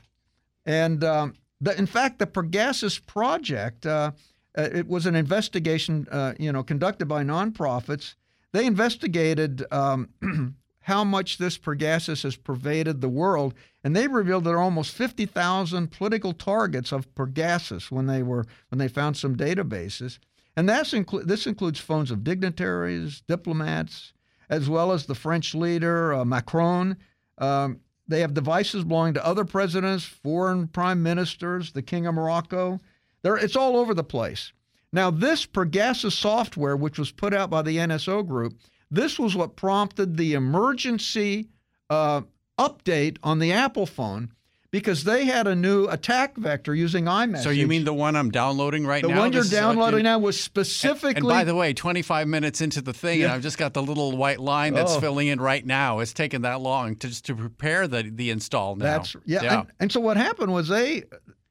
and 0.64 1.04
um, 1.04 1.34
the, 1.60 1.78
in 1.78 1.86
fact, 1.86 2.18
the 2.18 2.26
Pegasus 2.26 2.98
project 2.98 3.86
uh, 3.86 4.10
uh, 4.56 4.68
it 4.72 4.88
was 4.88 5.06
an 5.06 5.14
investigation, 5.14 6.06
uh, 6.10 6.32
you 6.38 6.50
know, 6.50 6.62
conducted 6.62 7.06
by 7.06 7.22
nonprofits. 7.22 8.14
They 8.52 8.64
investigated 8.64 9.64
um, 9.70 10.08
how 10.80 11.04
much 11.04 11.36
this 11.38 11.58
Pegasus 11.58 12.22
has 12.22 12.36
pervaded 12.36 13.00
the 13.00 13.08
world, 13.08 13.54
and 13.84 13.94
they 13.94 14.08
revealed 14.08 14.44
there 14.44 14.56
are 14.56 14.62
almost 14.62 14.94
50,000 14.94 15.90
political 15.90 16.32
targets 16.32 16.92
of 16.92 17.14
Pegasus 17.14 17.90
when 17.90 18.06
they 18.06 18.22
were 18.22 18.46
when 18.70 18.78
they 18.78 18.88
found 18.88 19.16
some 19.16 19.36
databases. 19.36 20.18
And 20.56 20.68
that's 20.68 20.92
inclu- 20.92 21.24
this 21.24 21.46
includes 21.46 21.80
phones 21.80 22.10
of 22.10 22.24
dignitaries, 22.24 23.22
diplomats, 23.28 24.12
as 24.48 24.68
well 24.68 24.92
as 24.92 25.06
the 25.06 25.14
French 25.14 25.54
leader 25.54 26.14
uh, 26.14 26.24
Macron. 26.24 26.96
Um, 27.38 27.80
they 28.08 28.20
have 28.20 28.34
devices 28.34 28.84
belonging 28.84 29.14
to 29.14 29.26
other 29.26 29.44
presidents, 29.44 30.04
foreign 30.04 30.68
prime 30.68 31.02
ministers, 31.02 31.72
the 31.72 31.82
King 31.82 32.06
of 32.06 32.14
Morocco. 32.14 32.78
They're, 33.22 33.36
it's 33.36 33.56
all 33.56 33.76
over 33.76 33.92
the 33.92 34.04
place. 34.04 34.52
Now, 34.92 35.10
this 35.10 35.44
Pegasus 35.44 36.14
software, 36.14 36.76
which 36.76 36.98
was 36.98 37.10
put 37.10 37.34
out 37.34 37.50
by 37.50 37.62
the 37.62 37.76
NSO 37.76 38.26
group, 38.26 38.54
this 38.90 39.18
was 39.18 39.36
what 39.36 39.56
prompted 39.56 40.16
the 40.16 40.34
emergency 40.34 41.48
uh, 41.90 42.22
update 42.58 43.18
on 43.22 43.40
the 43.40 43.52
Apple 43.52 43.86
phone 43.86 44.32
because 44.70 45.04
they 45.04 45.24
had 45.24 45.46
a 45.46 45.54
new 45.54 45.86
attack 45.86 46.36
vector 46.36 46.74
using 46.74 47.04
iMessage. 47.06 47.42
So 47.42 47.50
you 47.50 47.66
mean 47.66 47.84
the 47.84 47.92
one 47.94 48.16
I'm 48.16 48.30
downloading 48.30 48.86
right 48.86 49.02
the 49.02 49.08
now? 49.08 49.14
The 49.14 49.20
one 49.20 49.32
you're 49.32 49.44
downloading 49.44 50.02
now 50.04 50.18
was 50.18 50.38
specifically 50.40 51.16
And 51.16 51.26
by 51.26 51.44
the 51.44 51.54
way, 51.54 51.72
25 51.72 52.28
minutes 52.28 52.60
into 52.60 52.80
the 52.82 52.92
thing, 52.92 53.22
and 53.22 53.32
I've 53.32 53.42
just 53.42 53.58
got 53.58 53.74
the 53.74 53.82
little 53.82 54.16
white 54.16 54.40
line 54.40 54.74
that's 54.74 54.92
Oh. 54.96 55.00
filling 55.00 55.28
in 55.28 55.40
right 55.40 55.64
now. 55.64 56.00
It's 56.00 56.12
taken 56.12 56.42
that 56.42 56.60
long 56.60 56.96
to 56.96 57.08
just 57.08 57.24
to 57.26 57.34
prepare 57.34 57.86
the 57.88 58.02
the 58.12 58.30
install 58.30 58.76
now. 58.76 58.84
That's 58.84 59.16
yeah. 59.24 59.60
And, 59.60 59.68
and 59.80 59.92
so 59.92 60.00
what 60.00 60.16
happened 60.16 60.52
was 60.52 60.68
they 60.68 61.04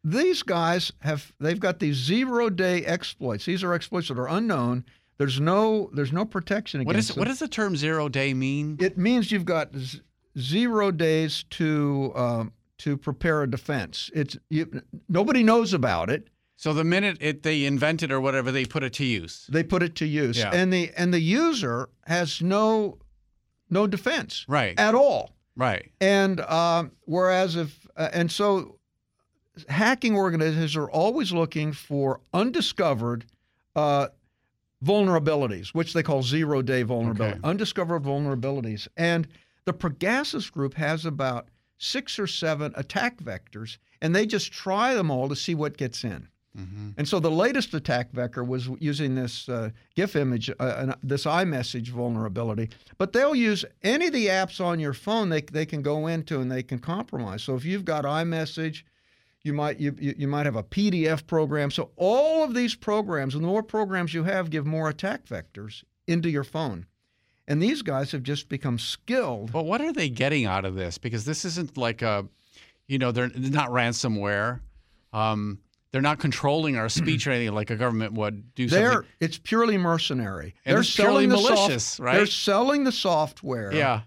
these 0.04 0.44
guys 0.44 0.92
have 1.00 1.32
they've 1.40 1.60
got 1.60 1.80
these 1.80 1.96
zero 1.96 2.50
day 2.50 2.86
exploits. 2.86 3.46
These 3.46 3.64
are 3.64 3.74
exploits 3.74 4.10
that 4.10 4.20
are 4.20 4.28
unknown. 4.28 4.86
There's 5.18 5.40
no 5.40 5.90
there's 5.94 6.12
no 6.12 6.26
protection 6.26 6.82
against 6.82 6.98
is 7.00 7.08
them. 7.16 7.20
what 7.22 7.28
does 7.30 7.40
the 7.40 7.48
term 7.48 7.76
zero 7.78 8.10
day 8.10 8.34
mean? 8.34 8.78
it 8.82 8.98
means 8.98 9.32
you've 9.32 9.46
got 9.46 9.74
z- 9.76 10.02
zero 10.38 10.92
days 10.92 11.46
to 11.52 12.12
um, 12.16 12.52
to 12.80 12.98
prepare 12.98 13.44
a 13.44 13.50
defense. 13.50 14.10
It's 14.14 14.38
you, 14.50 14.82
nobody 15.08 15.44
knows 15.44 15.74
about 15.74 16.10
it. 16.10 16.28
So 16.58 16.74
the 16.74 16.84
minute 16.84 17.18
it 17.20 17.44
they 17.44 17.66
invent 17.66 18.04
it 18.04 18.12
or 18.12 18.22
whatever, 18.22 18.52
they 18.52 18.66
put 18.66 18.84
it 18.84 18.94
to 18.94 19.06
use. 19.06 19.48
They 19.52 19.64
put 19.64 19.84
it 19.84 19.96
to 19.96 20.06
use, 20.06 20.38
Yeah. 20.38 20.52
and 20.54 20.72
the 20.72 20.92
and 20.98 21.14
the 21.14 21.20
user 21.22 21.90
has 22.06 22.42
no 22.42 22.98
no 23.70 23.88
defense 23.88 24.46
Right. 24.48 24.78
at 24.80 24.96
all. 24.96 25.36
Right. 25.58 25.92
And 26.02 26.40
um, 26.42 26.92
whereas 27.02 27.56
if 27.56 27.88
uh, 27.98 28.10
and 28.14 28.32
so 28.32 28.78
hacking 29.70 30.16
organizations 30.16 30.76
are 30.76 30.90
always 30.90 31.32
looking 31.32 31.72
for 31.74 32.20
undiscovered 32.34 33.26
uh, 33.76 34.08
vulnerabilities, 34.84 35.70
which 35.70 35.94
they 35.94 36.04
call 36.04 36.24
zero 36.24 36.62
day 36.62 36.84
vulnerability, 36.84 37.38
Okay. 37.38 37.48
undiscovered 37.48 38.04
vulnerabilities. 38.04 38.88
And 38.98 39.28
the 39.66 39.74
Pegasus 39.74 40.50
group 40.50 40.74
has 40.76 41.06
about 41.06 41.48
six 41.78 42.20
or 42.20 42.28
seven 42.28 42.74
attack 42.76 43.18
vectors, 43.18 43.78
and 44.02 44.16
they 44.16 44.26
just 44.26 44.52
try 44.52 44.94
them 44.94 45.12
all 45.12 45.30
to 45.30 45.36
see 45.36 45.56
what 45.56 45.78
gets 45.78 46.04
in. 46.04 46.28
Mm-hmm. 46.58 46.92
And 46.98 47.08
so 47.08 47.20
the 47.20 47.32
latest 47.32 47.74
attack 47.74 48.12
vector 48.12 48.44
was 48.44 48.70
using 48.80 49.16
this 49.16 49.50
uh, 49.50 49.72
GIF 49.96 50.16
image, 50.16 50.50
uh, 50.60 50.96
this 51.04 51.26
iMessage 51.26 51.90
vulnerability. 51.90 52.70
But 52.98 53.12
they'll 53.12 53.36
use 53.36 53.66
any 53.84 54.08
of 54.08 54.14
the 54.14 54.28
apps 54.28 54.64
on 54.64 54.80
your 54.80 54.94
phone 54.94 55.30
they, 55.30 55.42
they 55.42 55.66
can 55.66 55.82
go 55.82 56.08
into 56.08 56.40
and 56.40 56.50
they 56.50 56.64
can 56.64 56.80
compromise. 56.80 57.44
So 57.44 57.56
if 57.56 57.66
you've 57.66 57.84
got 57.84 58.06
iMessage, 58.06 58.84
you 59.44 59.54
might 59.54 59.80
you 59.80 59.94
you 60.00 60.28
might 60.28 60.48
have 60.48 60.56
a 60.56 60.64
PDF 60.64 61.28
program. 61.28 61.70
So 61.70 61.92
all 61.98 62.44
of 62.44 62.56
these 62.56 62.74
programs, 62.74 63.36
and 63.36 63.44
the 63.44 63.48
more 63.48 63.62
programs 63.62 64.14
you 64.14 64.24
have, 64.24 64.50
give 64.50 64.66
more 64.66 64.90
attack 64.90 65.26
vectors 65.26 65.84
into 66.08 66.30
your 66.30 66.44
phone. 66.44 66.88
And 67.48 67.62
these 67.62 67.82
guys 67.82 68.12
have 68.12 68.24
just 68.24 68.50
become 68.50 68.80
skilled. 68.80 69.52
But 69.52 69.66
what 69.66 69.80
are 69.82 69.94
they 69.94 70.10
getting 70.10 70.46
out 70.46 70.66
of 70.66 70.76
this? 70.76 70.98
Because 70.98 71.26
this 71.26 71.46
isn't 71.46 71.78
like 71.78 72.02
a, 72.02 72.26
you 72.88 72.98
know, 72.98 73.12
they're 73.12 73.30
not 73.36 73.70
ransomware. 73.70 74.62
Um, 75.14 75.60
they're 75.92 76.02
not 76.02 76.20
controlling 76.20 76.76
our 76.76 76.90
speech 76.90 77.26
or 77.26 77.32
anything 77.32 77.54
like 77.56 77.70
a 77.70 77.76
government 77.76 78.14
would 78.14 78.54
do 78.56 78.68
They're 78.68 78.92
something. 78.94 79.10
it's 79.22 79.38
purely 79.38 79.78
mercenary. 79.78 80.54
And 80.66 80.74
they're 80.74 80.82
it's 80.82 80.94
purely 80.96 81.14
selling 81.26 81.30
the 81.30 81.36
malicious, 81.36 81.84
soft- 81.86 82.00
right? 82.06 82.16
They're 82.18 82.26
selling 82.26 82.84
the 82.84 82.92
software 82.92 83.74
Yeah. 83.74 84.02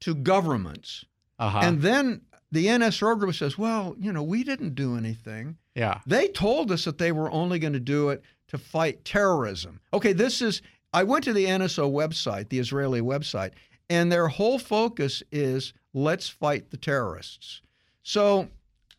to 0.00 0.14
governments. 0.14 1.04
Uh-huh. 1.38 1.60
And 1.62 1.80
then 1.82 2.22
the 2.50 2.66
NSO 2.66 3.16
group 3.18 3.34
says, 3.34 3.56
well, 3.56 3.94
you 4.00 4.12
know, 4.12 4.22
we 4.22 4.42
didn't 4.42 4.74
do 4.74 4.96
anything. 4.96 5.58
yeah. 5.76 6.00
They 6.06 6.28
told 6.28 6.72
us 6.72 6.84
that 6.86 6.98
they 6.98 7.12
were 7.12 7.30
only 7.30 7.58
going 7.60 7.74
to 7.74 7.78
do 7.80 8.08
it 8.08 8.22
to 8.48 8.58
fight 8.58 9.04
terrorism. 9.04 9.78
Okay, 9.92 10.12
this 10.14 10.40
is, 10.42 10.60
I 10.92 11.04
went 11.04 11.24
to 11.24 11.32
the 11.32 11.46
NSO 11.46 11.90
website, 11.90 12.48
the 12.48 12.58
Israeli 12.58 13.00
website, 13.00 13.52
and 13.90 14.10
their 14.10 14.28
whole 14.28 14.58
focus 14.58 15.22
is 15.30 15.72
let's 15.92 16.28
fight 16.28 16.70
the 16.70 16.76
terrorists. 16.76 17.62
So 18.02 18.48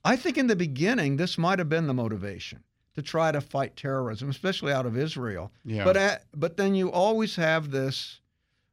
I 0.03 0.15
think 0.15 0.37
in 0.37 0.47
the 0.47 0.55
beginning, 0.55 1.17
this 1.17 1.37
might 1.37 1.59
have 1.59 1.69
been 1.69 1.87
the 1.87 1.93
motivation 1.93 2.63
to 2.95 3.01
try 3.01 3.31
to 3.31 3.41
fight 3.41 3.75
terrorism, 3.75 4.29
especially 4.29 4.73
out 4.73 4.85
of 4.85 4.97
Israel. 4.97 5.51
Yeah. 5.63 5.83
But, 5.83 5.97
at, 5.97 6.25
but 6.35 6.57
then 6.57 6.75
you 6.75 6.91
always 6.91 7.35
have 7.35 7.71
this 7.71 8.19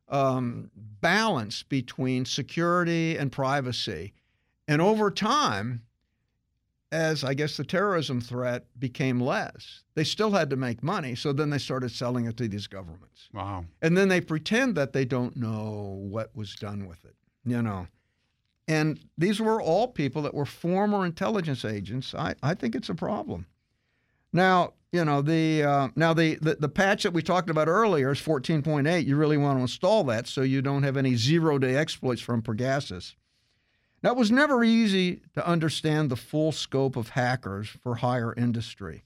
um, 0.08 0.70
balance 0.74 1.62
between 1.62 2.24
security 2.24 3.16
and 3.16 3.30
privacy. 3.30 4.12
And 4.68 4.80
over 4.80 5.10
time, 5.10 5.82
as 6.92 7.24
I 7.24 7.34
guess 7.34 7.56
the 7.56 7.64
terrorism 7.64 8.20
threat 8.20 8.66
became 8.78 9.20
less, 9.20 9.82
they 9.94 10.04
still 10.04 10.30
had 10.30 10.50
to 10.50 10.56
make 10.56 10.82
money. 10.82 11.14
So 11.14 11.32
then 11.32 11.50
they 11.50 11.58
started 11.58 11.90
selling 11.90 12.26
it 12.26 12.36
to 12.36 12.48
these 12.48 12.66
governments. 12.66 13.28
Wow. 13.32 13.64
And 13.82 13.96
then 13.96 14.08
they 14.08 14.20
pretend 14.20 14.76
that 14.76 14.92
they 14.92 15.04
don't 15.04 15.36
know 15.36 15.98
what 16.00 16.34
was 16.34 16.54
done 16.54 16.86
with 16.86 17.04
it, 17.04 17.16
you 17.44 17.60
know. 17.60 17.88
And 18.68 19.00
these 19.16 19.40
were 19.40 19.60
all 19.60 19.88
people 19.88 20.22
that 20.22 20.34
were 20.34 20.46
former 20.46 21.06
intelligence 21.06 21.64
agents. 21.64 22.14
I, 22.14 22.34
I 22.42 22.54
think 22.54 22.74
it's 22.74 22.88
a 22.88 22.94
problem. 22.94 23.46
Now, 24.32 24.74
you 24.92 25.04
know, 25.04 25.22
the 25.22 25.62
uh, 25.62 25.88
now 25.94 26.14
the, 26.14 26.36
the 26.36 26.56
the 26.56 26.68
patch 26.68 27.02
that 27.02 27.12
we 27.12 27.22
talked 27.22 27.50
about 27.50 27.68
earlier 27.68 28.12
is 28.12 28.20
14.8. 28.20 29.04
You 29.04 29.16
really 29.16 29.36
want 29.36 29.58
to 29.58 29.62
install 29.62 30.04
that 30.04 30.26
so 30.26 30.42
you 30.42 30.62
don't 30.62 30.82
have 30.82 30.96
any 30.96 31.16
zero-day 31.16 31.76
exploits 31.76 32.20
from 32.20 32.42
Pegasus. 32.42 33.14
Now, 34.02 34.10
it 34.10 34.16
was 34.16 34.30
never 34.30 34.62
easy 34.62 35.22
to 35.34 35.46
understand 35.46 36.10
the 36.10 36.16
full 36.16 36.52
scope 36.52 36.96
of 36.96 37.10
hackers 37.10 37.68
for 37.68 37.96
higher 37.96 38.34
industry. 38.34 39.04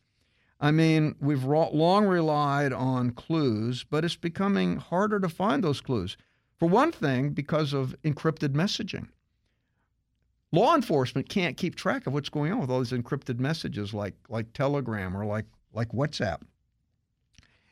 I 0.61 0.73
mean, 0.73 1.15
we've 1.21 1.45
long 1.45 2.05
relied 2.07 2.73
on 2.73 3.13
clues, 3.13 3.85
but 3.85 4.05
it's 4.05 4.17
becoming 4.17 4.77
harder 4.77 5.19
to 5.21 5.29
find 5.29 5.65
those 5.65 5.81
clues. 5.81 6.17
For 6.59 6.69
one 6.69 6.93
thing, 6.93 7.31
because 7.31 7.73
of 7.73 7.97
encrypted 8.05 8.51
messaging. 8.51 9.09
Law 10.53 10.75
enforcement 10.75 11.29
can't 11.29 11.57
keep 11.57 11.77
track 11.77 12.07
of 12.07 12.13
what's 12.13 12.29
going 12.29 12.53
on 12.53 12.59
with 12.59 12.71
all 12.71 12.81
these 12.81 12.93
encrypted 12.93 13.39
messages 13.39 13.95
like, 13.95 14.15
like 14.29 14.53
Telegram 14.53 15.17
or 15.17 15.25
like, 15.25 15.47
like 15.73 15.93
WhatsApp. 15.93 16.43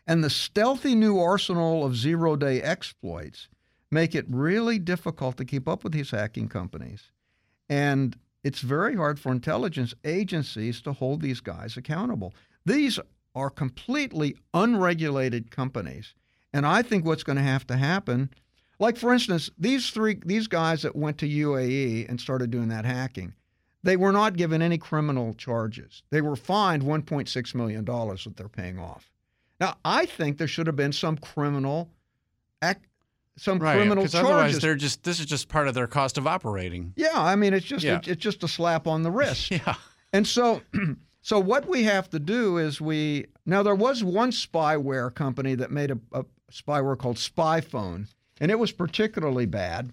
And 0.07 0.25
the 0.25 0.31
stealthy 0.31 0.95
new 0.95 1.19
arsenal 1.19 1.85
of 1.85 1.97
zero 1.97 2.37
day 2.37 2.62
exploits 2.62 3.49
make 3.91 4.14
it 4.14 4.26
really 4.28 4.78
difficult 4.78 5.36
to 5.36 5.45
keep 5.45 5.68
up 5.68 5.84
with 5.84 5.93
these 5.93 6.11
hacking 6.11 6.49
companies. 6.49 7.11
And 7.68 8.16
it's 8.45 8.61
very 8.61 8.97
hard 8.97 9.18
for 9.18 9.32
intelligence 9.32 9.95
agencies 10.05 10.80
to 10.82 10.93
hold 10.93 11.20
these 11.20 11.41
guys 11.41 11.76
accountable. 11.76 12.34
These 12.64 12.99
are 13.34 13.51
completely 13.51 14.36
unregulated 14.55 15.51
companies. 15.51 16.14
And 16.53 16.66
I 16.66 16.82
think 16.82 17.05
what's 17.05 17.22
going 17.22 17.36
to 17.36 17.43
have 17.43 17.66
to 17.68 17.76
happen, 17.76 18.30
like 18.78 18.97
for 18.97 19.12
instance, 19.12 19.51
these 19.59 19.91
three 19.91 20.20
these 20.24 20.47
guys 20.47 20.82
that 20.82 20.97
went 20.97 21.18
to 21.18 21.28
UAE 21.28 22.09
and 22.09 22.20
started 22.20 22.51
doing 22.51 22.68
that 22.68 22.84
hacking, 22.84 23.34
they 23.82 23.97
were 23.97 24.12
not 24.12 24.36
given 24.36 24.62
any 24.62 24.78
criminal 24.78 25.34
charges. 25.34 26.03
They 26.11 26.20
were 26.20 26.36
fined 26.36 26.82
1.6 26.82 27.55
million 27.55 27.84
dollars 27.84 28.24
that 28.24 28.36
they're 28.36 28.49
paying 28.49 28.78
off. 28.78 29.11
Now, 29.61 29.76
I 29.84 30.07
think 30.07 30.39
there 30.39 30.49
should 30.49 30.66
have 30.66 30.76
been 30.76 30.93
some 30.93 31.16
criminal 31.18 31.91
act, 32.62 32.86
some 33.39 33.59
Right. 33.59 33.76
criminal 33.76 34.05
Because 34.05 34.14
otherwise, 34.16 34.59
they're 34.59 34.74
just 34.74 35.03
this 35.05 35.20
is 35.20 35.26
just 35.26 35.49
part 35.49 35.68
of 35.68 35.74
their 35.74 35.86
cost 35.86 36.18
of 36.18 36.26
operating. 36.26 36.93
Yeah, 36.97 37.11
I 37.14 37.36
mean 37.36 37.55
it's 37.55 37.64
just 37.66 37.84
Yeah. 37.84 38.01
it's 38.05 38.22
just 38.22 38.43
a 38.45 38.49
slap 38.49 38.86
on 38.86 39.03
the 39.03 39.11
wrist. 39.11 39.51
Yeah. 39.51 39.74
And 40.12 40.26
so 40.26 40.61
so 41.22 41.39
what 41.39 41.66
we 41.66 41.84
have 41.84 42.11
to 42.11 42.18
do 42.18 42.59
is 42.59 42.80
we 42.80 43.26
now 43.47 43.62
there 43.62 43.74
was 43.74 44.05
one 44.05 44.30
spyware 44.30 45.14
company 45.14 45.55
that 45.55 45.70
made 45.70 45.91
a, 45.91 45.99
a 46.12 46.24
spyware 46.53 46.99
called 46.99 47.16
SpyFone, 47.16 48.07
and 48.41 48.51
it 48.51 48.59
was 48.59 48.72
particularly 48.72 49.47
bad. 49.47 49.93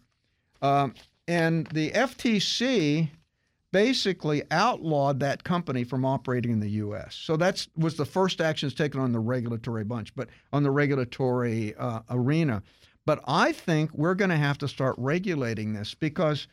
Um, 0.62 0.94
and 1.28 1.68
the 1.68 1.92
FTC 1.92 3.10
basically 3.72 4.42
outlawed 4.52 5.20
that 5.20 5.44
company 5.44 5.84
from 5.84 6.06
operating 6.06 6.52
in 6.52 6.60
the 6.62 6.70
U.S. 6.70 7.14
So 7.16 7.36
that's 7.36 7.68
was 7.76 7.96
the 7.96 8.06
first 8.06 8.40
actions 8.40 8.74
taken 8.74 9.02
on 9.02 9.12
the 9.12 9.20
regulatory 9.20 9.84
bunch, 9.84 10.16
but 10.16 10.30
on 10.54 10.64
the 10.64 10.72
regulatory 10.72 11.76
uh, 11.76 12.00
arena. 12.10 12.64
But 13.06 13.24
I 13.28 13.52
think 13.52 13.94
we're 13.94 14.16
going 14.16 14.32
to 14.32 14.38
have 14.38 14.58
to 14.60 14.68
start 14.68 14.96
regulating 14.98 15.74
this 15.74 15.94
because 15.94 16.48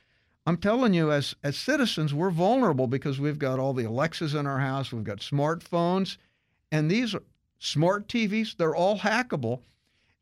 I'm 0.46 0.57
telling 0.57 0.92
you, 0.92 1.11
as 1.12 1.34
as 1.42 1.57
citizens, 1.57 2.12
we're 2.12 2.30
vulnerable 2.30 2.86
because 2.86 3.18
we've 3.18 3.38
got 3.38 3.59
all 3.59 3.72
the 3.72 3.84
Alexas 3.84 4.34
in 4.34 4.46
our 4.46 4.59
house, 4.59 4.92
we've 4.92 5.05
got 5.05 5.18
smartphones, 5.18 6.16
and 6.70 6.90
these 6.90 7.14
smart 7.59 8.09
TVs, 8.09 8.57
they're 8.57 8.74
all 8.74 8.98
hackable. 8.98 9.62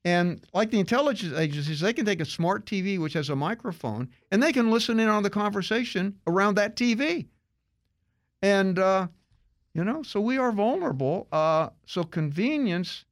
And 0.05 0.45
like 0.55 0.71
the 0.71 0.81
intelligence 0.81 1.37
agencies, 1.37 1.81
they 1.81 1.93
can 1.93 2.07
take 2.07 2.21
a 2.21 2.25
smart 2.25 2.65
TV 2.65 2.99
which 2.99 3.13
has 3.15 3.29
a 3.29 3.37
microphone 3.37 4.09
and 4.31 4.43
they 4.43 4.53
can 4.53 4.71
listen 4.71 4.99
in 4.99 5.09
on 5.09 5.23
the 5.23 5.31
conversation 5.31 6.17
around 6.27 6.55
that 6.55 6.75
TV. 6.75 7.27
And, 8.41 8.79
uh, 8.79 9.09
you 9.75 9.85
know, 9.85 10.03
so 10.03 10.21
we 10.21 10.39
are 10.39 10.53
vulnerable. 10.53 11.29
Uh, 11.31 11.69
so 11.85 12.03
convenience 12.03 13.05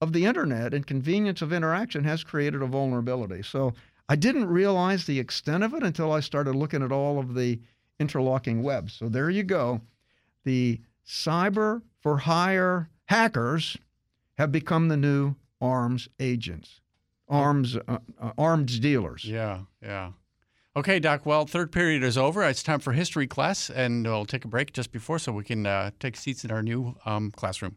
of 0.00 0.12
the 0.12 0.24
internet 0.24 0.72
and 0.74 0.86
convenience 0.86 1.42
of 1.42 1.52
interaction 1.52 2.04
has 2.04 2.24
created 2.24 2.62
a 2.62 2.66
vulnerability. 2.66 3.42
So 3.42 3.74
I 4.08 4.16
didn't 4.16 4.46
realize 4.46 5.04
the 5.06 5.20
extent 5.20 5.62
of 5.62 5.74
it 5.74 5.82
until 5.82 6.12
I 6.12 6.20
started 6.20 6.54
looking 6.54 6.82
at 6.82 6.92
all 6.92 7.18
of 7.18 7.34
the 7.34 7.60
interlocking 7.98 8.62
webs. 8.62 8.94
So 8.94 9.08
there 9.08 9.30
you 9.30 9.42
go. 9.42 9.82
The 10.44 10.80
cyber 11.06 11.82
for 12.00 12.18
hire 12.18 12.88
hackers 13.06 13.76
have 14.38 14.50
become 14.50 14.88
the 14.88 14.96
new 14.96 15.34
arms 15.60 16.08
agents, 16.18 16.80
arms 17.28 17.76
uh, 17.76 17.98
uh, 18.18 18.32
arms 18.38 18.78
dealers. 18.78 19.24
Yeah, 19.24 19.60
yeah. 19.82 20.12
Okay, 20.76 20.98
Doc. 20.98 21.26
Well, 21.26 21.46
third 21.46 21.72
period 21.72 22.02
is 22.02 22.16
over. 22.16 22.42
It's 22.44 22.62
time 22.62 22.80
for 22.80 22.92
history 22.92 23.26
class, 23.26 23.68
and 23.68 24.06
we'll 24.06 24.24
take 24.24 24.44
a 24.44 24.48
break 24.48 24.72
just 24.72 24.92
before 24.92 25.18
so 25.18 25.32
we 25.32 25.44
can 25.44 25.66
uh, 25.66 25.90
take 25.98 26.16
seats 26.16 26.44
in 26.44 26.50
our 26.50 26.62
new 26.62 26.96
um, 27.04 27.32
classroom. 27.32 27.76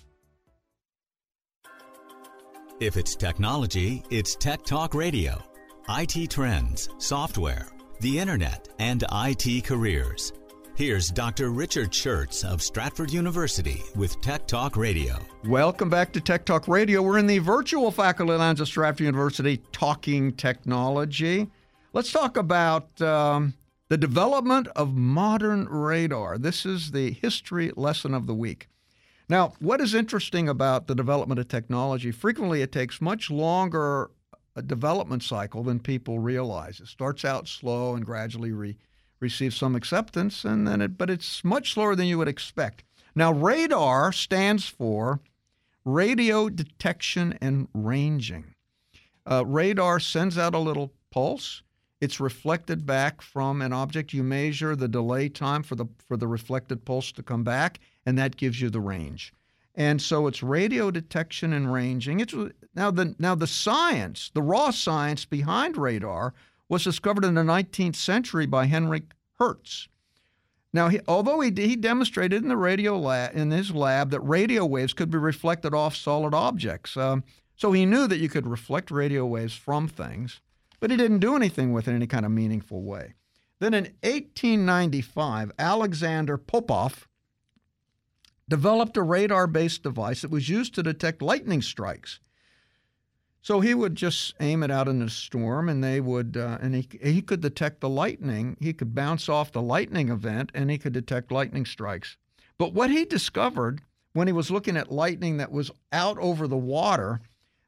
If 2.81 2.97
it's 2.97 3.15
technology, 3.15 4.01
it's 4.09 4.33
Tech 4.33 4.65
Talk 4.65 4.95
Radio. 4.95 5.39
IT 5.87 6.31
trends, 6.31 6.89
software, 6.97 7.67
the 7.99 8.17
internet, 8.17 8.69
and 8.79 9.03
IT 9.11 9.65
careers. 9.65 10.33
Here's 10.73 11.09
Dr. 11.09 11.51
Richard 11.51 11.91
Shurtz 11.91 12.43
of 12.43 12.59
Stratford 12.59 13.13
University 13.13 13.83
with 13.95 14.19
Tech 14.21 14.47
Talk 14.47 14.77
Radio. 14.77 15.19
Welcome 15.45 15.91
back 15.91 16.11
to 16.13 16.21
Tech 16.21 16.43
Talk 16.43 16.67
Radio. 16.67 17.03
We're 17.03 17.19
in 17.19 17.27
the 17.27 17.37
virtual 17.37 17.91
faculty 17.91 18.33
lounge 18.33 18.59
of 18.59 18.67
Stratford 18.67 19.05
University 19.05 19.61
talking 19.71 20.33
technology. 20.33 21.51
Let's 21.93 22.11
talk 22.11 22.35
about 22.35 22.99
um, 22.99 23.53
the 23.89 23.97
development 23.97 24.69
of 24.75 24.95
modern 24.95 25.65
radar. 25.69 26.39
This 26.39 26.65
is 26.65 26.89
the 26.89 27.11
history 27.11 27.71
lesson 27.75 28.15
of 28.15 28.25
the 28.25 28.33
week. 28.33 28.70
Now, 29.31 29.53
what 29.59 29.79
is 29.79 29.95
interesting 29.95 30.49
about 30.49 30.87
the 30.87 30.93
development 30.93 31.39
of 31.39 31.47
technology? 31.47 32.11
Frequently, 32.11 32.61
it 32.61 32.73
takes 32.73 32.99
much 32.99 33.31
longer 33.31 34.11
a 34.57 34.61
development 34.61 35.23
cycle 35.23 35.63
than 35.63 35.79
people 35.79 36.19
realize. 36.19 36.81
It 36.81 36.87
starts 36.87 37.23
out 37.23 37.47
slow 37.47 37.95
and 37.95 38.05
gradually 38.05 38.51
re- 38.51 38.77
receives 39.21 39.55
some 39.55 39.73
acceptance, 39.73 40.43
and 40.43 40.67
then 40.67 40.81
it, 40.81 40.97
but 40.97 41.09
it's 41.09 41.45
much 41.45 41.71
slower 41.71 41.95
than 41.95 42.07
you 42.07 42.17
would 42.17 42.27
expect. 42.27 42.83
Now, 43.15 43.31
radar 43.31 44.11
stands 44.11 44.67
for 44.67 45.21
radio 45.85 46.49
detection 46.49 47.37
and 47.39 47.69
ranging. 47.73 48.53
Uh, 49.25 49.45
radar 49.45 50.01
sends 50.01 50.37
out 50.37 50.55
a 50.55 50.59
little 50.59 50.91
pulse. 51.09 51.63
It's 52.01 52.19
reflected 52.19 52.85
back 52.85 53.21
from 53.21 53.61
an 53.61 53.71
object. 53.71 54.11
You 54.11 54.23
measure 54.23 54.75
the 54.75 54.89
delay 54.89 55.29
time 55.29 55.63
for 55.63 55.75
the 55.75 55.85
for 56.05 56.17
the 56.17 56.27
reflected 56.27 56.83
pulse 56.83 57.13
to 57.13 57.23
come 57.23 57.45
back, 57.45 57.79
and 58.05 58.17
that 58.17 58.37
gives 58.37 58.61
you 58.61 58.69
the 58.69 58.79
range. 58.79 59.33
And 59.75 60.01
so 60.01 60.27
it's 60.27 60.43
radio 60.43 60.91
detection 60.91 61.53
and 61.53 61.71
ranging. 61.71 62.19
It's 62.19 62.35
now 62.75 62.91
the 62.91 63.15
now 63.17 63.35
the 63.35 63.47
science, 63.47 64.29
the 64.33 64.41
raw 64.41 64.71
science 64.71 65.23
behind 65.25 65.77
radar 65.77 66.33
was 66.67 66.83
discovered 66.83 67.25
in 67.25 67.35
the 67.35 67.41
19th 67.41 67.95
century 67.95 68.45
by 68.45 68.65
Henrik 68.65 69.13
Hertz. 69.39 69.87
Now, 70.73 70.87
he, 70.87 71.01
although 71.07 71.41
he, 71.41 71.51
he 71.55 71.75
demonstrated 71.75 72.43
in 72.43 72.49
the 72.49 72.55
radio 72.55 72.97
lab, 72.97 73.35
in 73.35 73.51
his 73.51 73.71
lab 73.71 74.09
that 74.11 74.21
radio 74.21 74.65
waves 74.65 74.93
could 74.93 75.11
be 75.11 75.17
reflected 75.17 75.73
off 75.73 75.95
solid 75.95 76.33
objects, 76.33 76.95
um, 76.95 77.25
so 77.57 77.73
he 77.73 77.85
knew 77.85 78.07
that 78.07 78.19
you 78.19 78.29
could 78.29 78.47
reflect 78.47 78.89
radio 78.89 79.25
waves 79.25 79.53
from 79.53 79.87
things, 79.87 80.39
but 80.79 80.89
he 80.89 80.97
didn't 80.97 81.19
do 81.19 81.35
anything 81.35 81.73
with 81.73 81.87
it 81.87 81.91
in 81.91 81.97
any 81.97 82.07
kind 82.07 82.25
of 82.25 82.31
meaningful 82.31 82.83
way. 82.83 83.15
Then 83.59 83.73
in 83.73 83.83
1895, 84.03 85.51
Alexander 85.59 86.37
Popov 86.37 87.07
developed 88.51 88.97
a 88.97 89.01
radar-based 89.01 89.81
device 89.81 90.21
that 90.21 90.29
was 90.29 90.49
used 90.49 90.75
to 90.75 90.83
detect 90.83 91.21
lightning 91.21 91.61
strikes. 91.61 92.19
So 93.41 93.61
he 93.61 93.73
would 93.73 93.95
just 93.95 94.35
aim 94.41 94.61
it 94.61 94.69
out 94.69 94.89
in 94.89 95.01
a 95.01 95.09
storm, 95.09 95.69
and 95.69 95.81
they 95.81 96.01
would, 96.01 96.35
uh, 96.35 96.57
and 96.61 96.75
he 96.75 96.87
he 97.01 97.21
could 97.21 97.41
detect 97.41 97.79
the 97.79 97.89
lightning. 97.89 98.57
He 98.59 98.73
could 98.73 98.93
bounce 98.93 99.29
off 99.29 99.53
the 99.53 99.61
lightning 99.61 100.09
event, 100.09 100.51
and 100.53 100.69
he 100.69 100.77
could 100.77 100.93
detect 100.93 101.31
lightning 101.31 101.65
strikes. 101.65 102.17
But 102.57 102.73
what 102.73 102.91
he 102.91 103.05
discovered 103.05 103.81
when 104.13 104.27
he 104.27 104.33
was 104.33 104.51
looking 104.51 104.75
at 104.75 104.91
lightning 104.91 105.37
that 105.37 105.51
was 105.51 105.71
out 105.93 106.17
over 106.19 106.45
the 106.45 106.57
water, 106.57 107.21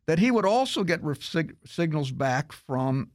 that 0.05 0.19
he 0.19 0.31
would 0.31 0.45
also 0.45 0.83
get 0.83 1.01
sig- 1.21 1.55
signals 1.65 2.11
back 2.11 2.51
from 2.51 3.09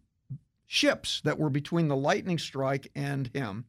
ships 0.66 1.21
that 1.21 1.39
were 1.39 1.51
between 1.51 1.89
the 1.89 1.97
lightning 1.97 2.39
strike 2.39 2.91
and 2.95 3.29
him. 3.35 3.66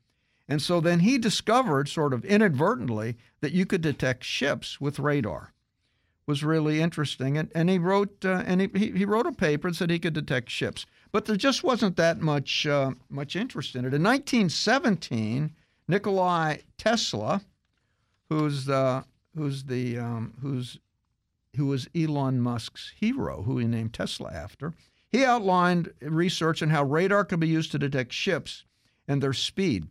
And 0.50 0.62
so 0.62 0.82
then 0.82 1.02
he 1.02 1.18
discovered, 1.18 1.88
sort 1.88 2.12
of 2.12 2.26
inadvertently, 2.26 3.16
that 3.40 3.54
you 3.54 3.66
could 3.66 3.82
detect 3.82 4.26
ships 4.26 4.82
with 4.82 5.00
radar 5.00 5.54
was 6.30 6.44
really 6.44 6.80
interesting. 6.80 7.38
And, 7.38 7.52
and 7.56 7.70
he 7.72 7.80
wrote 7.80 8.24
uh, 8.24 8.44
and 8.46 8.62
he, 8.62 8.92
he 8.92 9.04
wrote 9.04 9.26
a 9.26 9.32
paper 9.32 9.70
that 9.70 9.76
said 9.76 9.90
he 9.90 9.98
could 9.98 10.14
detect 10.14 10.52
ships, 10.52 10.86
but 11.12 11.26
there 11.26 11.36
just 11.36 11.64
wasn't 11.64 11.98
that 11.98 12.22
much 12.22 12.68
uh, 12.68 12.92
much 13.10 13.36
interest 13.36 13.76
in 13.76 13.84
it. 13.84 13.96
In 13.96 14.04
1917, 14.04 15.56
Nikolai 15.88 16.58
Tesla, 16.78 17.42
who's 18.30 18.70
uh, 18.70 19.02
who's 19.36 19.64
the 19.64 19.98
um, 19.98 20.36
who's 20.42 20.78
who 21.56 21.66
was 21.66 21.90
Elon 21.96 22.40
Musk's 22.40 22.94
hero, 22.96 23.42
who 23.42 23.58
he 23.58 23.66
named 23.66 23.94
Tesla 23.94 24.32
after, 24.32 24.76
he 25.12 25.26
outlined 25.26 25.92
research 26.00 26.62
on 26.62 26.70
how 26.70 26.84
radar 26.84 27.26
could 27.26 27.40
be 27.40 27.48
used 27.48 27.72
to 27.72 27.80
detect 27.80 28.14
ships 28.14 28.66
and 29.08 29.24
their 29.24 29.34
speed. 29.34 29.88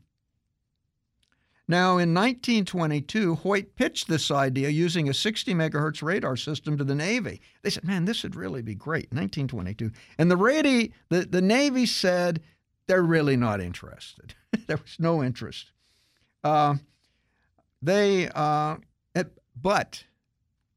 Now, 1.70 1.98
in 1.98 2.14
1922, 2.14 3.34
Hoyt 3.36 3.76
pitched 3.76 4.08
this 4.08 4.30
idea 4.30 4.70
using 4.70 5.10
a 5.10 5.14
60 5.14 5.52
megahertz 5.52 6.02
radar 6.02 6.34
system 6.34 6.78
to 6.78 6.84
the 6.84 6.94
Navy. 6.94 7.42
They 7.62 7.68
said, 7.68 7.84
man, 7.84 8.06
this 8.06 8.22
would 8.22 8.34
really 8.34 8.62
be 8.62 8.74
great, 8.74 9.12
1922. 9.12 9.90
And 10.16 10.30
the, 10.30 10.36
radi- 10.36 10.92
the, 11.10 11.26
the 11.26 11.42
Navy 11.42 11.84
said 11.84 12.40
they're 12.86 13.02
really 13.02 13.36
not 13.36 13.60
interested. 13.60 14.34
there 14.66 14.78
was 14.78 14.96
no 14.98 15.22
interest. 15.22 15.72
Uh, 16.42 16.76
they, 17.82 18.30
uh, 18.34 18.76
it, 19.14 19.38
but 19.60 20.04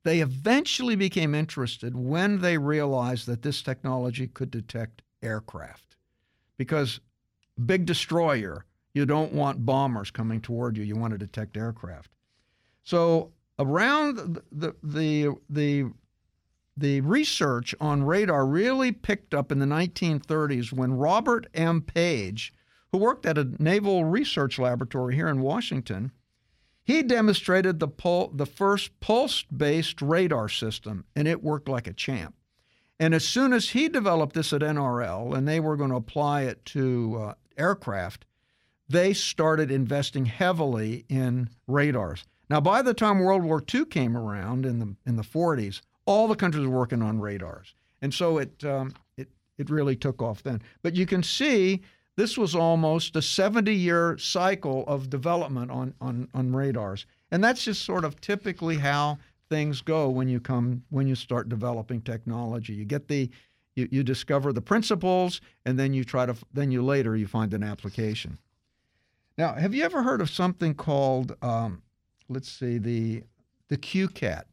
they 0.03 0.19
eventually 0.19 0.97
became 0.97 1.33
interested 1.33 1.95
when 1.95 2.41
they 2.41 2.57
realized 2.57 3.27
that 3.27 3.43
this 3.43 3.61
technology 3.61 4.27
could 4.27 4.51
detect 4.51 5.03
aircraft. 5.23 5.95
Because 6.57 6.99
big 7.65 7.85
destroyer, 7.85 8.65
you 8.93 9.05
don't 9.05 9.33
want 9.33 9.65
bombers 9.65 10.11
coming 10.11 10.41
toward 10.41 10.77
you. 10.77 10.83
You 10.83 10.95
want 10.95 11.11
to 11.11 11.17
detect 11.17 11.57
aircraft. 11.57 12.11
So 12.83 13.31
around 13.59 14.41
the 14.51 14.75
the 14.83 15.35
the 15.49 15.91
the 16.77 17.01
research 17.01 17.75
on 17.79 18.03
radar 18.03 18.45
really 18.45 18.91
picked 18.91 19.33
up 19.33 19.51
in 19.51 19.59
the 19.59 19.65
1930s 19.65 20.71
when 20.71 20.93
Robert 20.93 21.47
M. 21.53 21.81
Page, 21.81 22.53
who 22.91 22.97
worked 22.97 23.25
at 23.25 23.37
a 23.37 23.51
naval 23.61 24.05
research 24.05 24.57
laboratory 24.57 25.15
here 25.15 25.27
in 25.27 25.41
Washington, 25.41 26.11
he 26.83 27.03
demonstrated 27.03 27.79
the 27.79 27.87
pul- 27.87 28.31
the 28.33 28.45
first 28.45 28.99
pulse-based 28.99 30.01
radar 30.01 30.49
system, 30.49 31.05
and 31.15 31.27
it 31.27 31.43
worked 31.43 31.69
like 31.69 31.87
a 31.87 31.93
champ. 31.93 32.35
And 32.99 33.13
as 33.13 33.27
soon 33.27 33.53
as 33.53 33.69
he 33.69 33.89
developed 33.89 34.35
this 34.35 34.53
at 34.53 34.61
NRL, 34.61 35.35
and 35.35 35.47
they 35.47 35.59
were 35.59 35.77
going 35.77 35.89
to 35.89 35.95
apply 35.95 36.43
it 36.43 36.63
to 36.67 37.17
uh, 37.19 37.33
aircraft, 37.57 38.25
they 38.91 39.13
started 39.13 39.71
investing 39.71 40.25
heavily 40.25 41.05
in 41.09 41.49
radars. 41.67 42.25
Now, 42.49 42.59
by 42.59 42.81
the 42.81 42.93
time 42.93 43.19
World 43.19 43.43
War 43.43 43.63
II 43.73 43.85
came 43.85 44.17
around 44.17 44.65
in 44.65 44.79
the 44.79 44.95
in 45.05 45.15
the 45.15 45.23
40s, 45.23 45.81
all 46.05 46.27
the 46.27 46.35
countries 46.35 46.67
were 46.67 46.77
working 46.77 47.01
on 47.01 47.19
radars, 47.19 47.73
and 48.01 48.13
so 48.13 48.37
it 48.37 48.63
um, 48.65 48.93
it 49.15 49.29
it 49.57 49.69
really 49.69 49.95
took 49.95 50.21
off 50.21 50.43
then. 50.43 50.61
But 50.81 50.95
you 50.95 51.05
can 51.05 51.23
see 51.23 51.81
this 52.17 52.37
was 52.37 52.53
almost 52.53 53.15
a 53.15 53.19
70-year 53.19 54.17
cycle 54.17 54.83
of 54.87 55.09
development 55.09 55.71
on 55.71 55.93
on 56.01 56.27
on 56.33 56.53
radars, 56.53 57.05
and 57.31 57.41
that's 57.41 57.63
just 57.63 57.83
sort 57.83 58.03
of 58.03 58.19
typically 58.19 58.77
how 58.77 59.17
things 59.49 59.81
go 59.81 60.09
when 60.09 60.27
you 60.27 60.39
come 60.41 60.83
when 60.89 61.07
you 61.07 61.15
start 61.15 61.47
developing 61.47 62.01
technology. 62.01 62.73
You 62.73 62.85
get 62.85 63.07
the 63.07 63.29
you, 63.75 63.87
you 63.91 64.03
discover 64.03 64.51
the 64.51 64.61
principles, 64.61 65.39
and 65.65 65.79
then 65.79 65.93
you 65.93 66.03
try 66.03 66.25
to 66.25 66.35
then 66.53 66.71
you 66.71 66.83
later 66.83 67.15
you 67.15 67.27
find 67.27 67.53
an 67.53 67.63
application. 67.63 68.37
Now, 69.37 69.53
have 69.53 69.73
you 69.73 69.83
ever 69.83 70.03
heard 70.03 70.21
of 70.21 70.29
something 70.29 70.73
called, 70.73 71.35
um, 71.41 71.81
let's 72.29 72.51
see, 72.51 72.77
the 72.77 73.23
the 73.69 73.77
CueCat? 73.77 74.43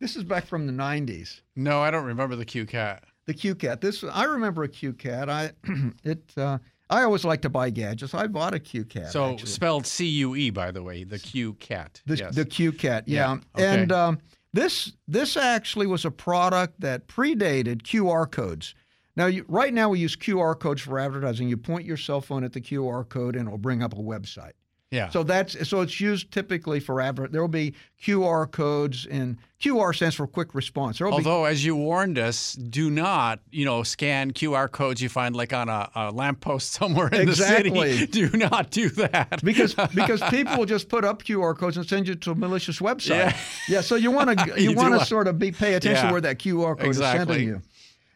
This 0.00 0.16
is 0.16 0.24
back 0.24 0.46
from 0.46 0.66
the 0.66 0.72
'90s. 0.72 1.40
No, 1.56 1.80
I 1.80 1.90
don't 1.90 2.04
remember 2.04 2.36
the 2.36 2.44
CueCat. 2.44 3.00
The 3.26 3.34
CueCat. 3.34 3.80
This 3.80 4.04
I 4.04 4.24
remember 4.24 4.64
a 4.64 4.68
CueCat. 4.68 5.28
I 5.28 5.52
it. 6.04 6.22
Uh, 6.36 6.58
I 6.90 7.02
always 7.02 7.24
like 7.24 7.42
to 7.42 7.48
buy 7.48 7.70
gadgets. 7.70 8.14
I 8.14 8.26
bought 8.26 8.54
a 8.54 8.58
CueCat. 8.58 9.10
So 9.10 9.32
actually. 9.32 9.48
spelled 9.48 9.86
C 9.86 10.06
U 10.06 10.36
E, 10.36 10.50
by 10.50 10.70
the 10.70 10.82
way, 10.82 11.04
the 11.04 11.18
CueCat. 11.18 12.02
The, 12.06 12.16
yes. 12.16 12.34
the 12.34 12.44
CueCat, 12.44 13.04
yeah. 13.06 13.32
Yeah, 13.34 13.38
okay. 13.56 13.80
And 13.80 13.92
um, 13.92 14.18
this 14.52 14.92
this 15.08 15.36
actually 15.36 15.86
was 15.86 16.04
a 16.04 16.10
product 16.10 16.80
that 16.80 17.08
predated 17.08 17.82
QR 17.82 18.30
codes. 18.30 18.74
Now, 19.16 19.26
you, 19.26 19.44
right 19.48 19.72
now 19.72 19.88
we 19.90 20.00
use 20.00 20.16
QR 20.16 20.58
codes 20.58 20.82
for 20.82 20.98
advertising. 20.98 21.48
You 21.48 21.56
point 21.56 21.84
your 21.86 21.96
cell 21.96 22.20
phone 22.20 22.42
at 22.44 22.52
the 22.52 22.60
QR 22.60 23.08
code, 23.08 23.36
and 23.36 23.46
it'll 23.46 23.58
bring 23.58 23.82
up 23.82 23.92
a 23.92 23.96
website. 23.96 24.52
yeah. 24.90 25.08
So 25.10 25.22
that's 25.22 25.68
so 25.68 25.82
it's 25.82 26.00
used 26.00 26.32
typically 26.32 26.80
for 26.80 27.00
advert. 27.00 27.30
There 27.30 27.40
will 27.40 27.46
be 27.48 27.74
QR 28.02 28.50
codes, 28.50 29.06
and 29.06 29.36
QR 29.60 29.94
stands 29.94 30.16
for 30.16 30.26
quick 30.26 30.52
response. 30.54 30.98
Will 31.00 31.10
be 31.10 31.14
Although, 31.18 31.44
as 31.44 31.64
you 31.64 31.76
warned 31.76 32.18
us, 32.18 32.54
do 32.54 32.90
not, 32.90 33.38
you 33.52 33.64
know, 33.64 33.84
scan 33.84 34.32
QR 34.32 34.68
codes 34.70 35.00
you 35.00 35.08
find 35.08 35.34
like 35.36 35.52
on 35.52 35.68
a, 35.68 35.88
a 35.94 36.10
lamppost 36.10 36.72
somewhere 36.80 37.08
in 37.08 37.20
Exactly. 37.28 37.70
the 37.92 37.98
city. 37.98 38.28
Do 38.28 38.36
not 38.36 38.70
do 38.72 38.88
that. 38.90 39.42
because 39.44 39.74
because 39.94 40.22
people 40.28 40.58
will 40.58 40.66
just 40.66 40.88
put 40.88 41.04
up 41.04 41.22
QR 41.22 41.56
codes 41.56 41.76
and 41.76 41.86
send 41.86 42.08
you 42.08 42.16
to 42.16 42.32
a 42.32 42.34
malicious 42.34 42.80
website. 42.80 43.08
Yeah. 43.10 43.36
yeah 43.68 43.80
so 43.80 43.94
you 43.94 44.10
want 44.10 44.36
to 44.38 44.60
you, 44.60 44.70
You 44.70 44.76
want 44.76 44.98
to 44.98 45.06
sort 45.06 45.28
of 45.28 45.38
be 45.38 45.52
pay 45.52 45.74
attention 45.74 46.02
Yeah. 46.02 46.08
to 46.08 46.12
where 46.12 46.20
that 46.22 46.38
QR 46.40 46.76
code 46.76 46.90
is 46.90 46.98
sending 46.98 47.46
you. 47.46 47.62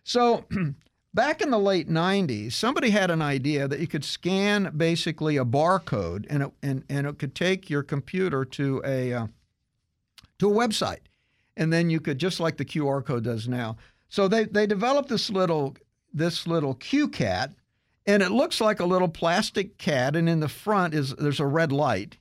So 0.04 0.44
back 1.14 1.40
in 1.40 1.50
the 1.50 1.58
late 1.58 1.88
90s, 1.88 2.52
somebody 2.52 2.90
had 2.90 3.10
an 3.10 3.22
idea 3.22 3.68
that 3.68 3.80
you 3.80 3.86
could 3.86 4.04
scan 4.04 4.72
basically 4.76 5.36
a 5.36 5.44
barcode 5.44 6.26
and 6.28 6.44
it, 6.44 6.52
and 6.62 6.84
and 6.88 7.06
it 7.06 7.18
could 7.18 7.34
take 7.34 7.70
your 7.70 7.82
computer 7.82 8.44
to 8.44 8.82
a 8.84 9.12
uh, 9.12 9.26
to 10.38 10.50
a 10.50 10.54
website. 10.54 11.00
And 11.56 11.72
then 11.72 11.90
you 11.90 12.00
could 12.00 12.18
just 12.18 12.38
like 12.38 12.56
the 12.56 12.64
QR 12.64 13.04
code 13.04 13.24
does 13.24 13.48
now. 13.48 13.76
So 14.08 14.28
they 14.28 14.44
they 14.44 14.66
developed 14.66 15.08
this 15.08 15.30
little 15.30 15.76
this 16.12 16.46
little 16.46 16.74
CueCat, 16.74 17.54
and 18.06 18.22
it 18.22 18.30
looks 18.30 18.60
like 18.60 18.80
a 18.80 18.86
little 18.86 19.08
plastic 19.08 19.78
cat, 19.78 20.16
and 20.16 20.28
in 20.28 20.40
the 20.40 20.48
front 20.48 20.94
is 20.94 21.14
there's 21.16 21.40
a 21.40 21.46
red 21.46 21.72
light, 21.72 22.16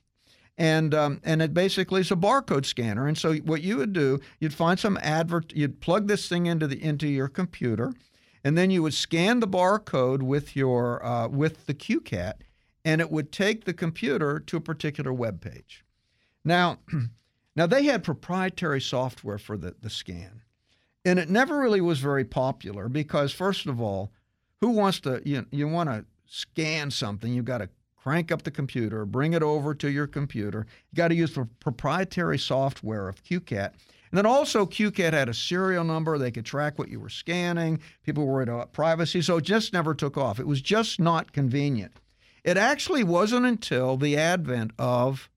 and 0.58 0.94
um, 0.94 1.20
and 1.24 1.40
it 1.40 1.54
basically 1.54 2.00
is 2.00 2.10
a 2.10 2.16
barcode 2.16 2.66
scanner. 2.66 3.06
And 3.06 3.16
so 3.16 3.36
what 3.36 3.62
you 3.62 3.76
would 3.78 3.92
do, 3.92 4.20
you'd 4.40 4.54
find 4.54 4.78
some 4.78 4.98
advert, 5.00 5.52
you'd 5.54 5.80
plug 5.80 6.08
this 6.08 6.28
thing 6.28 6.46
into 6.46 6.66
the 6.66 6.82
into 6.82 7.06
your 7.06 7.28
computer, 7.28 7.94
and 8.44 8.56
then 8.56 8.70
you 8.70 8.82
would 8.82 8.94
scan 8.94 9.40
the 9.40 9.48
barcode 9.48 10.22
with 10.22 10.56
your 10.56 11.04
uh, 11.04 11.28
with 11.28 11.66
the 11.66 11.74
CueCat, 11.74 12.34
and 12.84 13.00
it 13.00 13.10
would 13.10 13.32
take 13.32 13.64
the 13.64 13.74
computer 13.74 14.38
to 14.40 14.56
a 14.56 14.60
particular 14.60 15.12
web 15.12 15.40
page. 15.40 15.84
Now, 16.44 16.78
now 17.56 17.66
they 17.66 17.84
had 17.84 18.02
proprietary 18.04 18.80
software 18.80 19.38
for 19.38 19.56
the, 19.56 19.74
the 19.80 19.90
scan, 19.90 20.42
and 21.04 21.18
it 21.18 21.30
never 21.30 21.58
really 21.58 21.80
was 21.80 21.98
very 21.98 22.24
popular 22.24 22.88
because 22.88 23.32
first 23.32 23.66
of 23.66 23.80
all, 23.80 24.12
who 24.60 24.70
wants 24.70 25.00
to 25.00 25.22
you 25.24 25.46
you 25.50 25.68
want 25.68 25.88
to 25.90 26.04
scan 26.26 26.90
something, 26.90 27.32
you've 27.32 27.44
got 27.44 27.58
to 27.58 27.68
crank 27.96 28.30
up 28.32 28.42
the 28.42 28.50
computer, 28.50 29.04
bring 29.04 29.32
it 29.32 29.42
over 29.42 29.74
to 29.74 29.90
your 29.90 30.06
computer. 30.06 30.66
You 30.90 30.96
got 30.96 31.08
to 31.08 31.14
use 31.14 31.34
the 31.34 31.48
proprietary 31.60 32.38
software 32.38 33.08
of 33.08 33.22
CueCat. 33.22 33.72
And 34.10 34.18
then 34.18 34.26
also, 34.26 34.66
CueCat 34.66 35.12
had 35.12 35.28
a 35.28 35.34
serial 35.34 35.84
number. 35.84 36.18
They 36.18 36.30
could 36.30 36.46
track 36.46 36.78
what 36.78 36.88
you 36.88 37.00
were 37.00 37.08
scanning. 37.08 37.80
People 38.04 38.26
were 38.26 38.34
worried 38.34 38.48
about 38.48 38.72
privacy. 38.72 39.22
So 39.22 39.36
it 39.36 39.44
just 39.44 39.72
never 39.72 39.94
took 39.94 40.16
off. 40.16 40.40
It 40.40 40.46
was 40.46 40.60
just 40.60 41.00
not 41.00 41.32
convenient. 41.32 41.92
It 42.44 42.56
actually 42.56 43.04
wasn't 43.04 43.46
until 43.46 43.96
the 43.96 44.16
advent 44.16 44.72
of 44.78 45.28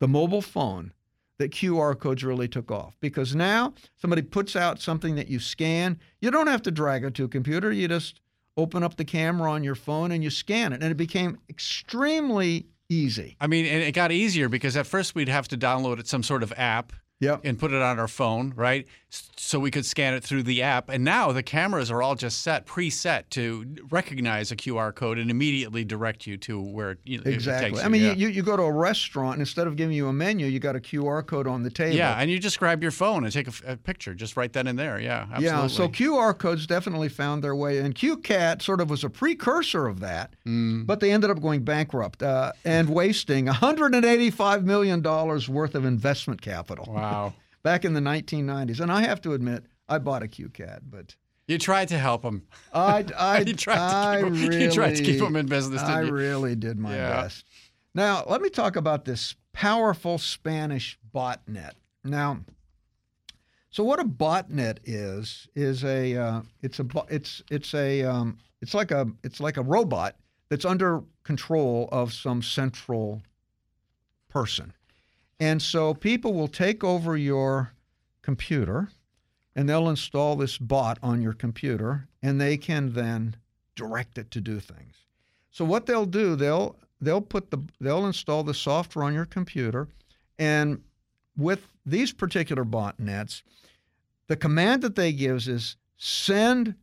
the 0.00 0.08
mobile 0.08 0.42
phone 0.42 0.92
that 1.38 1.52
QR 1.52 1.98
codes 1.98 2.24
really 2.24 2.48
took 2.48 2.70
off. 2.70 2.96
Because 3.00 3.34
now 3.34 3.74
somebody 3.96 4.22
puts 4.22 4.56
out 4.56 4.80
something 4.80 5.14
that 5.14 5.28
you 5.28 5.38
scan, 5.38 5.98
you 6.20 6.30
don't 6.30 6.48
have 6.48 6.62
to 6.62 6.70
drag 6.70 7.04
it 7.04 7.14
to 7.14 7.24
a 7.24 7.28
computer. 7.28 7.72
You 7.72 7.88
just 7.88 8.20
open 8.56 8.82
up 8.82 8.96
the 8.96 9.04
camera 9.04 9.50
on 9.50 9.64
your 9.64 9.74
phone 9.74 10.12
and 10.12 10.22
you 10.22 10.30
scan 10.30 10.72
it. 10.72 10.82
And 10.82 10.90
it 10.90 10.96
became 10.96 11.38
extremely 11.48 12.66
easy. 12.88 13.36
I 13.40 13.46
mean, 13.46 13.64
and 13.66 13.82
it 13.82 13.92
got 13.92 14.12
easier 14.12 14.48
because 14.48 14.76
at 14.76 14.86
first 14.86 15.14
we'd 15.14 15.28
have 15.28 15.48
to 15.48 15.56
download 15.56 16.04
some 16.06 16.22
sort 16.22 16.42
of 16.42 16.52
app 16.56 16.92
Yep. 17.20 17.42
and 17.44 17.58
put 17.58 17.72
it 17.72 17.82
on 17.82 17.98
our 17.98 18.08
phone, 18.08 18.52
right? 18.56 18.86
So 19.12 19.58
we 19.58 19.72
could 19.72 19.84
scan 19.84 20.14
it 20.14 20.22
through 20.22 20.44
the 20.44 20.62
app. 20.62 20.88
And 20.88 21.02
now 21.02 21.32
the 21.32 21.42
cameras 21.42 21.90
are 21.90 22.00
all 22.00 22.14
just 22.14 22.42
set, 22.42 22.66
preset 22.66 23.24
to 23.30 23.66
recognize 23.90 24.52
a 24.52 24.56
QR 24.56 24.94
code 24.94 25.18
and 25.18 25.28
immediately 25.30 25.84
direct 25.84 26.28
you 26.28 26.36
to 26.36 26.60
where 26.60 26.98
you 27.04 27.16
know, 27.18 27.22
it 27.22 27.24
takes 27.24 27.34
Exactly. 27.46 27.80
you. 27.80 27.84
I 27.84 27.88
mean, 27.88 28.02
yeah. 28.02 28.12
you, 28.12 28.28
you 28.28 28.42
go 28.42 28.56
to 28.56 28.62
a 28.62 28.70
restaurant, 28.72 29.32
and 29.34 29.40
instead 29.42 29.66
of 29.66 29.74
giving 29.74 29.96
you 29.96 30.06
a 30.06 30.12
menu, 30.12 30.46
you 30.46 30.60
got 30.60 30.76
a 30.76 30.78
QR 30.78 31.26
code 31.26 31.48
on 31.48 31.64
the 31.64 31.70
table. 31.70 31.96
yeah, 31.96 32.20
and 32.20 32.30
you 32.30 32.38
just 32.38 32.60
grab 32.60 32.82
your 32.82 32.92
phone 32.92 33.24
and 33.24 33.32
take 33.32 33.48
a 33.66 33.76
picture, 33.76 34.14
just 34.14 34.36
right 34.36 34.52
then 34.52 34.68
and 34.68 34.78
there. 34.78 35.00
Yeah, 35.00 35.22
absolutely. 35.32 35.46
Yeah, 35.48 35.66
so 35.66 35.88
QR 35.88 36.38
codes 36.38 36.66
definitely 36.68 37.08
found 37.08 37.42
their 37.42 37.56
way, 37.56 37.78
and 37.78 37.92
CueCat 37.94 38.62
sort 38.62 38.80
of 38.80 38.88
was 38.90 39.02
a 39.02 39.10
precursor 39.10 39.88
of 39.88 39.98
that, 40.00 40.34
Mm. 40.46 40.86
but 40.86 41.00
they 41.00 41.10
ended 41.10 41.30
up 41.30 41.40
going 41.42 41.64
bankrupt 41.64 42.22
uh, 42.22 42.52
and 42.64 42.88
wasting 42.90 43.46
185 43.46 44.64
million 44.64 45.00
dollars 45.02 45.48
worth 45.48 45.74
of 45.74 45.84
investment 45.84 46.40
capital 46.40 46.86
wow. 46.92 47.32
Back 47.62 47.84
in 47.84 47.92
the 47.94 48.00
1990s. 48.00 48.80
And 48.80 48.90
I 48.90 49.02
have 49.02 49.20
to 49.22 49.34
admit, 49.34 49.64
I 49.88 49.98
bought 49.98 50.22
a 50.22 50.26
CueCat, 50.26 50.80
but 50.88 51.16
You 51.46 51.58
tried 51.58 51.88
to 51.88 51.98
help 51.98 52.22
him. 52.24 52.46
I, 52.72 53.04
I, 53.18 53.40
You 53.40 53.54
tried 53.54 53.76
to 53.76 53.80
I 53.82 54.16
keep 54.16 54.26
'em- 54.26 54.34
you 54.42 54.48
really, 54.48 54.68
tried 54.74 54.96
to 54.96 55.02
keep 55.02 55.20
'em 55.20 55.36
in 55.36 55.46
business, 55.46 55.82
didn't 55.82 55.96
I 55.96 56.02
you? 56.02 56.12
really 56.12 56.54
did 56.56 56.78
my 56.78 56.94
Yeah. 56.94 57.22
best. 57.22 57.44
Now, 57.94 58.24
let 58.28 58.40
me 58.40 58.48
talk 58.50 58.76
about 58.76 59.04
this 59.04 59.34
powerful 59.52 60.16
Spanish 60.18 60.96
botnet. 61.14 61.72
Now, 62.04 62.40
so 63.70 63.84
what 63.84 64.00
a 64.00 64.04
botnet 64.04 64.78
is 64.84 65.48
is 65.54 65.84
a 65.84 66.16
uh, 66.16 66.42
it's 66.62 66.78
a 66.80 66.86
it's 67.08 67.42
it's 67.50 67.74
a 67.74 68.02
um, 68.04 68.38
it's 68.62 68.74
like 68.74 68.90
a 68.90 69.08
it's 69.22 69.40
like 69.40 69.56
a 69.56 69.62
robot 69.62 70.16
that's 70.48 70.64
under 70.64 71.02
control 71.24 71.88
of 71.92 72.12
some 72.12 72.42
central 72.42 73.22
person, 74.28 74.72
and 75.40 75.60
so 75.60 75.94
people 75.94 76.34
will 76.34 76.48
take 76.48 76.84
over 76.84 77.16
your 77.16 77.72
computer, 78.22 78.90
and 79.56 79.68
they'll 79.68 79.88
install 79.88 80.36
this 80.36 80.58
bot 80.58 80.98
on 81.02 81.22
your 81.22 81.32
computer, 81.32 82.06
and 82.22 82.40
they 82.40 82.56
can 82.56 82.92
then 82.92 83.34
direct 83.74 84.18
it 84.18 84.30
to 84.30 84.40
do 84.40 84.60
things. 84.60 85.06
So 85.50 85.64
what 85.64 85.86
they'll 85.86 86.06
do, 86.06 86.36
they'll 86.36 86.76
they'll 87.00 87.22
put 87.22 87.50
the 87.50 87.58
they'll 87.80 88.06
install 88.06 88.44
the 88.44 88.54
software 88.54 89.04
on 89.04 89.14
your 89.14 89.24
computer, 89.24 89.88
and 90.38 90.82
with 91.36 91.66
these 91.86 92.12
particular 92.12 92.64
botnets, 92.64 93.42
the 94.28 94.36
command 94.36 94.82
that 94.82 94.94
they 94.94 95.12
gives 95.12 95.48
is 95.48 95.76
send 95.96 96.74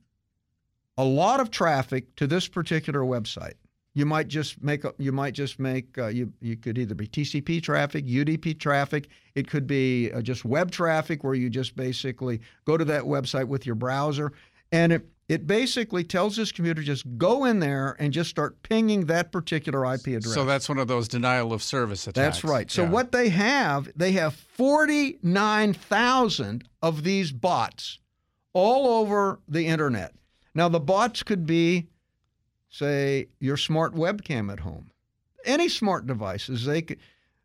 a 0.97 1.05
lot 1.05 1.39
of 1.39 1.51
traffic 1.51 2.15
to 2.15 2.25
this 2.25 2.47
particular 2.47 3.01
website. 3.01 3.53
You 3.97 4.05
might 4.05 4.27
just 4.27 4.61
make 4.61 4.83
a, 4.83 4.93
you 4.99 5.11
might 5.11 5.33
just 5.33 5.57
make 5.57 5.97
uh, 5.97 6.05
you 6.05 6.31
you 6.39 6.55
could 6.55 6.77
either 6.77 6.93
be 6.93 7.07
TCP 7.07 7.63
traffic, 7.63 8.05
UDP 8.05 8.59
traffic. 8.59 9.07
It 9.33 9.49
could 9.49 9.65
be 9.65 10.11
uh, 10.11 10.21
just 10.21 10.45
web 10.45 10.69
traffic 10.69 11.23
where 11.23 11.33
you 11.33 11.49
just 11.49 11.75
basically 11.75 12.41
go 12.65 12.77
to 12.77 12.85
that 12.85 13.01
website 13.01 13.45
with 13.45 13.65
your 13.65 13.73
browser, 13.73 14.33
and 14.71 14.93
it 14.93 15.09
it 15.27 15.47
basically 15.47 16.03
tells 16.03 16.35
this 16.35 16.51
computer 16.51 16.83
just 16.83 17.05
go 17.17 17.45
in 17.45 17.59
there 17.59 17.95
and 17.97 18.13
just 18.13 18.29
start 18.29 18.61
pinging 18.61 19.07
that 19.07 19.31
particular 19.31 19.83
IP 19.91 20.09
address. 20.09 20.35
So 20.35 20.45
that's 20.45 20.69
one 20.69 20.77
of 20.77 20.87
those 20.87 21.07
denial 21.07 21.51
of 21.51 21.63
service 21.63 22.05
attacks. 22.05 22.37
That's 22.37 22.43
right. 22.43 22.69
So 22.69 22.83
Yeah. 22.83 22.91
what 22.91 23.11
they 23.11 23.29
have, 23.29 23.89
they 23.95 24.11
have 24.11 24.35
49,000 24.35 26.69
of 26.83 27.03
these 27.03 27.31
bots 27.31 27.97
all 28.53 28.99
over 28.99 29.39
the 29.47 29.65
internet. 29.65 30.13
Now 30.53 30.69
the 30.69 30.79
bots 30.79 31.23
could 31.23 31.47
be 31.47 31.87
say 32.69 33.27
your 33.39 33.57
smart 33.57 33.93
webcam 33.93 34.51
at 34.51 34.59
home. 34.59 34.91
Any 35.45 35.69
smart 35.69 36.07
devices, 36.07 36.65
they 36.65 36.81
could 36.81 36.99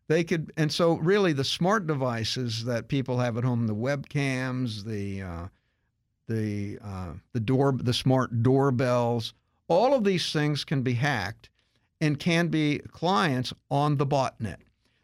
they 0.07 0.23
could 0.23 0.51
and 0.57 0.71
so 0.71 0.95
really 0.95 1.33
the 1.33 1.43
smart 1.43 1.87
devices 1.87 2.65
that 2.65 2.87
people 2.87 3.19
have 3.19 3.37
at 3.37 3.43
home, 3.43 3.67
the 3.67 3.75
webcams, 3.75 4.83
the 4.83 5.21
uh, 5.21 5.47
the 6.27 6.79
uh, 6.83 7.13
the 7.31 7.39
door 7.39 7.73
the 7.77 7.93
smart 7.93 8.43
doorbells, 8.43 9.33
all 9.67 9.93
of 9.93 10.03
these 10.03 10.31
things 10.31 10.65
can 10.65 10.81
be 10.81 10.93
hacked 10.93 11.49
and 12.01 12.19
can 12.19 12.49
be 12.49 12.79
clients 12.91 13.53
on 13.71 13.97
the 13.97 14.05
botnet. 14.05 14.57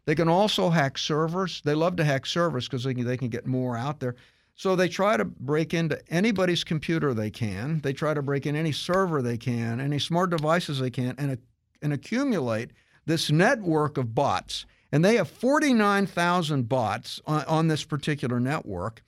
They 0.04 0.14
can 0.14 0.28
also 0.28 0.70
hack 0.70 0.98
servers. 0.98 1.62
They 1.64 1.74
love 1.74 1.96
to 1.96 2.04
hack 2.04 2.26
servers 2.26 2.68
because 2.68 2.84
they 2.84 2.94
can, 2.94 3.04
they 3.04 3.16
can 3.16 3.28
get 3.28 3.46
more 3.46 3.76
out 3.76 4.00
there. 4.00 4.16
So 4.60 4.76
they 4.76 4.90
try 4.90 5.16
to 5.16 5.24
break 5.24 5.72
into 5.72 5.98
anybody's 6.12 6.64
computer 6.64 7.14
they 7.14 7.30
can. 7.30 7.80
They 7.80 7.94
try 7.94 8.12
to 8.12 8.20
break 8.20 8.44
in 8.44 8.54
any 8.54 8.72
server 8.72 9.22
they 9.22 9.38
can, 9.38 9.80
any 9.80 9.98
smart 9.98 10.28
devices 10.28 10.80
they 10.80 10.90
can, 10.90 11.14
and, 11.16 11.38
and 11.80 11.94
accumulate 11.94 12.72
this 13.06 13.30
network 13.30 13.96
of 13.96 14.14
bots. 14.14 14.66
And 14.92 15.02
they 15.02 15.16
have 15.16 15.30
49,000 15.30 16.68
bots 16.68 17.22
on, 17.26 17.42
on 17.46 17.68
this 17.68 17.84
particular 17.84 18.38
network, 18.38 19.02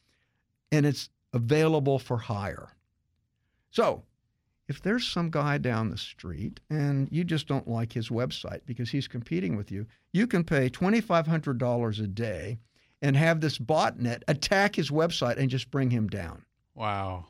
and 0.70 0.86
it's 0.86 1.10
available 1.34 1.98
for 1.98 2.16
hire. 2.16 2.70
So 3.72 4.04
if 4.68 4.80
there's 4.80 5.06
some 5.06 5.28
guy 5.28 5.58
down 5.58 5.90
the 5.90 5.98
street 5.98 6.60
and 6.70 7.10
you 7.12 7.24
just 7.24 7.46
don't 7.46 7.68
like 7.68 7.92
his 7.92 8.08
website 8.08 8.62
because 8.64 8.90
he's 8.90 9.06
competing 9.06 9.58
with 9.58 9.70
you, 9.70 9.84
you 10.14 10.26
can 10.26 10.44
pay 10.44 10.70
$2,500 10.70 12.02
a 12.02 12.06
day 12.06 12.58
and 13.02 13.16
have 13.16 13.40
this 13.40 13.58
botnet 13.58 14.22
attack 14.28 14.76
his 14.76 14.90
website 14.90 15.36
and 15.36 15.50
just 15.50 15.70
bring 15.70 15.90
him 15.90 16.06
down. 16.06 16.44
Wow. 16.74 17.26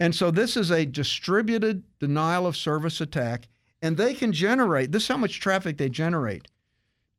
And 0.00 0.14
so 0.14 0.30
this 0.30 0.56
is 0.56 0.70
a 0.70 0.86
distributed 0.86 1.84
denial 2.00 2.46
of 2.46 2.56
service 2.56 3.02
attack, 3.02 3.48
and 3.82 3.96
they 3.96 4.14
can 4.14 4.32
generate 4.32 4.90
this 4.90 5.02
is 5.02 5.08
how 5.08 5.18
much 5.18 5.38
traffic 5.38 5.76
they 5.76 5.90
generate 5.90 6.48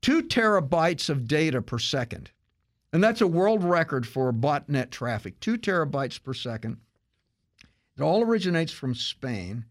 two 0.02 0.24
terabytes 0.24 1.10
of 1.10 1.28
data 1.28 1.62
per 1.62 1.78
second. 1.78 2.32
And 2.92 3.04
that's 3.04 3.22
a 3.22 3.28
world 3.28 3.64
record 3.64 4.06
for 4.06 4.34
botnet 4.34 4.90
traffic, 4.90 5.40
two 5.40 5.58
terabytes 5.58 6.22
per 6.22 6.34
second. 6.34 6.78
It 7.96 8.02
all 8.02 8.24
originates 8.24 8.72
from 8.72 8.96
Spain, 8.96 9.66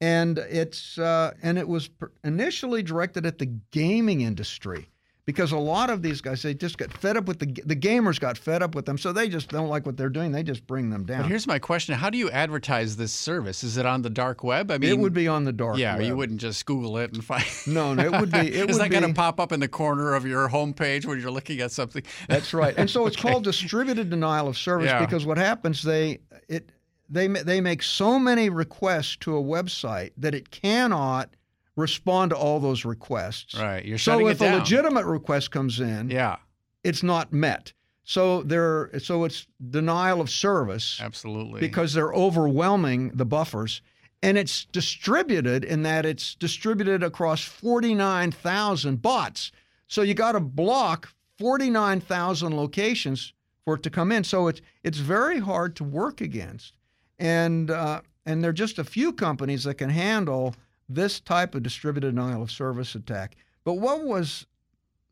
and 0.00 0.38
it's 0.38 0.96
uh, 0.96 1.32
and 1.42 1.58
it 1.58 1.66
was 1.66 1.90
initially 2.22 2.82
directed 2.82 3.26
at 3.26 3.38
the 3.38 3.46
gaming 3.72 4.20
industry 4.20 4.88
because 5.26 5.52
a 5.52 5.56
lot 5.58 5.88
of 5.90 6.02
these 6.02 6.20
guys 6.20 6.42
they 6.42 6.52
just 6.54 6.76
got 6.76 6.92
fed 6.92 7.16
up 7.16 7.26
with 7.26 7.38
the 7.38 7.46
the 7.64 7.76
gamers 7.76 8.20
got 8.20 8.36
fed 8.36 8.62
up 8.62 8.74
with 8.74 8.84
them, 8.86 8.98
so 8.98 9.12
they 9.12 9.28
just 9.28 9.48
don't 9.48 9.68
like 9.68 9.86
what 9.86 9.96
they're 9.96 10.08
doing. 10.10 10.32
They 10.32 10.42
just 10.42 10.66
bring 10.66 10.90
them 10.90 11.04
down. 11.04 11.22
But 11.22 11.28
here's 11.28 11.46
my 11.46 11.58
question: 11.58 11.94
How 11.94 12.10
do 12.10 12.18
you 12.18 12.30
advertise 12.30 12.96
this 12.96 13.12
service? 13.12 13.64
Is 13.64 13.76
it 13.76 13.86
on 13.86 14.02
the 14.02 14.10
dark 14.10 14.44
web? 14.44 14.70
I 14.70 14.78
mean, 14.78 14.90
it 14.90 14.98
would 14.98 15.14
be 15.14 15.26
on 15.28 15.44
the 15.44 15.52
dark. 15.52 15.78
Yeah, 15.78 15.96
web. 15.96 16.06
you 16.06 16.16
wouldn't 16.16 16.40
just 16.40 16.64
Google 16.66 16.98
it 16.98 17.12
and 17.12 17.24
find. 17.24 17.44
No, 17.66 17.94
no, 17.94 18.04
it 18.04 18.20
would 18.20 18.30
be. 18.30 18.38
It 18.54 18.68
Is 18.70 18.78
that 18.78 18.90
going 18.90 19.06
to 19.06 19.14
pop 19.14 19.40
up 19.40 19.50
in 19.52 19.60
the 19.60 19.68
corner 19.68 20.14
of 20.14 20.26
your 20.26 20.48
homepage 20.48 21.06
when 21.06 21.18
you're 21.20 21.30
looking 21.30 21.60
at 21.60 21.72
something? 21.72 22.02
That's 22.28 22.52
right. 22.52 22.74
And 22.76 22.88
so 22.90 23.06
it's 23.06 23.16
Okay. 23.16 23.30
called 23.30 23.44
distributed 23.52 24.10
denial 24.10 24.48
of 24.48 24.58
service 24.58 24.86
Yeah. 24.88 25.00
because 25.00 25.24
what 25.26 25.38
happens 25.38 25.82
they 25.82 26.18
it 26.48 26.70
they 27.08 27.26
they 27.28 27.60
make 27.60 27.82
so 27.82 28.18
many 28.18 28.48
requests 28.50 29.16
to 29.16 29.36
a 29.36 29.42
website 29.42 30.10
that 30.18 30.34
it 30.34 30.50
cannot 30.50 31.30
respond 31.76 32.30
to 32.30 32.36
all 32.36 32.60
those 32.60 32.84
requests. 32.84 33.58
Right, 33.58 33.84
you're 33.84 33.98
so 33.98 34.28
if 34.28 34.40
a 34.40 34.56
legitimate 34.58 35.06
request 35.06 35.50
comes 35.50 35.80
in, 35.80 36.10
Yeah. 36.10 36.36
it's 36.82 37.02
not 37.02 37.32
met. 37.32 37.72
So 38.04 38.42
they're 38.42 38.90
so 39.00 39.24
it's 39.24 39.46
denial 39.70 40.20
of 40.20 40.28
service 40.30 41.00
Absolutely. 41.00 41.60
because 41.60 41.94
they're 41.94 42.12
overwhelming 42.12 43.08
the 43.14 43.24
buffers. 43.24 43.80
And 44.22 44.38
it's 44.38 44.64
distributed 44.66 45.64
in 45.64 45.82
that 45.82 46.06
it's 46.06 46.34
distributed 46.34 47.02
across 47.02 47.42
49,000 47.44 49.02
bots. 49.02 49.52
So 49.86 50.00
you 50.02 50.14
got 50.14 50.32
to 50.32 50.40
block 50.40 51.12
49,000 51.38 52.56
locations 52.56 53.32
for 53.64 53.74
it 53.74 53.82
to 53.82 53.90
come 53.90 54.12
in. 54.12 54.24
So 54.24 54.48
it's 54.48 54.60
it's 54.82 54.98
very 54.98 55.40
hard 55.40 55.76
to 55.76 55.84
work 55.84 56.20
against. 56.20 56.74
And 57.18 57.70
uh, 57.70 58.00
and 58.26 58.42
there 58.42 58.50
are 58.50 58.54
just 58.54 58.78
a 58.78 58.84
few 58.84 59.12
companies 59.12 59.64
that 59.64 59.74
can 59.74 59.90
handle 59.90 60.54
this 60.88 61.20
type 61.20 61.54
of 61.54 61.62
distributed 61.62 62.14
denial 62.14 62.42
of 62.42 62.50
service 62.50 62.94
attack. 62.94 63.36
But 63.64 63.74
what 63.74 64.04
was 64.04 64.46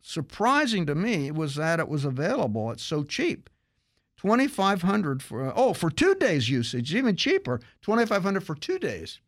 surprising 0.01 0.87
to 0.87 0.95
me 0.95 1.31
was 1.31 1.55
that 1.55 1.81
it 1.81 1.89
was 1.89 2.05
available 2.05 2.71
at 2.71 2.81
so 2.81 3.05
cheap. 3.05 3.49
2500 4.19 5.21
for 5.21 5.53
oh 5.57 5.73
for 5.73 5.91
2 5.91 6.15
days 6.15 6.49
usage 6.49 6.95
even 6.95 7.17
cheaper 7.17 7.59
2500 7.81 8.45
for 8.45 8.55
2 8.55 8.79
days 8.79 9.19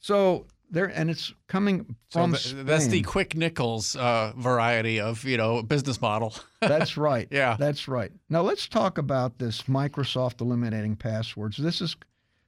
so 0.00 0.44
there 0.70 0.86
and 0.86 1.08
it's 1.08 1.32
coming 1.46 1.96
So 2.10 2.20
from 2.20 2.34
th- 2.34 2.66
that's 2.66 2.88
the 2.88 3.00
quick 3.02 3.34
nickels 3.34 3.96
uh, 3.96 4.32
variety 4.36 5.00
of 5.00 5.24
you 5.24 5.36
know 5.36 5.62
business 5.62 6.00
model. 6.00 6.34
That's 6.60 6.96
right. 6.96 7.26
Yeah. 7.30 7.56
That's 7.58 7.88
right. 7.88 8.12
Now 8.28 8.42
let's 8.42 8.68
talk 8.68 8.98
about 8.98 9.38
this 9.38 9.62
Microsoft 9.62 10.40
eliminating 10.40 10.96
passwords. 10.96 11.56
This 11.56 11.80
is 11.80 11.96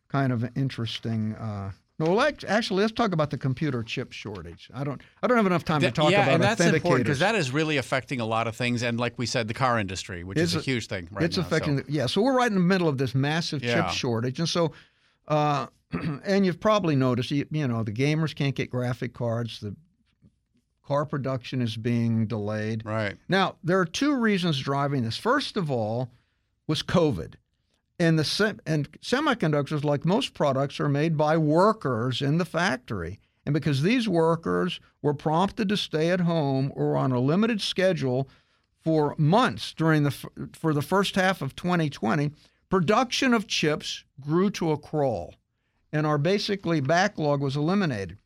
kind 0.09 0.33
of 0.33 0.45
interesting. 0.57 1.35
Uh, 1.35 1.71
no, 2.01 2.15
well, 2.15 2.33
actually, 2.49 2.81
let's 2.81 2.93
talk 2.93 3.13
about 3.13 3.31
the 3.31 3.37
computer 3.39 3.83
chip 3.83 4.11
shortage. 4.13 4.71
I 4.73 4.85
don't. 4.85 5.01
I 5.23 5.27
don't 5.27 5.37
have 5.37 5.47
enough 5.47 5.65
time 5.65 5.83
to 5.83 5.91
talk 5.91 6.11
yeah, 6.11 6.23
about 6.23 6.35
and 6.35 6.43
that's 6.43 6.61
important 6.61 7.05
because 7.05 7.19
that 7.19 7.35
is 7.35 7.53
really 7.53 7.77
affecting 7.77 8.21
a 8.21 8.25
lot 8.25 8.49
of 8.49 8.57
things, 8.57 8.83
and 8.83 8.99
like 8.99 9.19
we 9.19 9.27
said, 9.27 9.49
the 9.49 9.55
car 9.55 9.79
industry, 9.79 10.25
which 10.25 10.39
is 10.39 10.55
a 10.55 10.61
a- 10.61 10.63
huge 10.63 10.87
thing 10.87 11.09
right 11.13 11.25
it's 11.25 11.37
now. 11.37 11.43
affecting. 11.43 11.79
so. 11.79 11.85
The, 11.85 11.93
yeah. 11.93 12.07
So 12.07 12.23
we're 12.23 12.35
right 12.37 12.49
in 12.49 12.55
the 12.55 12.61
middle 12.61 12.89
of 12.89 12.99
this 12.99 13.15
massive 13.15 13.63
Yeah. 13.63 13.83
chip 13.83 13.91
shortage, 13.93 14.39
and 14.39 14.49
so. 14.49 14.73
Uh, 15.29 15.67
and 16.25 16.47
you've 16.47 16.61
probably 16.61 16.95
noticed, 16.95 17.31
you, 17.33 17.47
you 17.51 17.67
know, 17.67 17.83
the 17.83 17.93
gamers 17.93 18.35
can't 18.35 18.55
get 18.55 18.71
graphic 18.71 19.13
cards. 19.13 19.59
The 19.61 19.75
car 20.85 21.05
production 21.05 21.61
is 21.61 21.77
being 21.77 22.27
delayed. 22.27 22.85
Right. 22.85 23.17
Now, 23.29 23.57
there 23.63 23.79
are 23.79 23.85
two 23.85 24.17
reasons 24.17 24.59
driving 24.61 25.03
this. 25.03 25.17
First 25.17 25.57
of 25.57 25.71
all, 25.71 26.11
was 26.67 26.83
COVID. 26.83 27.35
And 28.01 28.19
the 28.19 28.25
sem- 28.25 28.61
and 28.65 28.91
semiconductors, 29.03 29.85
like 29.85 30.07
most 30.07 30.33
products, 30.33 30.81
are 30.81 30.89
made 30.89 31.19
by 31.19 31.37
workers 31.37 32.23
in 32.23 32.39
the 32.39 32.47
factory. 32.47 33.21
And 33.45 33.53
because 33.53 33.83
these 33.83 34.09
workers 34.09 34.81
were 35.03 35.13
prompted 35.13 35.69
to 35.69 35.77
stay 35.77 36.11
at 36.11 36.21
home 36.21 36.73
or 36.75 36.97
on 36.97 37.13
a 37.13 37.21
limited 37.21 37.61
schedule 37.61 38.27
for 38.83 39.15
months 39.19 39.75
during 39.75 40.05
the 40.05 40.11
for 40.55 40.73
the 40.73 40.81
first 40.81 41.15
half 41.15 41.43
of 41.43 41.55
2020, 41.55 42.31
production 42.71 43.35
of 43.35 43.47
chips 43.47 44.05
grew 44.19 44.49
to 44.49 44.73
a 44.73 44.79
crawl, 44.79 45.35
and 45.93 46.07
our 46.07 46.17
basically 46.17 46.81
backlog 46.81 47.43
was 47.43 47.55
eliminated. 47.55 48.17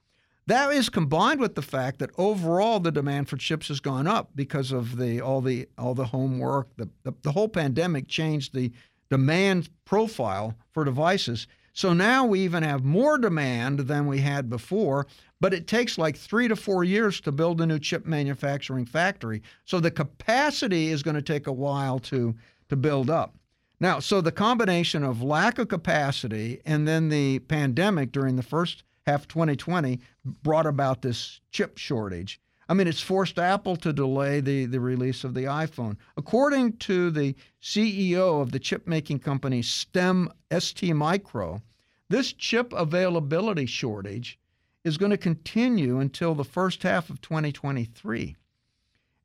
That 0.47 0.72
is 0.72 0.89
combined 0.89 1.41
with 1.41 1.57
the 1.57 1.62
fact 1.62 1.99
that 1.99 2.11
overall 2.16 2.79
the 2.79 2.93
demand 2.93 3.29
for 3.29 3.39
chips 3.39 3.68
has 3.68 3.81
gone 3.81 4.07
up 4.07 4.31
because 4.37 4.70
of 4.70 4.99
the 4.99 5.20
all 5.20 5.41
the 5.41 5.68
all 5.77 5.95
the 5.95 6.07
homework. 6.07 6.68
The, 6.77 6.89
the 7.03 7.14
the 7.22 7.33
whole 7.33 7.49
pandemic 7.49 8.07
changed 8.07 8.55
the 8.55 8.70
demand 9.15 9.69
profile 9.85 10.57
for 10.73 10.85
devices. 10.85 11.47
So 11.73 11.93
now 11.93 12.27
we 12.27 12.41
even 12.41 12.65
have 12.65 12.83
more 12.83 13.17
demand 13.17 13.79
than 13.79 14.09
we 14.09 14.19
had 14.19 14.51
before, 14.51 15.07
but 15.41 15.55
it 15.55 15.69
takes 15.69 15.97
like 15.97 16.17
three 16.17 16.49
to 16.49 16.57
four 16.57 16.83
years 16.83 17.21
to 17.21 17.31
build 17.31 17.61
a 17.61 17.67
new 17.67 17.79
chip 17.79 18.07
manufacturing 18.07 18.85
factory. 18.85 19.41
So 19.67 19.79
the 19.79 19.93
capacity 19.93 20.89
is 20.89 21.05
going 21.05 21.15
to 21.15 21.23
take 21.23 21.47
a 21.47 21.53
while 21.53 22.01
to 22.01 22.35
to 22.71 22.77
build 22.77 23.09
up. 23.09 23.37
Now, 23.79 24.01
so 24.01 24.21
the 24.21 24.33
combination 24.33 25.05
of 25.05 25.23
lack 25.23 25.61
of 25.61 25.69
capacity 25.69 26.61
and 26.67 26.89
then 26.89 27.09
the 27.09 27.39
pandemic 27.39 28.11
during 28.11 28.35
the 28.35 28.43
first 28.43 28.83
half 29.07 29.23
of 29.23 29.29
2020 29.29 30.01
brought 30.25 30.67
about 30.67 31.03
this 31.03 31.41
chip 31.53 31.79
shortage. 31.79 32.41
I 32.69 32.75
mean, 32.75 32.89
it's 32.89 33.01
forced 33.01 33.39
Apple 33.39 33.77
to 33.77 33.93
delay 33.93 34.41
the, 34.41 34.67
the 34.67 34.81
release 34.81 35.25
of 35.25 35.35
the 35.35 35.45
iPhone. 35.45 35.97
According 36.17 36.79
to 36.79 37.11
the 37.11 37.35
CEO 37.62 38.41
of 38.41 38.53
the 38.53 38.59
chip 38.59 38.87
making 38.87 39.19
company 39.19 39.62
STEM 39.62 40.31
ST 40.57 40.95
Micro, 40.95 41.62
this 42.09 42.33
chip 42.33 42.73
availability 42.73 43.67
shortage 43.67 44.39
is 44.85 44.99
going 44.99 45.11
to 45.11 45.17
continue 45.17 45.99
until 45.99 46.35
the 46.35 46.45
first 46.45 46.83
half 46.83 47.11
of 47.11 47.21
2023. 47.21 48.37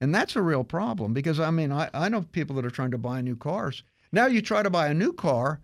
And 0.02 0.16
that's 0.16 0.36
a 0.36 0.42
real 0.42 0.64
problem 0.64 1.14
because 1.14 1.40
I 1.40 1.52
mean, 1.52 1.72
I, 1.72 1.90
I 1.94 2.10
know 2.10 2.22
people 2.22 2.56
that 2.56 2.66
are 2.66 2.72
trying 2.72 2.92
to 2.92 2.98
buy 2.98 3.22
new 3.22 3.36
cars. 3.36 3.84
Now 4.12 4.28
you 4.28 4.42
try 4.42 4.64
to 4.64 4.70
buy 4.70 4.88
a 4.88 4.94
new 4.94 5.14
car, 5.14 5.60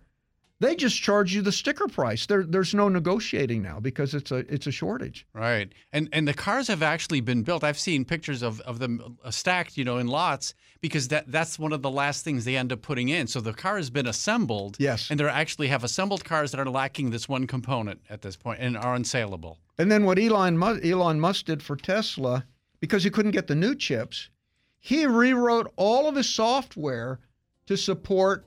they 0.58 0.74
just 0.74 1.00
charge 1.00 1.34
you 1.34 1.42
the 1.42 1.52
sticker 1.52 1.86
price. 1.86 2.26
There, 2.26 2.42
there's 2.42 2.72
no 2.74 2.88
negotiating 2.88 3.62
now 3.62 3.78
because 3.78 4.14
it's 4.14 4.30
a 4.30 4.36
it's 4.52 4.66
a 4.66 4.70
shortage. 4.70 5.26
Right. 5.34 5.70
And 5.92 6.08
and 6.12 6.26
the 6.26 6.34
cars 6.34 6.68
have 6.68 6.82
actually 6.82 7.20
been 7.20 7.42
built. 7.42 7.62
I've 7.62 7.78
seen 7.78 8.04
pictures 8.04 8.42
of, 8.42 8.60
of 8.62 8.78
them 8.78 9.18
uh, 9.22 9.30
stacked, 9.30 9.76
you 9.76 9.84
know, 9.84 9.98
in 9.98 10.06
lots 10.06 10.54
because 10.80 11.08
that 11.08 11.30
that's 11.30 11.58
one 11.58 11.72
of 11.72 11.82
the 11.82 11.90
last 11.90 12.24
things 12.24 12.44
they 12.44 12.56
end 12.56 12.72
up 12.72 12.80
putting 12.80 13.10
in. 13.10 13.26
So 13.26 13.40
the 13.40 13.52
car 13.52 13.76
has 13.76 13.90
been 13.90 14.06
assembled. 14.06 14.76
Yes. 14.78 15.10
And 15.10 15.20
they 15.20 15.24
actually 15.24 15.68
have 15.68 15.84
assembled 15.84 16.24
cars 16.24 16.52
that 16.52 16.60
are 16.60 16.70
lacking 16.70 17.10
this 17.10 17.28
one 17.28 17.46
component 17.46 18.00
at 18.08 18.22
this 18.22 18.36
point 18.36 18.60
and 18.60 18.76
are 18.76 18.96
unsaleable. 18.96 19.58
And 19.78 19.92
then 19.92 20.04
what 20.04 20.18
Elon 20.18 20.56
Musk, 20.56 20.84
Elon 20.84 21.20
Musk 21.20 21.46
did 21.46 21.62
for 21.62 21.76
Tesla, 21.76 22.46
because 22.80 23.04
he 23.04 23.10
couldn't 23.10 23.32
get 23.32 23.46
the 23.46 23.54
new 23.54 23.74
chips, 23.74 24.30
he 24.78 25.04
rewrote 25.04 25.70
all 25.76 26.08
of 26.08 26.14
his 26.14 26.28
software 26.28 27.20
to 27.66 27.76
support 27.76 28.46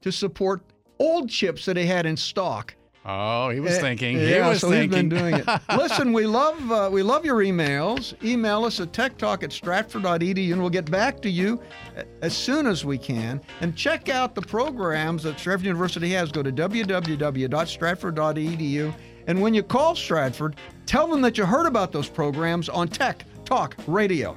to 0.00 0.12
support 0.12 0.62
old 0.98 1.30
chips 1.30 1.64
that 1.66 1.76
he 1.76 1.86
had 1.86 2.04
in 2.06 2.16
stock. 2.16 2.74
Oh, 3.10 3.48
he 3.48 3.58
was 3.60 3.78
Uh, 3.78 3.80
thinking. 3.80 4.18
He 4.18 4.32
yeah, 4.32 4.50
was 4.50 4.60
so 4.60 4.68
thinking. 4.68 4.90
he's 4.90 4.98
been 4.98 5.08
doing 5.08 5.34
it. 5.36 5.46
Listen, 5.78 6.12
we 6.12 6.26
love 6.26 6.70
uh, 6.70 6.90
we 6.92 7.02
love 7.02 7.24
your 7.24 7.38
emails. 7.42 8.12
Email 8.22 8.64
us 8.64 8.80
at 8.80 8.92
techtalk 8.92 9.42
at 9.42 9.50
stratford.edu, 9.50 10.52
and 10.52 10.60
we'll 10.60 10.68
get 10.68 10.90
back 10.90 11.22
to 11.22 11.30
you 11.30 11.58
as 12.20 12.36
soon 12.36 12.66
as 12.66 12.84
we 12.84 12.98
can. 12.98 13.40
And 13.62 13.74
check 13.74 14.10
out 14.10 14.34
the 14.34 14.42
programs 14.42 15.22
that 15.22 15.38
Stratford 15.40 15.64
University 15.64 16.10
has. 16.10 16.30
Go 16.30 16.42
to 16.42 16.52
www.stratford.edu, 16.52 18.94
and 19.26 19.40
when 19.40 19.54
you 19.54 19.62
call 19.62 19.94
Stratford, 19.94 20.56
tell 20.84 21.06
them 21.06 21.22
that 21.22 21.38
you 21.38 21.46
heard 21.46 21.64
about 21.66 21.92
those 21.92 22.10
programs 22.10 22.68
on 22.68 22.88
Tech 22.88 23.24
Talk 23.44 23.74
Radio. 23.86 24.36